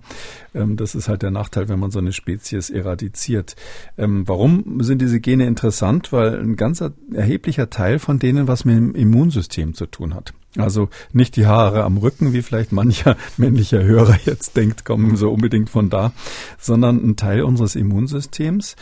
Ähm, 0.53 0.75
das 0.75 0.95
ist 0.95 1.07
halt 1.07 1.21
der 1.21 1.31
Nachteil, 1.31 1.69
wenn 1.69 1.79
man 1.79 1.91
so 1.91 1.99
eine 1.99 2.13
Spezies 2.13 2.69
eradiziert. 2.69 3.55
warum 3.95 4.81
sind 4.81 5.01
diese 5.01 5.19
Gene 5.19 5.45
interessant? 5.45 6.11
Weil 6.11 6.39
ein 6.39 6.55
ganz 6.55 6.83
erheblicher 7.13 7.69
Teil 7.69 7.99
von 7.99 8.19
denen 8.19 8.47
was 8.47 8.65
mit 8.65 8.75
dem 8.75 8.95
Immunsystem 8.95 9.73
zu 9.73 9.85
tun 9.85 10.13
hat. 10.13 10.33
Also 10.57 10.89
nicht 11.13 11.35
die 11.35 11.45
Haare 11.45 11.83
am 11.83 11.97
Rücken, 11.97 12.33
wie 12.33 12.41
vielleicht 12.41 12.71
mancher 12.71 13.15
männlicher 13.37 13.83
Hörer 13.83 14.17
jetzt 14.25 14.57
denkt, 14.57 14.83
kommen 14.83 15.15
so 15.15 15.31
unbedingt 15.31 15.69
von 15.69 15.91
da, 15.91 16.11
sondern 16.57 16.97
ein 16.97 17.15
Teil 17.15 17.43
unseres 17.43 17.75
Immunsystems. 17.75 18.75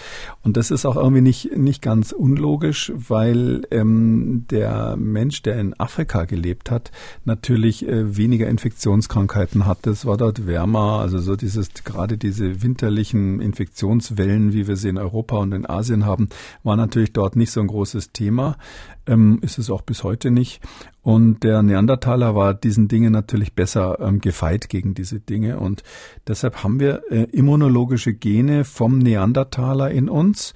Und 0.43 0.55
das 0.55 0.71
ist 0.71 0.85
auch 0.85 0.95
irgendwie 0.95 1.21
nicht, 1.21 1.57
nicht 1.57 1.81
ganz 1.81 2.13
unlogisch, 2.13 2.93
weil 2.95 3.67
ähm, 3.71 4.06
der 4.47 4.95
Mensch, 4.97 5.41
der 5.43 5.59
in 5.59 5.73
Afrika 5.79 6.25
gelebt 6.25 6.71
hat, 6.71 6.91
natürlich 7.25 7.87
äh, 7.87 8.17
weniger 8.17 8.47
Infektionskrankheiten 8.47 9.65
hatte. 9.65 9.89
Es 9.89 10.05
war 10.05 10.17
dort 10.17 10.47
wärmer, 10.47 10.99
also 10.99 11.19
so 11.19 11.35
dieses, 11.35 11.73
gerade 11.83 12.17
diese 12.17 12.61
winterlichen 12.61 13.41
Infektionswellen, 13.41 14.53
wie 14.53 14.67
wir 14.67 14.75
sie 14.75 14.89
in 14.89 14.97
Europa 14.97 15.37
und 15.37 15.53
in 15.53 15.69
Asien 15.69 16.05
haben, 16.05 16.29
war 16.63 16.75
natürlich 16.75 17.13
dort 17.13 17.35
nicht 17.35 17.51
so 17.51 17.61
ein 17.61 17.67
großes 17.67 18.11
Thema. 18.11 18.57
Ähm, 19.05 19.39
ist 19.41 19.57
es 19.57 19.69
auch 19.69 19.81
bis 19.81 20.03
heute 20.03 20.31
nicht. 20.31 20.61
Und 21.01 21.43
der 21.45 21.63
Neandertaler 21.63 22.35
war 22.35 22.53
diesen 22.53 22.89
Dingen 22.89 23.13
natürlich 23.13 23.53
besser 23.53 23.97
ähm, 24.01 24.19
gefeit 24.19 24.67
gegen 24.67 24.93
diese 24.93 25.21
Dinge. 25.21 25.57
Und 25.59 25.83
deshalb 26.27 26.63
haben 26.63 26.81
wir 26.81 27.03
äh, 27.09 27.23
immunologische 27.31 28.13
Gene 28.13 28.65
vom 28.65 28.97
Neandertaler 28.97 29.89
in 29.91 30.09
uns, 30.09 30.53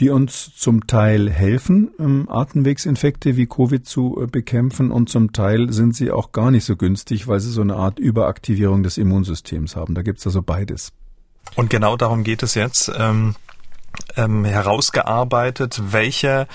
die 0.00 0.08
uns 0.10 0.56
zum 0.56 0.86
Teil 0.86 1.30
helfen, 1.30 1.90
ähm, 1.98 2.26
Atemwegsinfekte 2.28 3.36
wie 3.36 3.46
Covid 3.46 3.86
zu 3.86 4.20
äh, 4.22 4.26
bekämpfen 4.26 4.90
und 4.90 5.10
zum 5.10 5.32
Teil 5.32 5.72
sind 5.72 5.94
sie 5.94 6.10
auch 6.10 6.32
gar 6.32 6.50
nicht 6.50 6.64
so 6.64 6.76
günstig, 6.76 7.28
weil 7.28 7.38
sie 7.38 7.50
so 7.50 7.60
eine 7.60 7.76
Art 7.76 7.98
Überaktivierung 7.98 8.82
des 8.82 8.96
Immunsystems 8.96 9.76
haben. 9.76 9.94
Da 9.94 10.02
gibt's 10.02 10.26
also 10.26 10.42
beides. 10.42 10.92
Und 11.54 11.68
genau 11.68 11.96
darum 11.96 12.24
geht 12.24 12.42
es 12.42 12.54
jetzt. 12.54 12.90
Ähm 12.96 13.34
ähm, 14.16 14.44
herausgearbeitet, 14.44 15.80
welche 15.90 16.46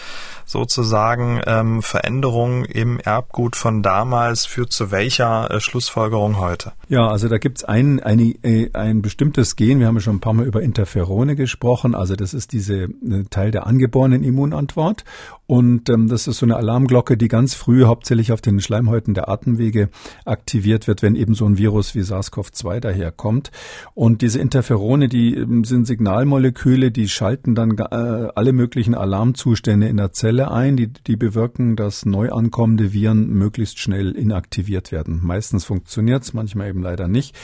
sozusagen 0.45 1.41
ähm, 1.47 1.81
Veränderung 1.81 2.65
im 2.65 2.99
Erbgut 2.99 3.55
von 3.55 3.81
damals 3.81 4.45
führt 4.45 4.71
zu 4.71 4.91
welcher 4.91 5.49
äh, 5.49 5.59
Schlussfolgerung 5.59 6.39
heute? 6.39 6.73
Ja, 6.87 7.07
also 7.07 7.27
da 7.27 7.39
gibt's 7.39 7.63
ein, 7.63 7.99
ein, 7.99 8.19
äh, 8.43 8.69
ein 8.73 9.01
bestimmtes 9.01 9.55
Gen, 9.55 9.79
wir 9.79 9.87
haben 9.87 9.95
ja 9.95 10.01
schon 10.01 10.17
ein 10.17 10.21
paar 10.21 10.33
Mal 10.33 10.45
über 10.45 10.61
Interferone 10.61 11.35
gesprochen, 11.35 11.95
also 11.95 12.15
das 12.15 12.33
ist 12.33 12.51
diese 12.51 12.83
äh, 12.83 13.23
Teil 13.29 13.51
der 13.51 13.65
angeborenen 13.65 14.23
Immunantwort 14.23 15.03
und 15.47 15.89
ähm, 15.89 16.07
das 16.07 16.27
ist 16.27 16.37
so 16.37 16.45
eine 16.45 16.55
Alarmglocke, 16.55 17.17
die 17.17 17.27
ganz 17.27 17.53
früh 17.53 17.83
hauptsächlich 17.83 18.31
auf 18.31 18.41
den 18.41 18.59
Schleimhäuten 18.59 19.13
der 19.13 19.29
Atemwege 19.29 19.89
aktiviert 20.25 20.87
wird, 20.87 21.03
wenn 21.03 21.15
eben 21.15 21.35
so 21.35 21.45
ein 21.45 21.57
Virus 21.57 21.93
wie 21.93 22.01
SARS-CoV-2 22.01 22.79
daherkommt. 22.79 23.51
Und 23.93 24.21
diese 24.21 24.39
Interferone, 24.39 25.07
die 25.07 25.35
ähm, 25.35 25.63
sind 25.63 25.85
Signalmoleküle, 25.85 26.91
die 26.91 27.07
schalten 27.09 27.44
dann 27.53 27.77
äh, 27.77 28.29
alle 28.33 28.53
möglichen 28.53 28.95
Alarmzustände 28.95 29.87
in 29.87 29.97
der 29.97 30.13
Zelle 30.13 30.49
ein, 30.49 30.77
die, 30.77 30.87
die 30.87 31.17
bewirken, 31.17 31.75
dass 31.75 32.05
neu 32.05 32.31
ankommende 32.31 32.93
Viren 32.93 33.29
möglichst 33.29 33.77
schnell 33.79 34.13
inaktiviert 34.13 34.91
werden. 34.91 35.19
Meistens 35.21 35.65
funktioniert's, 35.65 36.33
manchmal 36.33 36.69
eben 36.69 36.81
leider 36.81 37.07
nicht. 37.07 37.35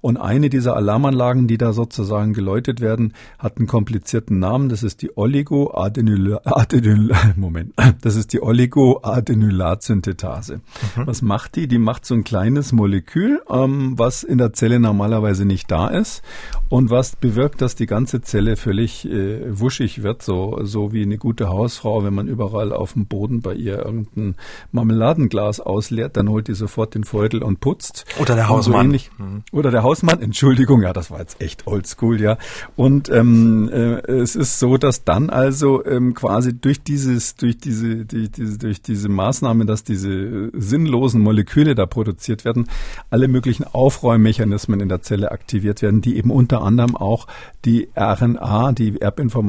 Und 0.00 0.16
eine 0.16 0.48
dieser 0.48 0.74
Alarmanlagen, 0.76 1.46
die 1.48 1.58
da 1.58 1.74
sozusagen 1.74 2.32
geläutet 2.32 2.80
werden, 2.80 3.12
hat 3.38 3.58
einen 3.58 3.66
komplizierten 3.66 4.38
Namen. 4.38 4.70
Das 4.70 4.82
ist 4.82 5.02
die 5.02 5.14
Oligoadenyl 5.16 6.38
Moment, 7.36 7.74
das 8.00 8.16
ist 8.16 8.32
die 8.32 8.42
Oligoadenylatsynthetase. 8.42 10.60
Mhm. 10.96 11.06
Was 11.06 11.22
macht 11.22 11.56
die? 11.56 11.68
Die 11.68 11.78
macht 11.78 12.06
so 12.06 12.14
ein 12.14 12.24
kleines 12.24 12.72
Molekül, 12.72 13.42
ähm, 13.50 13.98
was 13.98 14.22
in 14.22 14.38
der 14.38 14.52
Zelle 14.52 14.78
normalerweise 14.78 15.44
nicht 15.44 15.70
da 15.70 15.88
ist 15.88 16.22
und 16.68 16.90
was 16.90 17.16
bewirkt, 17.16 17.60
dass 17.60 17.74
die 17.74 17.86
ganze 17.86 18.20
Zelle 18.20 18.56
völlig 18.56 19.04
äh, 19.06 19.49
wuschig 19.58 20.02
wird, 20.02 20.22
so, 20.22 20.60
so 20.62 20.92
wie 20.92 21.02
eine 21.02 21.18
gute 21.18 21.48
Hausfrau, 21.48 22.04
wenn 22.04 22.14
man 22.14 22.28
überall 22.28 22.72
auf 22.72 22.92
dem 22.92 23.06
Boden 23.06 23.40
bei 23.40 23.54
ihr 23.54 23.84
irgendein 23.84 24.36
Marmeladenglas 24.72 25.60
ausleert, 25.60 26.16
dann 26.16 26.28
holt 26.28 26.48
die 26.48 26.54
sofort 26.54 26.94
den 26.94 27.04
Feudel 27.04 27.42
und 27.42 27.60
putzt. 27.60 28.04
Oder 28.18 28.34
der 28.34 28.48
Hausmann. 28.48 28.90
So 28.92 29.22
mhm. 29.22 29.42
Oder 29.52 29.70
der 29.70 29.82
Hausmann, 29.82 30.20
Entschuldigung, 30.22 30.82
ja, 30.82 30.92
das 30.92 31.10
war 31.10 31.20
jetzt 31.20 31.40
echt 31.40 31.66
oldschool, 31.66 32.20
ja. 32.20 32.38
Und 32.76 33.08
ähm, 33.08 33.68
äh, 33.72 34.00
es 34.06 34.36
ist 34.36 34.58
so, 34.58 34.76
dass 34.76 35.04
dann 35.04 35.30
also 35.30 35.84
ähm, 35.84 36.14
quasi 36.14 36.54
durch 36.54 36.82
dieses, 36.82 37.34
durch 37.36 37.58
diese, 37.58 38.04
durch 38.04 38.30
diese, 38.30 38.58
durch 38.58 38.82
diese 38.82 39.08
Maßnahme, 39.08 39.66
dass 39.66 39.84
diese 39.84 40.10
äh, 40.10 40.50
sinnlosen 40.54 41.20
Moleküle 41.20 41.74
da 41.74 41.86
produziert 41.86 42.44
werden, 42.44 42.68
alle 43.10 43.28
möglichen 43.28 43.64
Aufräummechanismen 43.64 44.80
in 44.80 44.88
der 44.88 45.02
Zelle 45.02 45.32
aktiviert 45.32 45.82
werden, 45.82 46.00
die 46.00 46.16
eben 46.16 46.30
unter 46.30 46.62
anderem 46.62 46.96
auch 46.96 47.26
die 47.64 47.88
RNA, 47.96 48.72
die 48.72 49.00
Erbinformation 49.00 49.39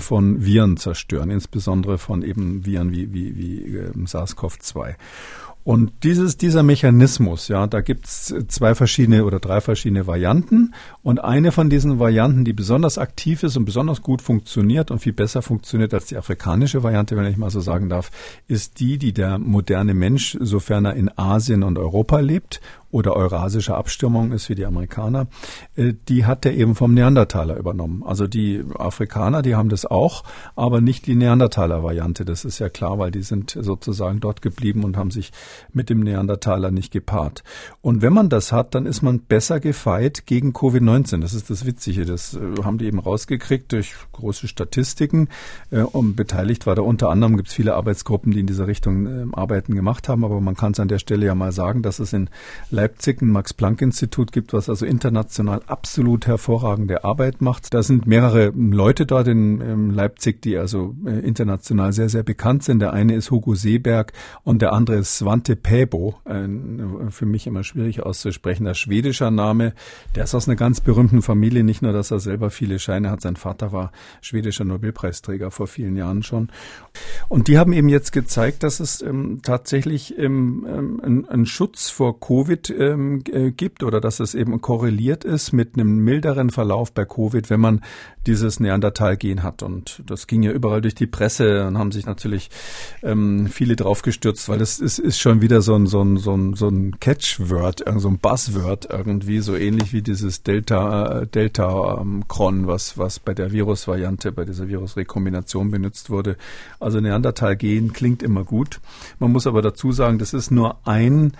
von 0.00 0.44
Viren 0.44 0.76
zerstören, 0.76 1.30
insbesondere 1.30 1.98
von 1.98 2.22
eben 2.22 2.64
Viren 2.64 2.92
wie, 2.92 3.12
wie, 3.12 3.36
wie 3.36 3.76
äh, 3.76 3.90
SARS-CoV-2. 4.04 4.94
Und 5.68 5.92
dieses, 6.02 6.38
dieser 6.38 6.62
Mechanismus, 6.62 7.48
ja, 7.48 7.66
da 7.66 7.82
gibt's 7.82 8.34
zwei 8.48 8.74
verschiedene 8.74 9.26
oder 9.26 9.38
drei 9.38 9.60
verschiedene 9.60 10.06
Varianten. 10.06 10.72
Und 11.02 11.22
eine 11.22 11.52
von 11.52 11.68
diesen 11.68 11.98
Varianten, 11.98 12.46
die 12.46 12.54
besonders 12.54 12.96
aktiv 12.96 13.42
ist 13.42 13.54
und 13.58 13.66
besonders 13.66 14.00
gut 14.00 14.22
funktioniert 14.22 14.90
und 14.90 15.00
viel 15.00 15.12
besser 15.12 15.42
funktioniert 15.42 15.92
als 15.92 16.06
die 16.06 16.16
afrikanische 16.16 16.82
Variante, 16.82 17.18
wenn 17.18 17.26
ich 17.26 17.36
mal 17.36 17.50
so 17.50 17.60
sagen 17.60 17.90
darf, 17.90 18.10
ist 18.46 18.80
die, 18.80 18.96
die 18.96 19.12
der 19.12 19.38
moderne 19.38 19.92
Mensch, 19.92 20.38
sofern 20.40 20.86
er 20.86 20.94
in 20.94 21.10
Asien 21.18 21.62
und 21.62 21.76
Europa 21.76 22.20
lebt 22.20 22.62
oder 22.90 23.16
eurasische 23.16 23.74
Abstimmung 23.74 24.32
ist 24.32 24.48
wie 24.48 24.54
die 24.54 24.64
Amerikaner, 24.64 25.26
äh, 25.76 25.92
die 26.08 26.24
hat 26.24 26.46
er 26.46 26.54
eben 26.54 26.74
vom 26.74 26.94
Neandertaler 26.94 27.56
übernommen. 27.56 28.02
Also 28.04 28.26
die 28.26 28.64
Afrikaner, 28.78 29.42
die 29.42 29.54
haben 29.54 29.68
das 29.68 29.84
auch, 29.84 30.24
aber 30.56 30.80
nicht 30.80 31.06
die 31.06 31.14
Neandertaler-Variante. 31.14 32.24
Das 32.24 32.44
ist 32.44 32.58
ja 32.58 32.68
klar, 32.68 32.98
weil 32.98 33.10
die 33.10 33.22
sind 33.22 33.56
sozusagen 33.60 34.20
dort 34.20 34.40
geblieben 34.40 34.84
und 34.84 34.96
haben 34.96 35.10
sich 35.10 35.32
mit 35.72 35.90
dem 35.90 36.00
Neandertaler 36.00 36.70
nicht 36.70 36.92
gepaart. 36.92 37.44
Und 37.82 38.00
wenn 38.00 38.12
man 38.12 38.30
das 38.30 38.52
hat, 38.52 38.74
dann 38.74 38.86
ist 38.86 39.02
man 39.02 39.20
besser 39.20 39.60
gefeit 39.60 40.24
gegen 40.26 40.52
Covid-19. 40.52 41.20
Das 41.20 41.34
ist 41.34 41.50
das 41.50 41.66
Witzige. 41.66 42.06
Das 42.06 42.34
äh, 42.34 42.62
haben 42.64 42.78
die 42.78 42.86
eben 42.86 42.98
rausgekriegt 42.98 43.72
durch 43.72 43.94
große 44.12 44.48
Statistiken. 44.48 45.28
Äh, 45.70 45.82
und 45.82 46.16
beteiligt 46.16 46.66
war 46.66 46.74
da 46.74 46.82
unter 46.82 47.10
anderem, 47.10 47.36
gibt 47.36 47.48
es 47.48 47.54
viele 47.54 47.74
Arbeitsgruppen, 47.74 48.32
die 48.32 48.40
in 48.40 48.46
dieser 48.46 48.66
Richtung 48.66 49.34
Arbeiten 49.34 49.74
gemacht 49.74 50.08
haben. 50.08 50.24
Aber 50.24 50.40
man 50.40 50.56
kann 50.56 50.72
es 50.72 50.80
an 50.80 50.88
der 50.88 50.98
Stelle 50.98 51.26
ja 51.26 51.34
mal 51.34 51.52
sagen, 51.52 51.82
dass 51.82 51.98
es 51.98 52.14
in 52.14 52.30
Leipzig 52.78 53.20
ein 53.22 53.30
Max-Planck-Institut 53.30 54.30
gibt, 54.30 54.52
was 54.52 54.68
also 54.68 54.86
international 54.86 55.62
absolut 55.66 56.28
hervorragende 56.28 57.02
Arbeit 57.02 57.40
macht. 57.40 57.74
Da 57.74 57.82
sind 57.82 58.06
mehrere 58.06 58.52
Leute 58.54 59.04
dort 59.04 59.26
in, 59.26 59.60
in 59.60 59.90
Leipzig, 59.90 60.40
die 60.42 60.56
also 60.56 60.94
äh, 61.04 61.18
international 61.18 61.92
sehr, 61.92 62.08
sehr 62.08 62.22
bekannt 62.22 62.62
sind. 62.62 62.78
Der 62.78 62.92
eine 62.92 63.16
ist 63.16 63.32
Hugo 63.32 63.56
Seeberg 63.56 64.12
und 64.44 64.62
der 64.62 64.72
andere 64.74 64.98
ist 64.98 65.18
Svante 65.18 65.56
Päbo, 65.56 66.20
ein 66.24 67.08
für 67.10 67.26
mich 67.26 67.48
immer 67.48 67.64
schwierig 67.64 68.04
auszusprechender 68.04 68.74
schwedischer 68.74 69.32
Name. 69.32 69.72
Der 70.14 70.22
ist 70.22 70.36
aus 70.36 70.46
einer 70.46 70.56
ganz 70.56 70.80
berühmten 70.80 71.20
Familie, 71.20 71.64
nicht 71.64 71.82
nur, 71.82 71.92
dass 71.92 72.12
er 72.12 72.20
selber 72.20 72.50
viele 72.50 72.78
Scheine 72.78 73.10
hat, 73.10 73.22
sein 73.22 73.34
Vater 73.34 73.72
war 73.72 73.90
schwedischer 74.20 74.64
Nobelpreisträger 74.64 75.50
vor 75.50 75.66
vielen 75.66 75.96
Jahren 75.96 76.22
schon. 76.22 76.48
Und 77.28 77.48
die 77.48 77.58
haben 77.58 77.72
eben 77.72 77.88
jetzt 77.88 78.12
gezeigt, 78.12 78.62
dass 78.62 78.78
es 78.78 79.02
ähm, 79.02 79.40
tatsächlich 79.42 80.16
ähm, 80.16 81.00
ähm, 81.02 81.26
ein 81.28 81.44
Schutz 81.44 81.90
vor 81.90 82.20
Covid 82.20 82.67
ähm, 82.70 83.22
äh, 83.30 83.50
gibt 83.50 83.82
oder 83.82 84.00
dass 84.00 84.20
es 84.20 84.34
eben 84.34 84.60
korreliert 84.60 85.24
ist 85.24 85.52
mit 85.52 85.74
einem 85.74 85.98
milderen 85.98 86.50
Verlauf 86.50 86.92
bei 86.92 87.04
Covid, 87.04 87.50
wenn 87.50 87.60
man 87.60 87.82
dieses 88.26 88.60
Neandertal-Gen 88.60 89.42
hat. 89.42 89.62
Und 89.62 90.02
das 90.06 90.26
ging 90.26 90.42
ja 90.42 90.52
überall 90.52 90.80
durch 90.82 90.94
die 90.94 91.06
Presse 91.06 91.66
und 91.66 91.78
haben 91.78 91.92
sich 91.92 92.06
natürlich 92.06 92.50
ähm, 93.02 93.48
viele 93.48 93.74
draufgestürzt, 93.74 94.48
weil 94.48 94.58
das 94.58 94.78
ist, 94.78 94.98
ist 94.98 95.18
schon 95.18 95.40
wieder 95.40 95.62
so 95.62 95.74
ein, 95.74 95.86
so 95.86 96.02
ein, 96.02 96.18
so 96.18 96.34
ein, 96.36 96.54
so 96.54 96.68
ein 96.68 97.00
Catchword, 97.00 97.84
so 97.96 98.08
ein 98.08 98.18
Buzzword 98.18 98.88
irgendwie, 98.90 99.40
so 99.40 99.56
ähnlich 99.56 99.92
wie 99.92 100.02
dieses 100.02 100.42
Delta, 100.42 101.22
äh, 101.22 101.26
Delta 101.26 102.00
ähm, 102.00 102.24
was, 102.28 102.98
was 102.98 103.18
bei 103.18 103.34
der 103.34 103.52
Virusvariante, 103.52 104.32
bei 104.32 104.44
dieser 104.44 104.68
Virusrekombination 104.68 105.70
benutzt 105.70 106.10
wurde. 106.10 106.36
Also 106.80 107.00
Neandertal-Gen 107.00 107.92
klingt 107.92 108.22
immer 108.22 108.44
gut. 108.44 108.80
Man 109.18 109.32
muss 109.32 109.46
aber 109.46 109.62
dazu 109.62 109.92
sagen, 109.92 110.18
das 110.18 110.34
ist 110.34 110.50
nur 110.50 110.78
ein 110.86 111.32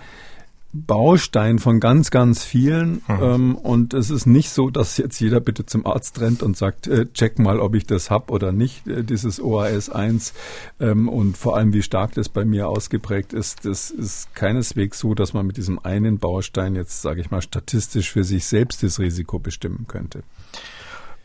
Baustein 0.71 1.57
von 1.57 1.79
ganz, 1.79 2.11
ganz 2.11 2.43
vielen. 2.43 3.01
Mhm. 3.07 3.19
Ähm, 3.21 3.55
und 3.55 3.93
es 3.93 4.09
ist 4.09 4.27
nicht 4.27 4.51
so, 4.51 4.69
dass 4.69 4.97
jetzt 4.97 5.19
jeder 5.19 5.39
bitte 5.39 5.65
zum 5.65 5.85
Arzt 5.85 6.21
rennt 6.21 6.43
und 6.43 6.55
sagt, 6.55 6.87
äh, 6.87 7.07
check 7.11 7.39
mal, 7.39 7.59
ob 7.59 7.73
ich 7.73 7.85
das 7.85 8.11
hab 8.11 8.29
oder 8.29 8.51
nicht, 8.51 8.87
äh, 8.87 9.03
dieses 9.03 9.41
OAS 9.41 9.89
1. 9.89 10.33
Ähm, 10.79 11.09
und 11.09 11.37
vor 11.37 11.57
allem, 11.57 11.73
wie 11.73 11.81
stark 11.81 12.13
das 12.13 12.29
bei 12.29 12.45
mir 12.45 12.67
ausgeprägt 12.67 13.33
ist, 13.33 13.65
das 13.65 13.89
ist 13.89 14.35
keineswegs 14.35 14.99
so, 14.99 15.15
dass 15.15 15.33
man 15.33 15.47
mit 15.47 15.57
diesem 15.57 15.79
einen 15.79 16.19
Baustein 16.19 16.75
jetzt, 16.75 17.01
sage 17.01 17.21
ich 17.21 17.31
mal, 17.31 17.41
statistisch 17.41 18.11
für 18.11 18.23
sich 18.23 18.45
selbst 18.45 18.83
das 18.83 18.99
Risiko 18.99 19.39
bestimmen 19.39 19.85
könnte. 19.87 20.21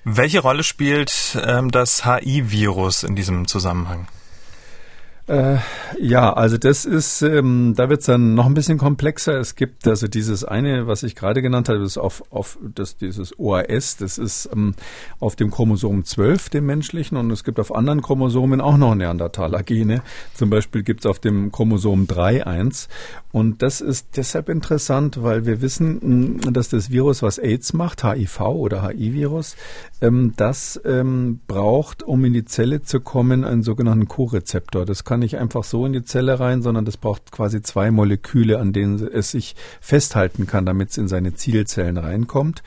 Welche 0.05 0.40
Rolle 0.40 0.62
spielt 0.62 1.38
ähm, 1.42 1.70
das 1.70 2.05
HI-Virus 2.05 3.05
in 3.05 3.14
diesem 3.14 3.47
Zusammenhang? 3.47 4.07
Äh, 5.27 5.57
ja, 5.99 6.35
also 6.35 6.59
das 6.59 6.85
ist, 6.85 7.22
ähm, 7.22 7.72
da 7.75 7.89
wird 7.89 8.01
es 8.01 8.07
dann 8.07 8.35
noch 8.35 8.45
ein 8.45 8.53
bisschen 8.53 8.77
komplexer. 8.77 9.39
Es 9.39 9.55
gibt 9.55 9.87
also 9.89 10.07
dieses 10.07 10.45
eine, 10.45 10.87
was 10.87 11.03
ich 11.03 11.14
gerade 11.14 11.41
genannt 11.41 11.70
habe, 11.70 11.79
das 11.79 11.97
auf, 11.97 12.22
auf 12.31 12.59
das, 12.75 12.99
dieses 12.99 13.39
OAS, 13.39 13.97
das 13.97 14.18
ist 14.18 14.51
ähm, 14.53 14.75
auf 15.20 15.35
dem 15.35 15.51
Chromosom 15.51 16.05
12, 16.05 16.51
dem 16.51 16.66
menschlichen, 16.66 17.16
und 17.16 17.31
es 17.31 17.43
gibt 17.43 17.59
auf 17.59 17.75
anderen 17.75 18.03
Chromosomen 18.03 18.61
auch 18.61 18.77
noch 18.77 18.95
Neandertaler-Gene. 18.95 20.03
Zum 20.35 20.51
Beispiel 20.51 20.83
gibt 20.83 21.01
es 21.01 21.07
auf 21.07 21.20
dem 21.20 21.51
Chromosom 21.51 22.07
3 22.07 22.47
eins. 22.47 22.89
Und 23.33 23.62
das 23.62 23.81
ist 23.81 24.16
deshalb 24.16 24.51
interessant, 24.51 25.22
weil 25.22 25.47
wir 25.47 25.62
wissen, 25.62 26.41
dass 26.53 26.68
das 26.68 26.91
Virus, 26.91 27.22
was 27.22 27.39
AIDS 27.39 27.72
macht, 27.72 28.05
HIV 28.05 28.41
oder 28.41 28.87
HIV-Virus, 28.87 29.57
ähm, 30.03 30.35
das 30.37 30.79
ähm, 30.85 31.41
braucht, 31.47 32.03
um 32.03 32.25
in 32.27 32.35
die 32.35 32.45
Zelle 32.45 32.83
zu 32.83 33.01
kommen, 33.01 33.45
einen 33.45 33.62
sogenannten 33.62 34.07
Co-Rezeptor. 34.07 34.85
Das 34.85 35.05
kann 35.05 35.14
kann 35.15 35.21
nicht 35.21 35.39
einfach 35.39 35.62
so 35.62 35.87
in 35.87 35.93
die 35.93 36.03
Zelle 36.03 36.41
rein, 36.41 36.61
sondern 36.61 36.85
das 36.85 36.97
braucht 36.97 37.31
quasi 37.31 37.62
zwei 37.62 37.93
Moleküle, 37.93 38.59
an 38.59 38.73
denen 38.73 38.99
es 38.99 39.31
sich 39.31 39.55
festhalten 39.81 40.49
kann, 40.49 40.67
damit 40.67 40.91
es 40.91 40.99
in 40.99 41.07
seine 41.07 41.35
Zielzellen 41.35 41.99
reinkommt. 41.99 42.65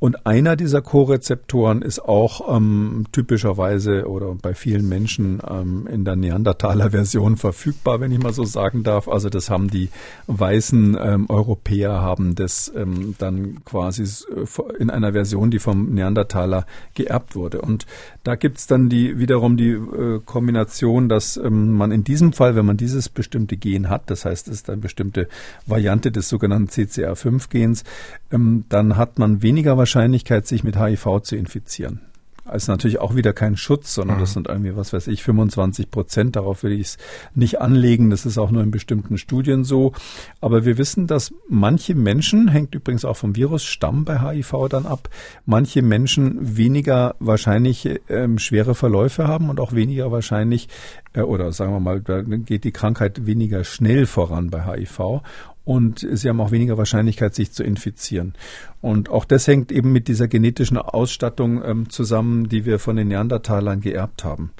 Und 0.00 0.26
einer 0.26 0.56
dieser 0.56 0.82
Co-Rezeptoren 0.82 1.80
ist 1.80 1.98
auch 2.00 2.54
ähm, 2.54 3.06
typischerweise 3.12 4.06
oder 4.06 4.34
bei 4.34 4.54
vielen 4.54 4.86
Menschen 4.88 5.40
ähm, 5.48 5.86
in 5.90 6.04
der 6.04 6.16
Neandertaler-Version 6.16 7.36
verfügbar, 7.36 8.00
wenn 8.00 8.12
ich 8.12 8.18
mal 8.18 8.32
so 8.32 8.44
sagen 8.44 8.82
darf. 8.82 9.08
Also 9.08 9.30
das 9.30 9.48
haben 9.48 9.70
die 9.70 9.88
weißen 10.26 10.98
ähm, 11.00 11.26
Europäer 11.30 12.02
haben 12.02 12.34
das 12.34 12.70
ähm, 12.76 13.14
dann 13.18 13.64
quasi 13.64 14.02
äh, 14.02 14.44
in 14.78 14.90
einer 14.90 15.12
Version, 15.12 15.50
die 15.50 15.58
vom 15.58 15.94
Neandertaler 15.94 16.66
geerbt 16.94 17.34
wurde. 17.34 17.62
Und 17.62 17.86
da 18.24 18.34
gibt's 18.34 18.66
dann 18.66 18.88
die 18.88 19.18
wiederum 19.18 19.56
die 19.56 19.70
äh, 19.70 20.20
Kombination, 20.24 21.08
dass 21.08 21.36
ähm, 21.36 21.72
man 21.72 21.92
in 21.92 22.04
diesem 22.04 22.32
Fall, 22.32 22.56
wenn 22.56 22.66
man 22.66 22.76
dieses 22.76 23.08
bestimmte 23.08 23.56
Gen 23.56 23.88
hat, 23.88 24.10
das 24.10 24.24
heißt, 24.24 24.48
es 24.48 24.54
ist 24.54 24.70
eine 24.70 24.82
bestimmte 24.82 25.28
Variante 25.66 26.10
des 26.12 26.28
sogenannten 26.28 26.68
CCR5-Gens, 26.68 27.84
ähm, 28.32 28.64
dann 28.68 28.96
hat 28.96 29.18
man 29.18 29.40
weniger 29.42 29.78
Wahrscheinlichkeit, 29.94 30.46
sich 30.46 30.64
mit 30.64 30.76
HIV 30.76 31.20
zu 31.22 31.36
infizieren. 31.36 32.00
Also 32.46 32.72
natürlich 32.72 33.00
auch 33.00 33.14
wieder 33.14 33.32
kein 33.32 33.56
Schutz, 33.56 33.94
sondern 33.94 34.18
das 34.18 34.30
mhm. 34.30 34.34
sind 34.34 34.48
irgendwie, 34.48 34.76
was 34.76 34.92
weiß 34.92 35.06
ich, 35.06 35.22
25 35.22 35.90
Prozent. 35.90 36.36
Darauf 36.36 36.62
will 36.62 36.72
ich 36.72 36.80
es 36.80 36.98
nicht 37.34 37.60
anlegen. 37.60 38.10
Das 38.10 38.26
ist 38.26 38.36
auch 38.36 38.50
nur 38.50 38.62
in 38.62 38.70
bestimmten 38.70 39.16
Studien 39.16 39.64
so. 39.64 39.92
Aber 40.42 40.66
wir 40.66 40.76
wissen, 40.76 41.06
dass 41.06 41.32
manche 41.48 41.94
Menschen, 41.94 42.48
hängt 42.48 42.74
übrigens 42.74 43.06
auch 43.06 43.16
vom 43.16 43.34
Virusstamm 43.34 44.04
bei 44.04 44.18
HIV 44.20 44.68
dann 44.68 44.84
ab, 44.84 45.08
manche 45.46 45.80
Menschen 45.80 46.56
weniger 46.58 47.14
wahrscheinlich 47.18 47.88
ähm, 48.10 48.38
schwere 48.38 48.74
Verläufe 48.74 49.26
haben 49.26 49.48
und 49.48 49.58
auch 49.58 49.72
weniger 49.72 50.12
wahrscheinlich, 50.12 50.68
äh, 51.14 51.22
oder 51.22 51.50
sagen 51.52 51.72
wir 51.72 51.80
mal, 51.80 52.02
da 52.02 52.20
geht 52.20 52.64
die 52.64 52.72
Krankheit 52.72 53.24
weniger 53.24 53.64
schnell 53.64 54.04
voran 54.04 54.50
bei 54.50 54.64
HIV 54.66 55.22
und 55.64 56.06
sie 56.12 56.28
haben 56.28 56.40
auch 56.40 56.50
weniger 56.50 56.76
Wahrscheinlichkeit, 56.76 57.34
sich 57.34 57.52
zu 57.52 57.64
infizieren. 57.64 58.34
Und 58.80 59.08
auch 59.08 59.24
das 59.24 59.46
hängt 59.46 59.72
eben 59.72 59.92
mit 59.92 60.08
dieser 60.08 60.28
genetischen 60.28 60.76
Ausstattung 60.76 61.62
ähm, 61.64 61.88
zusammen, 61.88 62.48
die 62.48 62.66
wir 62.66 62.78
von 62.78 62.96
den 62.96 63.08
Neandertalern 63.08 63.80
geerbt 63.80 64.24
haben. 64.24 64.52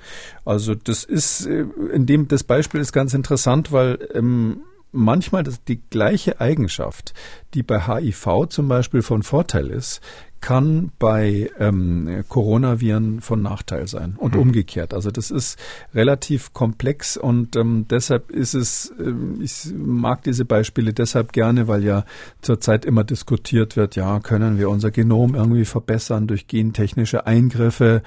Also 0.45 0.75
das 0.75 1.05
ist, 1.05 1.47
äh, 1.47 1.67
in 1.93 2.07
dem, 2.07 2.29
das 2.29 2.43
Beispiel 2.43 2.81
ist 2.81 2.93
ganz 2.93 3.13
interessant, 3.13 3.71
weil 3.71 3.99
ähm, 4.15 4.63
manchmal 4.93 5.43
das, 5.43 5.63
die 5.65 5.83
gleiche 5.91 6.41
Eigenschaft, 6.41 7.13
die 7.53 7.63
bei 7.63 7.87
HIV 7.87 8.47
zum 8.49 8.69
Beispiel 8.69 9.03
von 9.03 9.23
Vorteil 9.23 9.69
ist, 9.69 10.01
kann 10.45 10.93
bei 10.99 11.51
ähm, 11.59 12.23
Coronaviren 12.29 13.23
von 13.23 13.41
Nachteil 13.41 13.89
sein 13.89 14.17
und 14.19 14.35
mhm. 14.35 14.43
umgekehrt. 14.43 14.93
Also 14.93 15.11
das 15.11 15.31
ist 15.31 15.59
relativ 15.95 16.53
komplex 16.53 17.17
und 17.17 17.57
ähm, 17.57 17.87
deshalb 17.89 18.31
ist 18.31 18.53
es, 18.53 18.93
äh, 19.01 19.15
ich 19.43 19.73
mag 19.75 20.23
diese 20.23 20.45
Beispiele 20.45 20.93
deshalb 20.93 21.33
gerne, 21.33 21.67
weil 21.67 21.83
ja 21.83 22.05
zurzeit 22.43 22.85
immer 22.85 23.05
diskutiert 23.05 23.79
wird, 23.79 23.97
ja, 23.97 24.21
können 24.21 24.59
wir 24.59 24.69
unser 24.69 24.91
Genom 24.91 25.35
irgendwie 25.35 25.65
verbessern 25.65 26.27
durch 26.27 26.47
gentechnische 26.47 27.27
Eingriffe, 27.27 28.03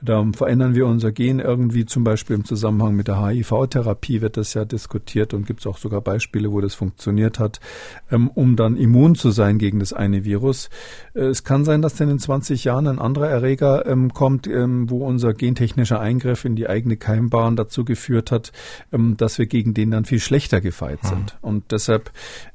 da 0.00 0.24
verändern 0.34 0.74
wir 0.74 0.86
unser 0.86 1.12
Gen 1.12 1.40
irgendwie 1.40 1.84
zum 1.84 2.04
Beispiel 2.04 2.36
im 2.36 2.46
Zusammenhang 2.46 2.96
mit 2.96 3.06
der 3.06 3.22
HIV-Therapie 3.22 4.22
wird 4.22 4.38
das 4.38 4.54
ja 4.54 4.64
diskutiert 4.64 5.34
und 5.34 5.46
gibt 5.46 5.60
es 5.60 5.66
auch 5.66 5.76
sogar 5.76 6.00
Beispiele, 6.00 6.50
wo 6.52 6.62
das 6.62 6.74
funktioniert 6.74 7.38
hat, 7.38 7.60
ähm, 8.10 8.28
um 8.28 8.56
dann 8.56 8.78
immun 8.78 9.14
zu 9.14 9.30
sein 9.30 9.58
gegen 9.58 9.78
das 9.78 9.92
eine 9.92 10.24
Virus. 10.24 10.70
Äh, 11.12 11.24
es 11.24 11.44
kann 11.44 11.66
sein, 11.66 11.81
dass 11.82 11.94
denn 11.94 12.08
in 12.08 12.18
20 12.18 12.64
Jahren 12.64 12.86
ein 12.86 12.98
anderer 12.98 13.28
Erreger 13.28 13.86
ähm, 13.86 14.12
kommt, 14.12 14.46
ähm, 14.46 14.88
wo 14.88 15.06
unser 15.06 15.34
gentechnischer 15.34 16.00
Eingriff 16.00 16.44
in 16.44 16.56
die 16.56 16.68
eigene 16.68 16.96
Keimbahn 16.96 17.56
dazu 17.56 17.84
geführt 17.84 18.30
hat, 18.30 18.52
ähm, 18.92 19.16
dass 19.16 19.38
wir 19.38 19.46
gegen 19.46 19.74
den 19.74 19.90
dann 19.90 20.04
viel 20.04 20.20
schlechter 20.20 20.60
gefeit 20.60 21.00
sind. 21.02 21.34
Mhm. 21.42 21.48
Und 21.48 21.72
deshalb 21.72 22.10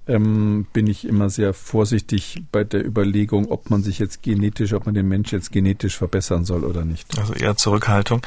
ähm, 0.08 0.66
bin 0.74 0.88
ich 0.88 1.08
immer 1.08 1.30
sehr 1.30 1.54
vorsichtig 1.54 2.44
bei 2.52 2.64
der 2.64 2.86
Überlegung, 2.86 3.52
ob 3.52 3.70
man 3.70 3.84
sich 3.84 4.00
jetzt 4.00 4.24
genetisch, 4.24 4.74
ob 4.74 4.86
man 4.86 4.96
den 4.96 5.08
Mensch 5.08 5.32
jetzt 5.32 5.52
genetisch 5.52 5.98
verbessern 5.98 6.46
soll 6.46 6.64
oder 6.64 6.86
nicht. 6.86 7.18
Also 7.20 7.34
eher 7.34 7.58
Zurückhaltung. 7.58 8.22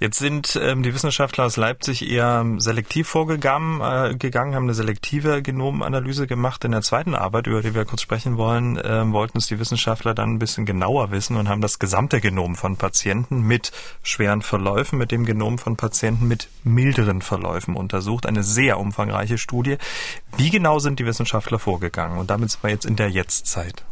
Jetzt 0.00 0.18
sind 0.18 0.58
ähm, 0.62 0.82
die 0.82 0.94
Wissenschaftler 0.94 1.44
aus 1.44 1.56
Leipzig 1.56 2.10
eher 2.10 2.44
selektiv 2.58 3.08
vorgegangen, 3.08 3.80
äh, 3.80 4.16
gegangen, 4.16 4.54
haben 4.54 4.64
eine 4.64 4.74
selektive 4.74 5.42
Genomanalyse 5.42 6.26
gemacht. 6.26 6.64
In 6.64 6.72
der 6.72 6.82
zweiten 6.82 7.14
Arbeit, 7.14 7.46
über 7.46 7.62
die 7.62 7.74
wir 7.74 7.84
kurz 7.84 8.02
sprechen 8.02 8.36
wollen, 8.36 8.78
äh, 8.78 9.12
wollten 9.12 9.38
es 9.38 9.46
die 9.46 9.58
Wissenschaftler 9.58 10.14
dann 10.14 10.34
ein 10.34 10.38
bisschen 10.38 10.64
genauer 10.64 11.10
wissen 11.10 11.36
und 11.36 11.48
haben 11.48 11.60
das 11.60 11.78
gesamte 11.78 12.20
Genom 12.20 12.56
von 12.56 12.76
Patienten 12.76 13.42
mit 13.42 13.72
schweren 14.02 14.42
Verläufen, 14.42 14.98
mit 14.98 15.12
dem 15.12 15.26
Genom 15.26 15.58
von 15.58 15.76
Patienten 15.76 16.28
mit 16.28 16.48
milderen 16.64 17.20
Verläufen 17.20 17.76
untersucht. 17.76 18.26
Eine 18.26 18.42
sehr 18.42 18.78
umfangreiche 18.78 19.38
Studie. 19.38 19.76
Wie 20.36 20.50
genau 20.50 20.78
sind 20.78 20.98
die 20.98 21.06
Wissenschaftler 21.06 21.25
Wissenschaftler 21.26 21.58
vorgegangen. 21.58 22.18
Und 22.18 22.30
damit 22.30 22.50
sind 22.50 22.62
wir 22.62 22.70
jetzt 22.70 22.86
in 22.86 22.96
der 22.96 23.10
Jetztzeit. 23.10 23.84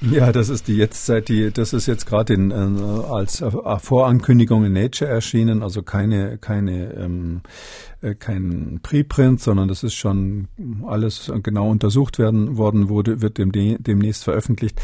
Ja, 0.00 0.32
das 0.32 0.50
ist 0.50 0.68
die 0.68 0.76
Jetztzeit, 0.76 1.28
die, 1.28 1.50
das 1.50 1.72
ist 1.72 1.86
jetzt 1.86 2.04
gerade 2.04 2.34
äh, 2.34 3.10
als 3.10 3.40
äh, 3.40 3.50
Vorankündigung 3.78 4.64
in 4.66 4.74
Nature 4.74 5.10
erschienen, 5.10 5.62
also 5.62 5.82
keine, 5.82 6.36
keine, 6.36 6.92
ähm, 6.92 7.40
äh, 8.02 8.14
kein 8.14 8.80
Preprint, 8.82 9.40
sondern 9.40 9.68
das 9.68 9.82
ist 9.82 9.94
schon 9.94 10.48
alles 10.86 11.32
genau 11.42 11.70
untersucht 11.70 12.18
werden 12.18 12.58
worden, 12.58 12.90
wurde, 12.90 13.22
wird 13.22 13.38
dem, 13.38 13.50
demnächst 13.52 14.24
veröffentlicht. 14.24 14.78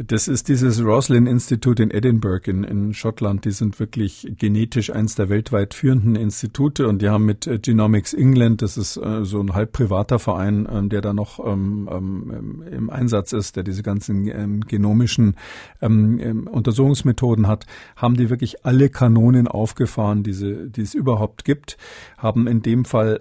Das 0.00 0.28
ist 0.28 0.46
dieses 0.46 0.80
Roslin 0.80 1.26
Institut 1.26 1.80
in 1.80 1.90
Edinburgh 1.90 2.48
in, 2.48 2.62
in 2.62 2.94
Schottland. 2.94 3.44
Die 3.44 3.50
sind 3.50 3.80
wirklich 3.80 4.32
genetisch 4.38 4.90
eins 4.90 5.16
der 5.16 5.28
weltweit 5.28 5.74
führenden 5.74 6.14
Institute 6.14 6.86
und 6.86 7.02
die 7.02 7.08
haben 7.08 7.24
mit 7.24 7.48
äh, 7.48 7.58
Genomics 7.58 8.14
England, 8.14 8.62
das 8.62 8.76
ist 8.76 8.96
äh, 8.96 9.24
so 9.24 9.40
ein 9.40 9.54
halb 9.54 9.72
privater 9.72 10.20
Verein, 10.20 10.68
ähm, 10.70 10.88
der 10.88 11.00
da 11.00 11.12
noch 11.12 11.44
ähm, 11.44 11.88
ähm, 11.90 12.62
im 12.70 12.90
Einsatz 12.90 13.32
ist, 13.32 13.56
der 13.56 13.64
diese 13.64 13.82
ganzen 13.82 14.28
ähm, 14.28 14.60
genomischen 14.60 15.34
ähm, 15.82 16.20
ähm, 16.20 16.46
Untersuchungsmethoden 16.46 17.48
hat, 17.48 17.66
haben 17.96 18.16
die 18.16 18.30
wirklich 18.30 18.64
alle 18.64 18.90
Kanonen 18.90 19.48
aufgefahren, 19.48 20.22
diese, 20.22 20.70
die 20.70 20.82
es 20.82 20.94
überhaupt 20.94 21.44
gibt, 21.44 21.76
haben 22.18 22.46
in 22.46 22.62
dem 22.62 22.84
Fall 22.84 23.20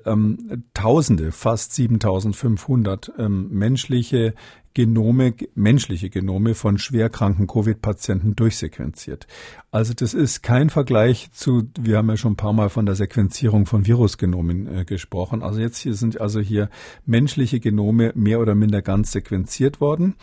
Tausende, 0.74 1.32
fast 1.32 1.74
7500 1.74 3.14
menschliche 3.18 4.34
Genome, 4.78 5.34
menschliche 5.56 6.12
Genome 6.12 6.54
von 6.54 6.78
schwerkranken 6.78 7.48
Covid-Patienten 7.48 8.36
durchsequenziert. 8.36 9.26
Also 9.72 9.96
das 9.96 10.14
ist 10.14 10.44
kein 10.44 10.70
Vergleich 10.70 11.32
zu, 11.32 11.64
wir 11.80 11.98
haben 11.98 12.10
ja 12.10 12.16
schon 12.16 12.34
ein 12.34 12.38
paar 12.38 12.54
Mal 12.54 12.70
von 12.70 12.86
der 12.86 12.94
Sequenzierung 12.94 13.66
von 13.66 13.88
Virusgenomen 13.88 14.68
äh, 14.68 14.86
gesprochen. 14.86 15.42
Also 15.42 15.62
jetzt 15.62 15.80
hier 15.80 15.96
sind 15.96 16.22
also 16.22 16.40
hier 16.40 16.70
menschliche 17.08 17.60
Genome 17.60 18.12
mehr 18.14 18.40
oder 18.40 18.54
minder 18.54 18.84
ganz 18.84 19.12
sequenziert 19.12 19.82
worden. 19.82 20.14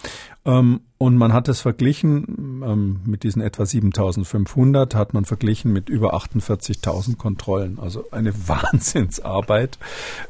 Ähm, 0.44 0.82
und 0.98 1.16
man 1.16 1.32
hat 1.32 1.48
es 1.48 1.60
verglichen 1.60 2.62
ähm, 2.64 3.00
mit 3.04 3.24
diesen 3.24 3.42
etwa 3.42 3.66
7500, 3.66 4.94
hat 4.94 5.12
man 5.12 5.24
verglichen 5.24 5.72
mit 5.72 5.88
über 5.88 6.14
48.000 6.14 7.16
Kontrollen. 7.16 7.78
Also 7.80 8.10
eine 8.12 8.32
Wahnsinnsarbeit, 8.48 9.78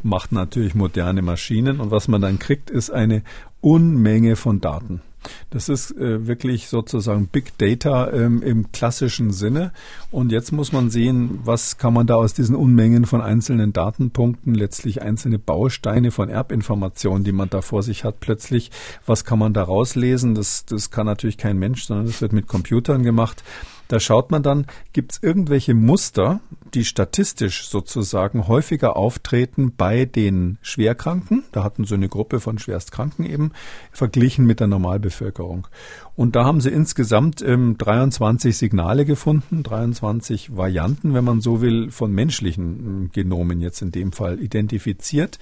macht 0.02 0.32
natürlich 0.32 0.74
moderne 0.74 1.20
Maschinen. 1.20 1.78
Und 1.78 1.90
was 1.90 2.08
man 2.08 2.22
dann 2.22 2.38
kriegt, 2.38 2.70
ist 2.70 2.90
eine 2.90 3.22
Unmenge 3.64 4.36
von 4.36 4.60
Daten. 4.60 5.00
Das 5.48 5.70
ist 5.70 5.90
äh, 5.96 6.26
wirklich 6.26 6.68
sozusagen 6.68 7.28
Big 7.28 7.56
Data 7.56 8.12
ähm, 8.12 8.42
im 8.42 8.72
klassischen 8.72 9.30
Sinne. 9.32 9.72
Und 10.10 10.32
jetzt 10.32 10.52
muss 10.52 10.72
man 10.72 10.90
sehen, 10.90 11.38
was 11.44 11.78
kann 11.78 11.94
man 11.94 12.06
da 12.06 12.16
aus 12.16 12.34
diesen 12.34 12.56
Unmengen 12.56 13.06
von 13.06 13.22
einzelnen 13.22 13.72
Datenpunkten, 13.72 14.54
letztlich 14.54 15.00
einzelne 15.00 15.38
Bausteine 15.38 16.10
von 16.10 16.28
Erbinformationen, 16.28 17.24
die 17.24 17.32
man 17.32 17.48
da 17.48 17.62
vor 17.62 17.82
sich 17.82 18.04
hat, 18.04 18.20
plötzlich, 18.20 18.70
was 19.06 19.24
kann 19.24 19.38
man 19.38 19.54
da 19.54 19.62
rauslesen? 19.62 20.34
Das, 20.34 20.66
das 20.66 20.90
kann 20.90 21.06
natürlich 21.06 21.38
kein 21.38 21.58
Mensch, 21.58 21.84
sondern 21.84 22.04
das 22.06 22.20
wird 22.20 22.34
mit 22.34 22.46
Computern 22.46 23.02
gemacht. 23.02 23.42
Da 23.88 24.00
schaut 24.00 24.30
man 24.30 24.42
dann, 24.42 24.66
gibt 24.92 25.12
es 25.12 25.22
irgendwelche 25.22 25.74
Muster, 25.74 26.40
die 26.72 26.84
statistisch 26.84 27.68
sozusagen 27.68 28.48
häufiger 28.48 28.96
auftreten 28.96 29.74
bei 29.76 30.06
den 30.06 30.58
Schwerkranken. 30.62 31.44
Da 31.52 31.62
hatten 31.62 31.84
sie 31.84 31.94
eine 31.94 32.08
Gruppe 32.08 32.40
von 32.40 32.58
Schwerstkranken 32.58 33.24
eben 33.24 33.52
verglichen 33.92 34.46
mit 34.46 34.60
der 34.60 34.66
Normalbevölkerung. 34.66 35.68
Und 36.16 36.34
da 36.34 36.44
haben 36.44 36.60
sie 36.60 36.70
insgesamt 36.70 37.42
ähm, 37.42 37.76
23 37.78 38.56
Signale 38.56 39.04
gefunden, 39.04 39.62
23 39.62 40.56
Varianten, 40.56 41.14
wenn 41.14 41.24
man 41.24 41.40
so 41.40 41.60
will, 41.60 41.90
von 41.90 42.12
menschlichen 42.12 42.64
ähm, 42.64 43.10
Genomen 43.12 43.60
jetzt 43.60 43.82
in 43.82 43.92
dem 43.92 44.12
Fall 44.12 44.40
identifiziert, 44.40 45.38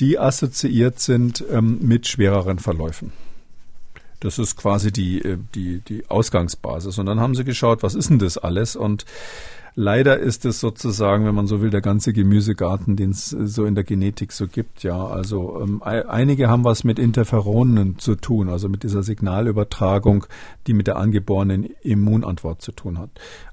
die 0.00 0.18
assoziiert 0.18 1.00
sind 1.00 1.44
ähm, 1.50 1.78
mit 1.82 2.06
schwereren 2.06 2.58
Verläufen. 2.58 3.12
Das 4.22 4.38
ist 4.38 4.56
quasi 4.56 4.92
die, 4.92 5.20
äh, 5.20 5.38
die, 5.54 5.80
die 5.80 6.08
Ausgangsbasis. 6.08 6.98
Und 6.98 7.06
dann 7.06 7.20
haben 7.20 7.34
sie 7.34 7.44
geschaut, 7.44 7.82
was 7.82 7.94
ist 7.94 8.08
denn 8.08 8.20
das 8.20 8.38
alles? 8.38 8.76
Und 8.76 9.04
leider 9.74 10.18
ist 10.18 10.44
es 10.44 10.60
sozusagen, 10.60 11.24
wenn 11.24 11.34
man 11.34 11.46
so 11.46 11.60
will, 11.60 11.70
der 11.70 11.80
ganze 11.80 12.12
Gemüsegarten, 12.12 12.96
den 12.96 13.10
es 13.10 13.30
so 13.30 13.64
in 13.64 13.74
der 13.74 13.84
Genetik 13.84 14.32
so 14.32 14.46
gibt. 14.46 14.82
Ja, 14.82 15.06
also 15.06 15.60
ähm, 15.62 15.82
einige 15.82 16.48
haben 16.48 16.64
was 16.64 16.84
mit 16.84 16.98
Interferonen 16.98 17.98
zu 17.98 18.14
tun, 18.14 18.48
also 18.48 18.68
mit 18.68 18.82
dieser 18.82 19.02
Signalübertragung, 19.02 20.26
die 20.66 20.74
mit 20.74 20.86
der 20.86 20.96
angeborenen 20.96 21.64
Immunantwort 21.82 22.62
zu 22.62 22.72
tun 22.72 22.98
hat. 22.98 23.10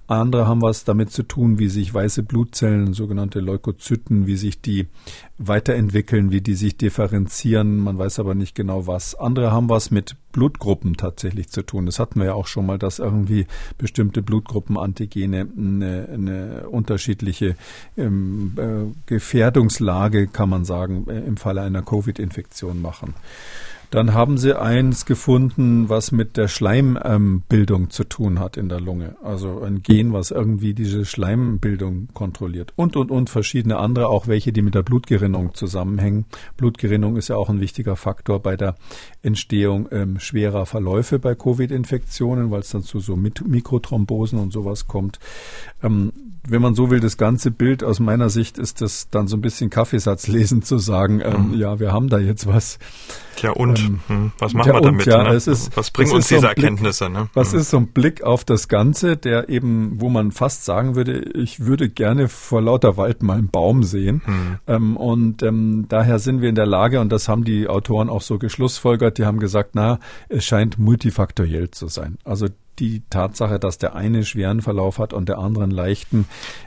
Andere 0.10 0.48
haben 0.48 0.64
was 0.64 0.86
damit 0.86 1.12
zu 1.12 1.22
tun, 1.22 1.60
wie 1.60 1.68
sich 1.68 1.94
weiße 1.94 2.24
Blutzellen, 2.24 2.94
sogenannte 2.94 3.42
Leukozyten, 3.42 4.26
wie 4.26 4.38
sich 4.38 4.60
die 4.60 4.88
weiterentwickeln, 5.38 6.32
wie 6.32 6.42
die 6.42 6.56
sich 6.56 6.78
differenzieren. 6.78 7.78
Man 7.78 8.00
weiß 8.00 8.20
aber 8.20 8.34
nicht 8.34 8.56
genau 8.56 8.88
was. 8.88 9.14
Andere 9.14 9.52
haben 9.52 9.70
was 9.70 9.92
mit 9.92 10.16
Blutgruppen 10.32 10.98
tatsächlich 10.98 11.50
zu 11.50 11.62
tun. 11.62 11.86
Das 11.86 12.00
hatten 12.00 12.20
wir 12.20 12.26
ja 12.26 12.34
auch 12.34 12.48
schon 12.48 12.66
mal, 12.66 12.80
dass 12.80 12.98
irgendwie 12.98 13.46
bestimmte 13.78 14.24
Blutgruppenantigene 14.24 15.48
eine, 15.56 16.09
eine 16.14 16.70
unterschiedliche 16.70 17.56
ähm, 17.98 18.54
äh, 18.58 18.94
Gefährdungslage, 19.06 20.28
kann 20.28 20.50
man 20.50 20.66
sagen, 20.66 21.06
äh, 21.10 21.20
im 21.20 21.38
Falle 21.38 21.62
einer 21.62 21.82
Covid-Infektion 21.82 22.82
machen. 22.82 23.14
Dann 23.90 24.14
haben 24.14 24.38
sie 24.38 24.60
eins 24.60 25.06
gefunden, 25.06 25.90
was 25.90 26.12
mit 26.12 26.38
der 26.38 26.48
Schleimbildung 26.48 27.82
ähm, 27.84 27.90
zu 27.90 28.04
tun 28.04 28.40
hat 28.40 28.56
in 28.56 28.70
der 28.70 28.80
Lunge. 28.80 29.16
Also 29.24 29.62
ein 29.62 29.82
Gen, 29.82 30.14
was 30.14 30.30
irgendwie 30.30 30.76
diese 30.76 31.06
Schleimbildung 31.06 32.10
kontrolliert. 32.14 32.72
Und, 32.76 32.96
und, 32.96 33.10
und 33.10 33.32
verschiedene 33.32 33.78
andere, 33.78 34.08
auch 34.08 34.28
welche, 34.28 34.54
die 34.54 34.62
mit 34.62 34.76
der 34.76 34.84
Blutgerinnung 34.84 35.56
zusammenhängen. 35.56 36.26
Blutgerinnung 36.56 37.18
ist 37.18 37.30
ja 37.30 37.36
auch 37.36 37.50
ein 37.50 37.62
wichtiger 37.62 37.96
Faktor 37.96 38.40
bei 38.42 38.56
der 38.56 38.76
Entstehung 39.24 39.90
ähm, 39.92 40.20
schwerer 40.20 40.68
Verläufe 40.68 41.18
bei 41.18 41.34
Covid-Infektionen, 41.34 42.52
weil 42.52 42.60
es 42.60 42.70
dann 42.70 42.84
zu 42.84 43.00
so 43.00 43.16
Mikrothrombosen 43.16 44.38
und 44.38 44.54
sowas 44.54 44.88
kommt. 44.88 45.20
Ähm, 45.82 46.14
wenn 46.52 46.62
man 46.62 46.76
so 46.76 46.90
will, 46.90 47.00
das 47.00 47.18
ganze 47.18 47.52
Bild 47.52 47.84
aus 47.84 48.00
meiner 48.00 48.30
Sicht 48.30 48.58
ist 48.58 48.82
das 48.82 49.10
dann 49.10 49.28
so 49.28 49.38
ein 49.38 49.42
bisschen 49.42 49.70
Kaffeesatzlesen 49.70 50.62
zu 50.62 50.78
sagen, 50.78 51.22
ähm, 51.24 51.52
mhm. 51.52 51.60
ja, 51.60 51.80
wir 51.80 51.92
haben 51.92 52.10
da 52.10 52.20
jetzt 52.20 52.48
was. 52.48 52.80
Tja, 53.36 53.52
und 53.52 53.80
ähm, 53.80 54.00
hm, 54.08 54.32
was 54.38 54.54
machen 54.54 54.74
wir 54.74 54.82
damit? 54.82 55.06
Ja, 55.06 55.24
ne? 55.24 55.36
ist, 55.36 55.76
was 55.78 55.92
bringen 55.92 56.12
uns 56.12 56.28
diese 56.28 56.42
so 56.42 56.48
Blick, 56.48 56.58
Erkenntnisse? 56.58 57.10
Ne? 57.10 57.30
Was 57.34 57.54
mhm. 57.54 57.60
ist 57.60 57.70
so 57.70 57.78
ein 57.78 57.88
Blick 57.88 58.24
auf 58.24 58.44
das 58.44 58.68
Ganze, 58.68 59.16
der 59.16 59.50
eben, 59.50 60.02
wo 60.02 60.10
man 60.10 60.32
fast 60.32 60.66
sagen 60.66 60.96
würde, 60.96 61.20
ich 61.20 61.66
würde 61.66 61.90
gerne 61.90 62.28
vor 62.28 62.62
lauter 62.62 62.98
Wald 62.98 63.24
mal 63.24 63.38
einen 63.38 63.50
Baum 63.50 63.84
sehen. 63.84 64.22
Mhm. 64.26 64.60
Ähm, 64.68 64.98
und 64.98 65.44
ähm, 65.44 65.86
daher 65.88 66.20
sind 66.20 66.42
wir 66.42 66.50
in 66.50 66.56
der 66.56 66.66
Lage, 66.66 67.00
und 67.00 67.12
das 67.12 67.30
haben 67.30 67.44
die 67.44 67.68
Autoren 67.68 68.10
auch 68.10 68.22
so 68.22 68.38
geschlussfolgert, 68.40 69.18
die 69.18 69.26
haben 69.26 69.40
gesagt, 69.40 69.72
na, 69.74 70.00
es 70.28 70.46
scheint 70.46 70.78
multifaktoriell 70.78 71.72
zu 71.72 71.88
sein. 71.88 72.18
Also 72.24 72.48
die 72.80 73.04
Tatsache, 73.10 73.60
dass 73.60 73.78
der 73.78 73.96
eine 73.96 74.24
schweren 74.26 74.62
Verlauf 74.62 75.00
hat 75.00 75.14
und 75.14 75.30
der 75.30 75.40
andere 75.40 75.64
einen 75.66 75.72
leichten, 75.72 76.26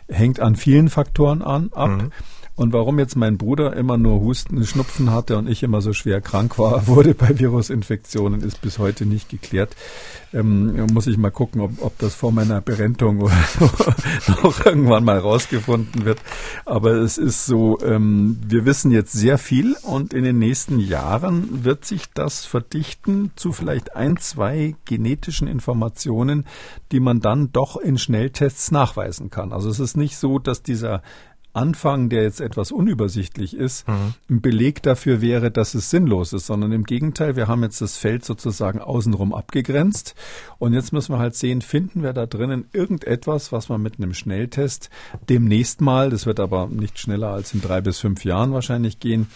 hängt 0.09 0.41
an 0.41 0.57
vielen 0.57 0.89
Faktoren 0.89 1.43
an, 1.43 1.71
ab. 1.73 1.91
Mhm. 1.91 2.13
Und 2.55 2.75
warum 2.75 2.99
jetzt 2.99 3.17
mein 3.17 3.39
Bruder 3.39 3.75
immer 3.75 3.97
nur 3.97 4.21
Husten, 4.21 4.65
Schnupfen 4.65 5.11
hatte 5.11 5.39
und 5.39 5.49
ich 5.49 5.63
immer 5.63 5.81
so 5.81 5.95
schwer 5.95 6.21
krank 6.21 6.59
war, 6.59 6.87
wurde 6.87 7.15
bei 7.15 7.39
Virusinfektionen, 7.39 8.43
ist 8.43 8.61
bis 8.61 8.79
heute 8.79 9.07
nicht 9.07 9.31
geklärt. 9.31 9.75
Ähm, 10.35 10.87
muss 10.93 11.07
ich 11.07 11.17
mal 11.17 11.31
gucken, 11.31 11.61
ob, 11.63 11.83
ob 11.83 11.99
das 11.99 12.15
vor 12.15 12.31
meiner 12.31 12.61
Berentung 12.61 13.19
noch 14.43 14.67
irgendwann 14.67 15.05
mal 15.05 15.19
rausgefunden 15.19 16.05
wird. 16.05 16.21
Aber 16.67 16.93
es 16.93 17.17
ist 17.17 17.47
so, 17.47 17.79
ähm, 17.81 18.39
wir 18.47 18.67
wissen 18.67 18.91
jetzt 18.91 19.13
sehr 19.13 19.39
viel 19.39 19.75
und 19.83 20.13
in 20.13 20.25
den 20.25 20.39
nächsten 20.39 20.79
Jahren 20.79 21.65
wird 21.65 21.85
sich 21.87 22.13
das 22.13 22.45
verdichten 22.45 23.31
zu 23.37 23.53
vielleicht 23.53 23.97
ein, 23.97 24.19
zwei 24.19 24.75
genetischen 24.85 25.49
Informationen, 25.49 26.47
die 26.93 27.01
man 27.01 27.21
dann 27.21 27.51
doch 27.53 27.77
in 27.77 27.97
Schnelltests 27.97 28.71
nachweisen 28.71 29.31
kann. 29.31 29.53
Also 29.53 29.71
es 29.71 29.81
ist 29.81 29.97
nicht 29.97 30.17
so, 30.17 30.39
dass 30.39 30.63
dieser 30.63 31.03
Anfang, 31.53 32.09
der 32.09 32.23
jetzt 32.23 32.41
etwas 32.41 32.73
unübersichtlich 32.73 33.55
ist, 33.55 33.87
mhm. 33.87 34.15
ein 34.31 34.41
Beleg 34.41 34.83
dafür 34.83 35.21
wäre, 35.21 35.51
dass 35.51 35.75
es 35.75 35.91
sinnlos 35.91 36.33
ist, 36.33 36.47
sondern 36.47 36.73
im 36.73 36.85
Gegenteil, 36.85 37.37
wir 37.37 37.49
haben 37.49 37.63
jetzt 37.63 37.81
das 37.81 37.97
Feld 37.97 38.25
sozusagen 38.25 38.79
außenrum 38.81 39.35
abgegrenzt 39.35 40.15
und 40.59 40.73
jetzt 40.73 40.93
müssen 40.93 41.15
wir 41.15 41.19
halt 41.19 41.35
sehen, 41.35 41.61
finden 41.61 42.03
wir 42.03 42.13
da 42.13 42.27
drinnen 42.27 42.67
irgendetwas, 42.73 43.53
was 43.53 43.69
man 43.69 43.83
mit 43.83 43.99
einem 43.99 44.15
Schnelltest 44.15 44.89
demnächst 45.29 45.81
mal, 45.81 46.11
das 46.11 46.27
wird 46.27 46.41
aber 46.41 46.69
nicht 46.69 46.99
schneller 46.99 47.29
als 47.29 47.53
in 47.53 47.61
drei 47.61 47.81
bis 47.81 47.99
fünf 47.99 48.25
Jahren 48.25 48.53
wahrscheinlich 48.53 48.99
gehen, 48.99 49.29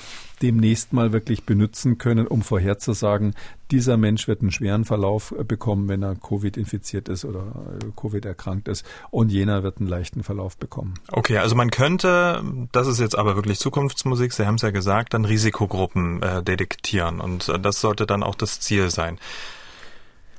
demnächst 0.43 0.93
mal 0.93 1.12
wirklich 1.12 1.45
benutzen 1.45 1.99
können, 1.99 2.26
um 2.26 2.43
vorherzusagen, 2.43 3.34
dieser 3.70 3.97
Mensch 3.97 4.28
wird 4.28 4.43
einen 4.43 4.53
schweren 4.53 4.84
Verlauf 4.84 5.34
äh, 5.37 5.45
bekommen, 5.45 5.89
wenn 5.89 6.03
er 6.03 6.14
Covid 6.14 6.57
infiziert 6.57 7.09
ist 7.09 7.24
oder 7.24 7.41
äh, 7.41 7.87
Covid 8.01 8.24
erkrankt 8.24 8.68
ist 8.68 8.84
und 9.11 9.30
jener 9.30 9.62
wird 9.62 9.78
einen 9.78 9.89
leichten 9.89 10.22
Verlauf 10.22 10.57
bekommen. 10.57 10.95
Okay, 11.11 11.39
also 11.39 11.57
man 11.57 11.70
könnte, 11.70 12.43
das 12.72 12.87
ist 12.87 13.01
jetzt 13.01 13.16
aber 13.16 13.37
wirklich 13.37 13.59
Zukunftsmusik, 13.59 14.32
Sie 14.32 14.47
haben 14.47 14.57
es 14.57 14.62
ja 14.62 14.70
gesagt, 14.70 15.14
dann 15.14 15.24
Risikogruppen 15.24 16.22
äh, 16.22 16.43
detektieren 16.43 17.20
und 17.20 17.49
äh, 17.49 17.59
das 17.59 17.80
sollte 17.80 18.07
dann 18.07 18.22
auch 18.22 18.34
das 18.34 18.61
Ziel 18.61 18.91
sein. 18.91 19.18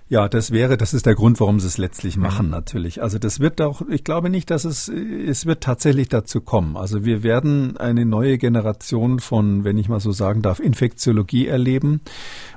Ja, 0.09 0.29
das 0.29 0.51
wäre, 0.51 0.77
das 0.77 0.93
ist 0.93 1.05
der 1.05 1.15
Grund, 1.15 1.39
warum 1.41 1.59
sie 1.59 1.67
es 1.67 1.77
letztlich 1.77 2.15
mhm. 2.15 2.23
machen, 2.23 2.49
natürlich. 2.49 3.01
Also 3.01 3.19
das 3.19 3.41
wird 3.41 3.59
auch, 3.61 3.81
ich 3.89 4.05
glaube 4.05 4.29
nicht, 4.29 4.49
dass 4.49 4.63
es, 4.63 4.87
es 4.87 5.45
wird 5.45 5.61
tatsächlich 5.61 6.07
dazu 6.07 6.39
kommen. 6.39 6.77
Also 6.77 7.03
wir 7.03 7.23
werden 7.23 7.75
eine 7.77 8.05
neue 8.05 8.37
Generation 8.37 9.19
von, 9.19 9.65
wenn 9.65 9.77
ich 9.77 9.89
mal 9.89 9.99
so 9.99 10.13
sagen 10.13 10.41
darf, 10.41 10.59
Infektiologie 10.59 11.47
erleben, 11.47 12.01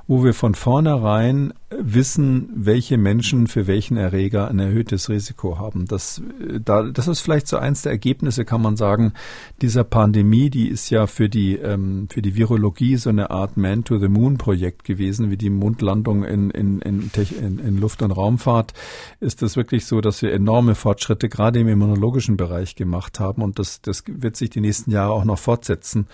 wo 0.07 0.23
wir 0.23 0.33
von 0.33 0.55
vornherein 0.55 1.53
wissen, 1.77 2.49
welche 2.53 2.97
Menschen 2.97 3.47
für 3.47 3.65
welchen 3.65 3.95
Erreger 3.95 4.49
ein 4.49 4.59
erhöhtes 4.59 5.09
Risiko 5.09 5.57
haben. 5.57 5.85
Das, 5.85 6.21
da, 6.63 6.83
das 6.83 7.07
ist 7.07 7.21
vielleicht 7.21 7.47
so 7.47 7.57
eins 7.57 7.81
der 7.81 7.93
Ergebnisse, 7.93 8.43
kann 8.43 8.61
man 8.61 8.75
sagen, 8.75 9.13
dieser 9.61 9.83
Pandemie, 9.83 10.49
die 10.49 10.67
ist 10.67 10.89
ja 10.89 11.07
für 11.07 11.29
die, 11.29 11.55
ähm, 11.55 12.07
für 12.11 12.21
die 12.21 12.35
Virologie 12.35 12.97
so 12.97 13.09
eine 13.09 13.31
Art 13.31 13.55
Man-to-the-Moon-Projekt 13.55 14.83
gewesen, 14.83 15.31
wie 15.31 15.37
die 15.37 15.49
Mondlandung 15.49 16.25
in, 16.25 16.49
in, 16.49 16.81
in, 16.81 17.09
in, 17.39 17.59
in 17.59 17.77
Luft- 17.77 18.01
und 18.01 18.11
Raumfahrt. 18.11 18.73
Ist 19.21 19.41
das 19.41 19.55
wirklich 19.55 19.85
so, 19.85 20.01
dass 20.01 20.21
wir 20.21 20.33
enorme 20.33 20.75
Fortschritte 20.75 21.29
gerade 21.29 21.59
im 21.59 21.69
immunologischen 21.69 22.35
Bereich 22.35 22.75
gemacht 22.75 23.19
haben 23.19 23.41
und 23.41 23.59
das, 23.59 23.81
das 23.81 24.03
wird 24.07 24.35
sich 24.35 24.49
die 24.49 24.61
nächsten 24.61 24.91
Jahre 24.91 25.13
auch 25.13 25.25
noch 25.25 25.39
fortsetzen. 25.39 26.07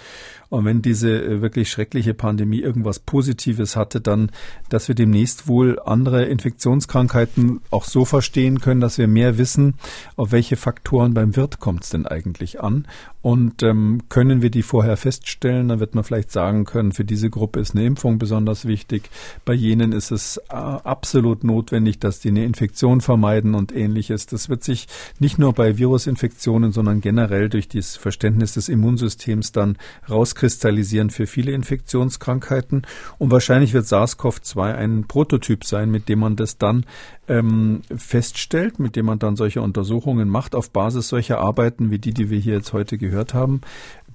Und 0.50 0.66
wenn 0.66 0.82
diese 0.82 1.10
äh, 1.10 1.42
wirklich 1.42 1.70
schreckliche 1.70 2.14
Pandemie 2.14 2.60
irgendwas 2.60 3.00
Positives 3.00 3.76
hatte, 3.76 4.02
dann, 4.02 4.32
dass 4.70 4.88
wir 4.88 4.96
demnächst 4.96 5.48
wohl 5.48 5.80
andere 5.80 6.26
Infektionskrankheiten 6.26 7.62
auch 7.70 7.84
so 7.84 8.06
verstehen 8.06 8.60
können, 8.60 8.82
dass 8.82 8.98
wir 8.98 9.08
mehr 9.08 9.38
wissen, 9.38 9.76
auf 10.16 10.32
welche 10.32 10.56
Faktoren 10.56 11.14
beim 11.14 11.36
Wirt 11.36 11.60
kommt 11.60 11.84
es 11.84 11.90
denn 11.90 12.08
eigentlich 12.08 12.62
an 12.62 12.88
und 13.28 13.62
ähm, 13.62 14.04
können 14.08 14.42
wir 14.42 14.50
die 14.50 14.64
vorher 14.64 14.96
feststellen, 14.96 15.68
dann 15.68 15.82
wird 15.82 15.96
man 15.96 16.06
vielleicht 16.06 16.32
sagen 16.32 16.64
können, 16.64 16.94
für 16.94 17.04
diese 17.04 17.30
Gruppe 17.30 17.60
ist 17.60 17.76
eine 17.76 17.84
Impfung 17.84 18.20
besonders 18.20 18.66
wichtig. 18.66 19.10
Bei 19.44 19.52
jenen 19.52 19.92
ist 19.92 20.12
es 20.12 20.38
äh, 20.48 20.54
absolut 20.54 21.44
notwendig, 21.44 22.00
dass 22.00 22.22
die 22.22 22.30
eine 22.30 22.46
Infektion 22.46 23.02
vermeiden 23.02 23.54
und 23.54 23.76
ähnliches. 23.76 24.28
Das 24.28 24.48
wird 24.48 24.64
sich 24.64 24.88
nicht 25.20 25.40
nur 25.40 25.52
bei 25.52 25.78
Virusinfektionen, 25.78 26.72
sondern 26.72 27.02
generell 27.02 27.50
durch 27.50 27.68
das 27.68 27.98
Verständnis 27.98 28.54
des 28.54 28.70
Immunsystems 28.70 29.52
dann 29.52 29.78
rauskristallisieren 30.10 31.10
für 31.10 31.28
viele 31.28 31.52
Infektionskrankheiten. 31.52 32.88
Und 33.18 33.30
wahrscheinlich 33.30 33.74
wird 33.74 33.88
SARS-CoV-2 33.88 34.74
ein 34.74 35.04
Prototyp 35.06 35.66
sein, 35.66 35.92
mit 35.92 36.08
dem 36.08 36.20
man 36.20 36.38
das 36.38 36.60
dann 36.60 36.86
ähm, 37.28 37.82
feststellt, 37.94 38.80
mit 38.80 38.96
dem 38.96 39.06
man 39.06 39.20
dann 39.20 39.36
solche 39.36 39.62
Untersuchungen 39.62 40.30
macht, 40.30 40.56
auf 40.56 40.70
Basis 40.70 41.10
solcher 41.10 41.40
Arbeiten 41.40 41.92
wie 41.92 42.00
die, 42.00 42.14
die 42.14 42.30
wir 42.30 42.40
hier 42.40 42.54
jetzt 42.54 42.72
heute 42.72 42.98
gehört 42.98 43.17
haben. 43.34 43.62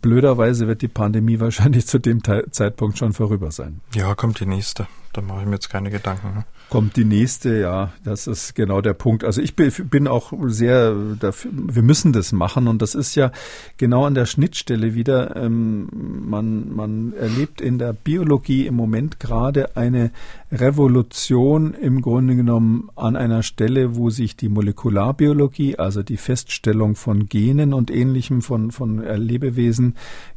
Blöderweise 0.01 0.67
wird 0.67 0.83
die 0.83 0.89
Pandemie 0.89 1.41
wahrscheinlich 1.41 1.87
zu 1.87 1.99
dem 1.99 2.23
Zeitpunkt 2.25 2.99
schon 2.99 3.13
vorüber 3.13 3.51
sein. 3.51 3.81
Ja, 3.95 4.15
kommt 4.15 4.41
die 4.41 4.47
nächste. 4.47 4.87
Da 5.13 5.21
mache 5.21 5.41
ich 5.41 5.47
mir 5.47 5.55
jetzt 5.55 5.71
keine 5.71 5.91
Gedanken. 5.91 6.45
Kommt 6.73 6.97
die 6.97 7.05
nächste, 7.05 7.61
ja, 7.61 7.93
das 8.03 8.27
ist 8.27 8.55
genau 8.55 8.81
der 8.81 8.95
Punkt. 8.95 9.25
Also 9.25 9.43
ich 9.43 9.55
bin 9.55 10.09
auch 10.09 10.33
sehr 10.47 10.95
dafür, 11.21 11.51
wir 11.53 11.83
müssen 11.83 12.15
das 12.15 12.33
machen 12.33 12.67
und 12.67 12.81
das 12.81 12.95
ist 12.95 13.15
ja 13.15 13.31
genau 13.77 14.07
an 14.07 14.15
der 14.15 14.25
Schnittstelle 14.25 14.95
wieder. 14.95 15.37
Ähm, 15.37 15.91
man, 15.93 16.75
man 16.75 17.13
erlebt 17.13 17.61
in 17.61 17.79
der 17.79 17.93
Biologie 17.93 18.67
im 18.67 18.75
Moment 18.75 19.21
gerade 19.21 19.77
eine 19.77 20.13
Revolution 20.51 21.75
im 21.75 22.01
Grunde 22.01 22.37
genommen 22.37 22.89
an 22.97 23.17
einer 23.17 23.43
Stelle, 23.43 23.95
wo 23.95 24.09
sich 24.09 24.35
die 24.37 24.49
Molekularbiologie, 24.49 25.77
also 25.77 26.03
die 26.03 26.17
Feststellung 26.17 26.95
von 26.95 27.27
Genen 27.27 27.75
und 27.75 27.91
ähnlichem 27.91 28.41
von, 28.41 28.71
von 28.71 28.97
Lebewesen 28.99 29.95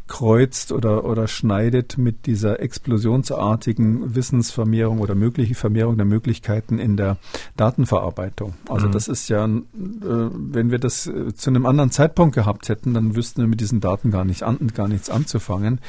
kreuzt 0.07 0.71
oder, 0.71 1.03
oder 1.05 1.27
schneidet 1.27 1.97
mit 1.97 2.27
dieser 2.27 2.59
explosionsartigen 2.59 4.13
Wissensvermehrung 4.13 4.99
oder 4.99 5.15
mögliche 5.15 5.55
Vermehrung 5.55 5.97
der 5.97 6.05
Möglichkeiten 6.05 6.77
in 6.77 6.95
der 6.95 7.17
Datenverarbeitung. 7.57 8.53
Also 8.69 8.87
mhm. 8.87 8.91
das 8.91 9.07
ist 9.07 9.29
ja, 9.29 9.45
äh, 9.45 9.49
wenn 9.73 10.69
wir 10.69 10.77
das 10.77 11.07
äh, 11.07 11.33
zu 11.33 11.49
einem 11.49 11.65
anderen 11.65 11.89
Zeitpunkt 11.89 12.35
gehabt 12.35 12.69
hätten, 12.69 12.93
dann 12.93 13.15
wüssten 13.15 13.41
wir 13.41 13.47
mit 13.47 13.61
diesen 13.61 13.79
Daten 13.79 14.11
gar 14.11 14.25
nicht 14.25 14.43
an, 14.43 14.59
gar 14.75 14.87
nichts 14.87 15.09
anzufangen. 15.09 15.79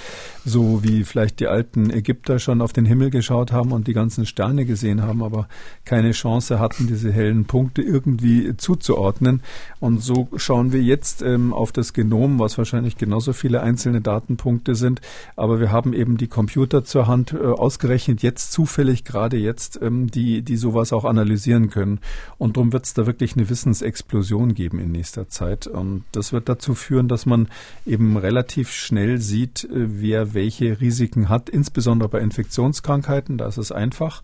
So 0.47 0.83
wie 0.83 1.05
vielleicht 1.05 1.41
die 1.41 1.49
alten 1.49 1.91
Ägypter 1.91 2.39
schon 2.39 2.63
auf 2.63 2.73
den 2.73 2.87
Himmel 2.87 3.11
geschaut 3.11 3.53
haben 3.53 3.73
und 3.73 3.87
die 3.87 3.93
ganzen 3.93 4.25
Sterne 4.25 4.65
gesehen 4.65 5.03
haben, 5.03 5.23
aber 5.23 5.47
keine 5.85 6.13
Chance 6.13 6.59
hatten, 6.59 6.87
diese 6.87 7.13
hellen 7.13 7.45
Punkte 7.45 7.83
irgendwie 7.83 8.57
zuzuordnen. 8.57 9.43
Und 9.79 10.03
so 10.03 10.29
schauen 10.37 10.73
wir 10.73 10.83
jetzt 10.83 11.21
ähm, 11.21 11.53
auf 11.53 11.71
das 11.71 11.93
Genom, 11.93 12.39
was 12.39 12.57
wahrscheinlich 12.57 12.97
genauso 12.97 13.35
viele 13.35 13.61
einzelne 13.61 14.06
Datenpunkte 14.07 14.75
sind. 14.75 15.01
Aber 15.35 15.61
wir 15.61 15.73
haben 15.73 15.93
eben 15.93 16.17
die 16.17 16.29
Computer 16.29 16.85
zur 16.85 17.07
Hand 17.07 17.33
äh, 17.33 17.39
ausgerechnet, 17.39 18.23
jetzt 18.23 18.53
zufällig 18.53 19.05
gerade 19.05 19.37
jetzt, 19.37 19.81
ähm, 19.83 20.11
die, 20.11 20.43
die 20.43 20.57
sowas 20.57 20.93
auch 20.93 21.05
analysieren 21.05 21.71
können. 21.71 22.01
Und 22.39 22.57
darum 22.57 22.73
wird 22.73 22.85
es 22.85 22.95
da 22.95 23.07
wirklich 23.07 23.37
eine 23.37 23.49
Wissensexplosion 23.49 24.55
geben 24.55 24.79
in 24.79 24.93
nächster 24.93 25.29
Zeit. 25.29 25.67
Und 25.67 26.05
das 26.13 26.33
wird 26.33 26.49
dazu 26.49 26.75
führen, 26.75 27.09
dass 27.09 27.27
man 27.27 27.49
eben 27.85 28.17
relativ 28.17 28.71
schnell 28.71 29.19
sieht, 29.21 29.65
äh, 29.65 29.69
wer 30.01 30.35
welche 30.35 30.81
Risiken 30.81 31.29
hat, 31.29 31.49
insbesondere 31.49 32.09
bei 32.09 32.21
Infektionskrankheiten. 32.21 33.39
Da 33.39 33.49
ist 33.49 33.59
es 33.59 33.73
einfach. 33.73 34.23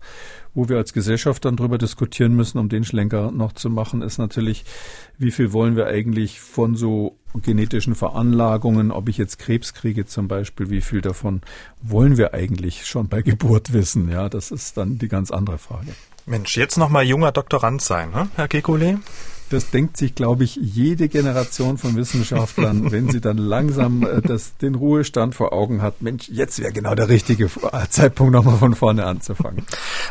Wo 0.55 0.69
wir 0.69 0.77
als 0.77 0.93
Gesellschaft 0.93 1.45
dann 1.45 1.55
darüber 1.55 1.77
diskutieren 1.77 2.35
müssen, 2.35 2.59
um 2.59 2.69
den 2.69 2.83
Schlenker 2.83 3.31
noch 3.31 3.53
zu 3.53 3.69
machen, 3.69 4.01
ist 4.01 4.19
natürlich, 4.19 4.65
wie 5.17 5.31
viel 5.31 5.51
wollen 5.51 5.75
wir 5.75 5.87
eigentlich 5.87 6.39
von 6.39 6.75
so 6.75 7.17
genetischen 7.41 7.95
Veranlagungen, 7.95 8.91
ob 8.91 9.09
ich 9.09 9.17
jetzt 9.17 9.39
Krebs 9.39 9.73
kriege 9.73 10.05
zum 10.05 10.27
Beispiel, 10.27 10.69
wie 10.69 10.81
viel 10.81 11.01
davon 11.01 11.41
wollen 11.81 12.17
wir 12.17 12.33
eigentlich 12.33 12.85
schon 12.85 13.07
bei 13.07 13.21
Geburt 13.23 13.73
wissen? 13.73 14.09
Ja, 14.09 14.29
das 14.29 14.51
ist 14.51 14.77
dann 14.77 14.99
die 14.99 15.07
ganz 15.07 15.31
andere 15.31 15.57
Frage. 15.57 15.93
Mensch, 16.25 16.55
jetzt 16.55 16.77
noch 16.77 16.89
mal 16.89 17.03
junger 17.03 17.31
Doktorand 17.31 17.81
sein, 17.81 18.11
ne, 18.11 18.29
Herr 18.35 18.45
Kekulé? 18.45 18.99
Das 19.53 19.69
denkt 19.69 19.97
sich, 19.97 20.15
glaube 20.15 20.43
ich, 20.43 20.55
jede 20.55 21.07
Generation 21.07 21.77
von 21.77 21.95
Wissenschaftlern, 21.95 22.91
wenn 22.91 23.09
sie 23.09 23.21
dann 23.21 23.37
langsam 23.37 24.03
äh, 24.03 24.21
das, 24.21 24.57
den 24.57 24.75
Ruhestand 24.75 25.35
vor 25.35 25.53
Augen 25.53 25.81
hat. 25.81 26.01
Mensch, 26.01 26.27
jetzt 26.29 26.59
wäre 26.59 26.73
genau 26.73 26.95
der 26.95 27.09
richtige 27.09 27.49
Zeitpunkt, 27.89 28.33
nochmal 28.33 28.57
von 28.57 28.73
vorne 28.73 29.05
anzufangen. 29.05 29.65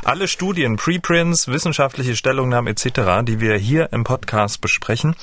Alle 0.05 0.29
Studien, 0.29 0.77
Preprints, 0.77 1.49
wissenschaftliche 1.49 2.17
Stellungnahmen 2.17 2.73
etc., 2.73 3.25
die 3.25 3.41
wir 3.41 3.57
hier 3.57 3.93
im 3.93 4.05
Podcast 4.05 4.61
besprechen, 4.61 5.15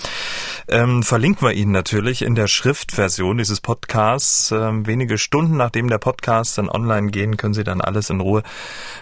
ähm, 0.67 1.01
verlinken 1.01 1.47
wir 1.47 1.53
Ihnen 1.53 1.71
natürlich 1.71 2.21
in 2.21 2.35
der 2.35 2.47
Schriftversion 2.47 3.37
dieses 3.37 3.61
Podcasts. 3.61 4.51
Ähm, 4.51 4.85
wenige 4.85 5.17
Stunden 5.17 5.57
nachdem 5.57 5.87
der 5.87 5.97
Podcast 5.97 6.57
dann 6.57 6.69
online 6.69 7.11
gehen, 7.11 7.37
können 7.37 7.53
Sie 7.53 7.63
dann 7.63 7.81
alles 7.81 8.09
in 8.09 8.19
Ruhe 8.19 8.43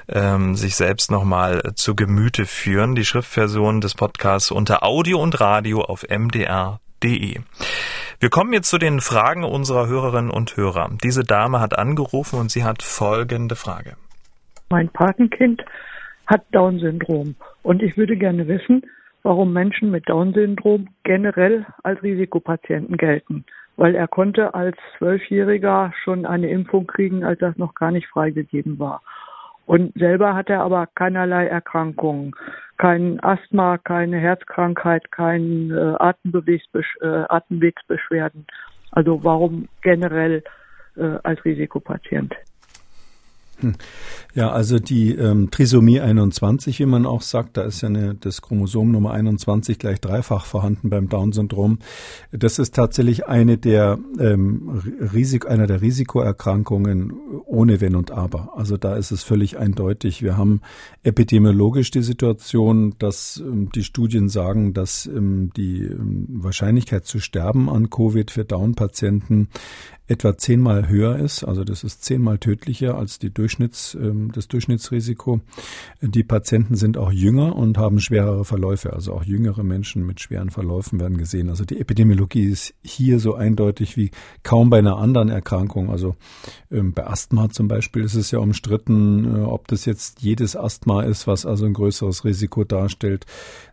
ähm, 0.07 0.55
sich 0.55 0.75
selbst 0.75 1.09
nochmal 1.09 1.73
zu 1.75 1.95
Gemüte 1.95 2.45
führen. 2.45 2.93
Die 2.93 3.05
Schriftversion 3.05 3.81
des 3.81 3.95
Podcasts 3.95 4.51
unter 4.51 4.83
Audio 4.83 5.06
und 5.15 5.39
Radio 5.39 5.81
auf 5.81 6.05
mdr.de. 6.09 7.39
Wir 8.19 8.29
kommen 8.29 8.53
jetzt 8.53 8.69
zu 8.69 8.77
den 8.77 8.99
Fragen 8.99 9.43
unserer 9.43 9.87
Hörerinnen 9.87 10.31
und 10.31 10.57
Hörer. 10.57 10.89
Diese 11.03 11.23
Dame 11.23 11.59
hat 11.59 11.77
angerufen 11.77 12.39
und 12.39 12.49
sie 12.49 12.63
hat 12.63 12.81
folgende 12.81 13.55
Frage. 13.55 13.95
Mein 14.69 14.89
Patenkind 14.89 15.63
hat 16.25 16.43
Down-Syndrom 16.51 17.35
und 17.63 17.83
ich 17.83 17.95
würde 17.95 18.17
gerne 18.17 18.47
wissen, 18.47 18.81
warum 19.23 19.53
Menschen 19.53 19.91
mit 19.91 20.09
Down-Syndrom 20.09 20.87
generell 21.03 21.65
als 21.83 22.01
Risikopatienten 22.01 22.97
gelten. 22.97 23.45
Weil 23.75 23.93
er 23.93 24.07
konnte 24.07 24.55
als 24.55 24.75
Zwölfjähriger 24.97 25.93
schon 26.03 26.25
eine 26.25 26.49
Impfung 26.49 26.87
kriegen, 26.87 27.23
als 27.23 27.39
das 27.39 27.57
noch 27.57 27.75
gar 27.75 27.91
nicht 27.91 28.07
freigegeben 28.07 28.79
war. 28.79 29.01
Und 29.67 29.93
selber 29.95 30.33
hat 30.33 30.49
er 30.49 30.61
aber 30.61 30.87
keinerlei 30.87 31.45
Erkrankungen. 31.45 32.33
Kein 32.77 33.19
Asthma, 33.21 33.77
keine 33.79 34.17
Herzkrankheit, 34.17 35.11
keine 35.11 35.97
äh, 35.99 36.03
äh, 37.01 37.07
Atemwegsbeschwerden. 37.29 38.45
Also 38.91 39.23
warum 39.23 39.67
generell 39.81 40.43
äh, 40.95 41.17
als 41.23 41.43
Risikopatient? 41.43 42.35
Hm. 43.59 43.75
Ja, 44.35 44.51
also 44.51 44.77
die 44.77 45.15
ähm, 45.15 45.49
Trisomie 45.49 45.99
21, 45.99 46.79
wie 46.79 46.85
man 46.85 47.07
auch 47.07 47.23
sagt, 47.23 47.57
da 47.57 47.63
ist 47.63 47.81
ja 47.81 47.89
eine, 47.89 48.13
das 48.13 48.43
Chromosom 48.43 48.91
Nummer 48.91 49.11
21 49.11 49.79
gleich 49.79 49.99
dreifach 49.99 50.45
vorhanden 50.45 50.91
beim 50.91 51.09
Down-Syndrom. 51.09 51.79
Das 52.31 52.59
ist 52.59 52.75
tatsächlich 52.75 53.27
eine 53.27 53.57
der 53.57 53.97
ähm, 54.19 54.81
Risik, 55.11 55.47
einer 55.47 55.65
der 55.65 55.81
Risikoerkrankungen 55.81 57.13
ohne 57.45 57.81
Wenn 57.81 57.95
und 57.95 58.11
Aber. 58.11 58.53
Also 58.55 58.77
da 58.77 58.95
ist 58.95 59.09
es 59.09 59.23
völlig 59.23 59.57
eindeutig. 59.57 60.21
Wir 60.21 60.37
haben 60.37 60.61
epidemiologisch 61.01 61.89
die 61.89 62.03
Situation, 62.03 62.93
dass 62.99 63.41
ähm, 63.43 63.69
die 63.73 63.83
Studien 63.83 64.29
sagen, 64.29 64.75
dass 64.75 65.07
ähm, 65.07 65.51
die 65.57 65.83
ähm, 65.83 66.27
Wahrscheinlichkeit 66.29 67.05
zu 67.05 67.19
sterben 67.19 67.69
an 67.69 67.89
Covid 67.89 68.29
für 68.29 68.45
Down-Patienten 68.45 69.49
etwa 70.07 70.37
zehnmal 70.37 70.87
höher 70.87 71.17
ist. 71.17 71.43
Also 71.43 71.63
das 71.63 71.83
ist 71.83 72.03
zehnmal 72.03 72.37
tödlicher 72.37 72.97
als 72.97 73.19
die 73.19 73.33
Durchschnitts, 73.47 73.95
ähm, 73.95 74.31
das 74.33 74.49
Durchschnittsrisiko. 74.49 75.39
Die 76.01 76.23
Patienten 76.23 76.75
sind 76.75 76.97
auch 76.97 77.13
jünger 77.13 77.55
und 77.55 77.77
haben 77.77 78.01
schwerere 78.01 78.43
Verläufe. 78.43 78.91
Also 78.91 79.13
auch 79.13 79.23
jüngere 79.23 79.63
Menschen 79.63 80.05
mit 80.05 80.19
schweren 80.19 80.49
Verläufen 80.49 80.99
werden 80.99 81.17
gesehen. 81.17 81.47
Also 81.47 81.63
die 81.63 81.79
Epidemiologie 81.79 82.43
ist 82.43 82.73
hier 82.83 83.21
so 83.21 83.35
eindeutig 83.35 83.95
wie 83.95 84.11
kaum 84.43 84.69
bei 84.69 84.79
einer 84.79 84.97
anderen 84.97 85.29
Erkrankung. 85.29 85.89
Also 85.89 86.17
ähm, 86.69 86.91
bei 86.91 87.07
Asthma 87.07 87.49
zum 87.49 87.69
Beispiel 87.69 88.03
ist 88.03 88.15
es 88.15 88.31
ja 88.31 88.39
umstritten, 88.39 89.23
äh, 89.23 89.39
ob 89.39 89.69
das 89.69 89.85
jetzt 89.85 90.21
jedes 90.21 90.57
Asthma 90.57 91.03
ist, 91.03 91.25
was 91.25 91.45
also 91.45 91.65
ein 91.65 91.73
größeres 91.73 92.25
Risiko 92.25 92.65
darstellt. 92.65 93.25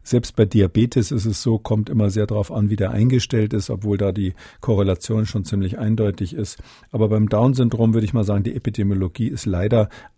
Selbst 0.05 0.37
bei 0.37 0.45
Diabetes 0.45 1.11
ist 1.11 1.25
es 1.25 1.43
so, 1.43 1.59
kommt 1.59 1.89
immer 1.89 2.11
sehr 2.11 2.27
darauf 2.27 2.53
an, 2.53 2.71
wie 2.71 2.77
der 2.77 2.93
eingestellt 2.93 3.53
ist, 3.55 3.71
obwohl 3.71 3.97
da 3.97 4.13
die 4.13 4.35
Korrelation 4.61 5.27
schon 5.27 5.45
ziemlich 5.45 5.79
eindeutig 5.79 6.35
ist. 6.35 6.63
Aber 6.93 7.09
beim 7.09 7.29
Down-Syndrom 7.29 7.95
würde 7.95 8.05
ich 8.05 8.13
mal 8.13 8.23
sagen, 8.23 8.45
die 8.45 8.55
Epidemiologie 8.55 9.29
ist 9.29 9.47
leider 9.47 9.64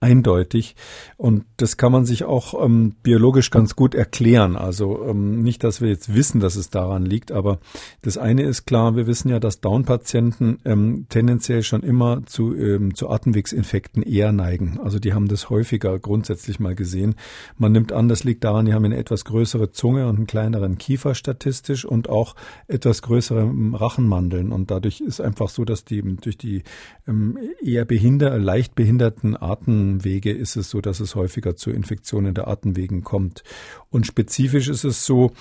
eindeutig. 0.00 0.76
Und 1.16 1.44
das 1.56 1.76
kann 1.76 1.92
man 1.92 2.04
sich 2.04 2.24
auch 2.24 2.64
ähm, 2.64 2.94
biologisch 3.02 3.50
ganz 3.50 3.76
gut 3.76 3.94
erklären. 3.94 4.56
Also 4.56 5.04
ähm, 5.04 5.42
nicht, 5.42 5.64
dass 5.64 5.80
wir 5.80 5.88
jetzt 5.88 6.14
wissen, 6.14 6.40
dass 6.40 6.56
es 6.56 6.70
daran 6.70 7.04
liegt, 7.04 7.32
aber 7.32 7.58
das 8.02 8.18
eine 8.18 8.42
ist 8.42 8.66
klar, 8.66 8.96
wir 8.96 9.06
wissen 9.06 9.28
ja, 9.28 9.40
dass 9.40 9.60
Down-Patienten 9.60 10.58
ähm, 10.64 11.06
tendenziell 11.08 11.62
schon 11.62 11.82
immer 11.82 12.24
zu, 12.26 12.54
ähm, 12.54 12.94
zu 12.94 13.08
Atemwegsinfekten 13.08 14.02
eher 14.02 14.32
neigen. 14.32 14.78
Also 14.82 14.98
die 14.98 15.12
haben 15.12 15.28
das 15.28 15.50
häufiger 15.50 15.98
grundsätzlich 15.98 16.60
mal 16.60 16.74
gesehen. 16.74 17.14
Man 17.56 17.72
nimmt 17.72 17.92
an, 17.92 18.08
das 18.08 18.24
liegt 18.24 18.44
daran, 18.44 18.66
die 18.66 18.74
haben 18.74 18.84
eine 18.84 18.96
etwas 18.96 19.24
größere 19.24 19.70
Zunge 19.70 20.08
und 20.08 20.16
einen 20.16 20.26
kleineren 20.26 20.78
Kiefer 20.78 21.14
statistisch 21.14 21.84
und 21.84 22.08
auch 22.08 22.34
etwas 22.68 23.02
größere 23.02 23.50
Rachenmandeln. 23.72 24.52
Und 24.52 24.70
dadurch 24.70 25.00
ist 25.00 25.20
einfach 25.20 25.48
so, 25.48 25.64
dass 25.64 25.84
die 25.84 26.02
durch 26.02 26.38
die 26.38 26.62
ähm, 27.06 27.38
eher 27.62 27.84
behinder, 27.84 28.38
leicht 28.38 28.74
behinderten 28.74 29.35
Atemwege 29.42 30.32
ist 30.32 30.56
es 30.56 30.70
so, 30.70 30.80
dass 30.80 31.00
es 31.00 31.14
häufiger 31.14 31.56
zu 31.56 31.70
Infektionen 31.70 32.34
der 32.34 32.48
Atemwegen 32.48 33.04
kommt. 33.04 33.42
Und 33.90 34.06
spezifisch 34.06 34.68
ist 34.68 34.84
es 34.84 35.06
so, 35.06 35.32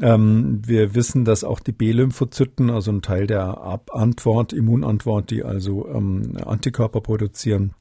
ähm, 0.00 0.62
wir 0.66 0.94
wissen, 0.94 1.24
dass 1.24 1.44
auch 1.44 1.60
die 1.60 1.72
B-Lymphozyten, 1.72 2.70
also 2.70 2.90
ein 2.90 3.02
Teil 3.02 3.26
der 3.26 3.80
Antwort, 3.90 4.52
Immunantwort, 4.52 5.30
die 5.30 5.42
also 5.42 5.88
ähm, 5.88 6.36
Antikörper 6.44 7.00
produzieren, 7.00 7.74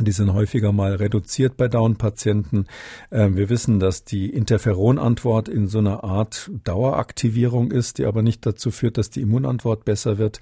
die 0.00 0.12
sind 0.12 0.32
häufiger 0.32 0.72
mal 0.72 0.94
reduziert 0.94 1.56
bei 1.58 1.68
Down-Patienten. 1.68 2.66
Ähm, 3.10 3.36
wir 3.36 3.50
wissen, 3.50 3.78
dass 3.78 4.04
die 4.04 4.30
Interferonantwort 4.30 5.48
in 5.48 5.66
so 5.68 5.78
einer 5.78 6.02
Art 6.02 6.50
Daueraktivierung 6.64 7.70
ist, 7.70 7.98
die 7.98 8.06
aber 8.06 8.22
nicht 8.22 8.46
dazu 8.46 8.70
führt, 8.70 8.96
dass 8.96 9.10
die 9.10 9.20
Immunantwort 9.20 9.84
besser 9.84 10.16
wird. 10.16 10.40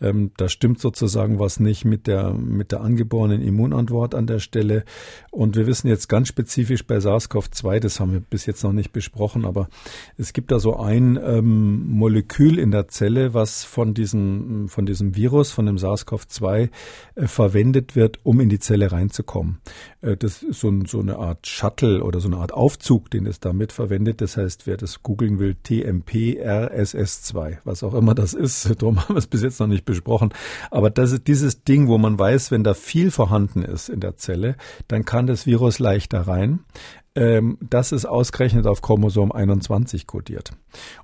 Ähm, 0.00 0.30
da 0.36 0.48
stimmt 0.48 0.78
sozusagen 0.78 1.40
was 1.40 1.58
nicht 1.58 1.84
mit 1.84 2.06
der, 2.06 2.32
mit 2.32 2.70
der 2.70 2.82
angeborenen 2.82 3.42
Immunantwort 3.42 4.14
an 4.14 4.28
der 4.28 4.38
Stelle. 4.38 4.84
Und 5.32 5.56
wir 5.56 5.66
wissen 5.66 5.88
jetzt 5.88 6.08
ganz 6.08 6.28
spezifisch 6.28 6.86
bei 6.86 6.98
SARS-CoV-2, 6.98 7.80
das 7.80 7.98
haben 7.98 8.12
wir 8.12 8.20
bis 8.20 8.46
jetzt 8.46 8.62
noch 8.62 8.72
nicht 8.72 8.92
besprochen, 8.92 9.44
aber 9.44 9.68
es 10.16 10.32
gibt 10.32 10.52
da 10.52 10.60
so 10.60 10.76
ein 10.76 11.18
ähm, 11.20 11.90
Molekül 11.90 12.58
in 12.58 12.70
der 12.70 12.86
Zelle, 12.86 13.34
was 13.34 13.64
von 13.64 13.94
diesem, 13.94 14.68
von 14.68 14.86
diesem 14.86 15.16
Virus, 15.16 15.50
von 15.50 15.66
dem 15.66 15.76
SARS-CoV-2 15.76 16.70
äh, 17.16 17.26
verwendet 17.26 17.96
wird, 17.96 18.20
um 18.22 18.38
in 18.38 18.48
die 18.48 18.60
Zelle 18.60 18.91
reinzukommen. 18.92 19.58
Äh, 20.00 20.16
das 20.16 20.42
ist 20.42 20.60
so, 20.60 20.72
so, 20.86 21.00
eine 21.00 21.16
Art 21.16 21.46
Shuttle 21.46 22.04
oder 22.04 22.20
so 22.20 22.28
eine 22.28 22.36
Art 22.36 22.52
Aufzug, 22.52 23.10
den 23.10 23.26
es 23.26 23.40
damit 23.40 23.72
verwendet. 23.72 24.20
Das 24.20 24.36
heißt, 24.36 24.66
wer 24.66 24.76
das 24.76 25.02
googeln 25.02 25.38
will, 25.38 25.56
TMP-RSS2, 25.64 27.58
was 27.64 27.82
auch 27.82 27.94
immer 27.94 28.14
das 28.14 28.34
ist. 28.34 28.70
Darum 28.82 29.00
haben 29.00 29.14
wir 29.14 29.18
es 29.18 29.26
bis 29.26 29.42
jetzt 29.42 29.60
noch 29.60 29.66
nicht 29.66 29.84
besprochen. 29.84 30.32
Aber 30.70 30.90
das 30.90 31.12
ist 31.12 31.26
dieses 31.26 31.64
Ding, 31.64 31.88
wo 31.88 31.98
man 31.98 32.18
weiß, 32.18 32.50
wenn 32.50 32.64
da 32.64 32.74
viel 32.74 33.10
vorhanden 33.10 33.62
ist 33.62 33.88
in 33.88 34.00
der 34.00 34.16
Zelle, 34.16 34.56
dann 34.88 35.04
kann 35.04 35.26
das 35.26 35.46
Virus 35.46 35.78
leichter 35.78 36.20
rein. 36.22 36.60
ähm, 37.14 37.58
das 37.60 37.92
ist 37.92 38.06
ausgerechnet 38.06 38.66
auf 38.66 38.80
Chromosom 38.80 39.32
21 39.32 40.06
kodiert. 40.06 40.52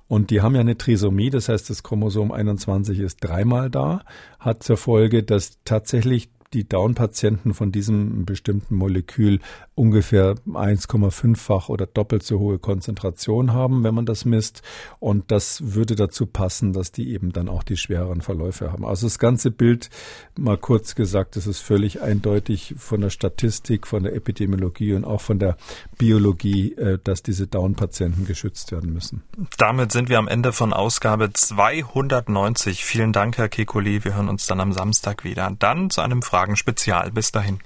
Und 0.07 0.31
die 0.31 0.41
haben 0.41 0.55
ja 0.55 0.61
eine 0.61 0.77
Trisomie, 0.77 1.29
das 1.29 1.49
heißt, 1.49 1.69
das 1.69 1.83
Chromosom 1.83 2.31
21 2.31 2.99
ist 2.99 3.17
dreimal 3.23 3.69
da, 3.69 4.01
hat 4.39 4.63
zur 4.63 4.77
Folge, 4.77 5.23
dass 5.23 5.59
tatsächlich 5.65 6.29
die 6.53 6.67
Down-Patienten 6.67 7.53
von 7.53 7.71
diesem 7.71 8.25
bestimmten 8.25 8.75
Molekül 8.75 9.39
ungefähr 9.75 10.35
1,5-fach 10.47 11.69
oder 11.69 11.85
doppelt 11.85 12.23
so 12.23 12.39
hohe 12.39 12.59
Konzentration 12.59 13.53
haben, 13.53 13.83
wenn 13.83 13.93
man 13.93 14.05
das 14.05 14.25
misst. 14.25 14.61
Und 14.99 15.31
das 15.31 15.73
würde 15.75 15.95
dazu 15.95 16.25
passen, 16.25 16.73
dass 16.73 16.91
die 16.91 17.11
eben 17.11 17.31
dann 17.31 17.49
auch 17.49 17.63
die 17.63 17.77
schwereren 17.77 18.21
Verläufe 18.21 18.71
haben. 18.71 18.83
Also 18.83 19.05
das 19.05 19.19
ganze 19.19 19.51
Bild, 19.51 19.89
mal 20.37 20.57
kurz 20.57 20.95
gesagt, 20.95 21.35
das 21.35 21.45
ist 21.45 21.59
völlig 21.59 22.01
eindeutig 22.01 22.75
von 22.77 23.01
der 23.01 23.09
Statistik, 23.09 23.85
von 23.85 24.03
der 24.03 24.15
Epidemiologie 24.15 24.93
und 24.93 25.05
auch 25.05 25.21
von 25.21 25.39
der 25.39 25.55
Biologie, 25.97 26.73
äh, 26.73 26.97
dass 27.03 27.21
diese 27.21 27.47
Down-Patienten 27.47 28.25
geschützt 28.25 28.71
werden 28.71 28.91
müssen. 28.91 29.23
Damit 29.57 29.91
sind 29.91 30.09
wir 30.09 30.17
am 30.17 30.27
Ende 30.27 30.51
von 30.51 30.73
Ausgabe 30.73 31.31
290. 31.31 32.83
Vielen 32.83 33.13
Dank, 33.13 33.37
Herr 33.37 33.47
Kekulé. 33.47 34.03
Wir 34.03 34.15
hören 34.15 34.29
uns 34.29 34.47
dann 34.47 34.59
am 34.59 34.73
Samstag 34.73 35.23
wieder. 35.23 35.55
Dann 35.59 35.89
zu 35.89 36.01
einem 36.01 36.21
Fragen 36.21 36.38
Fragen 36.39 36.55
Spezial. 36.55 37.11
Bis 37.11 37.33
dahin. 37.33 37.59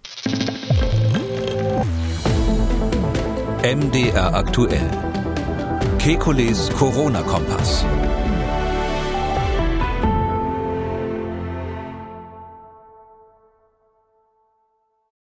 MDR 3.64 4.34
aktuell. 4.34 4.90
Kekules 6.00 6.72
Corona-Kompass. 6.72 7.86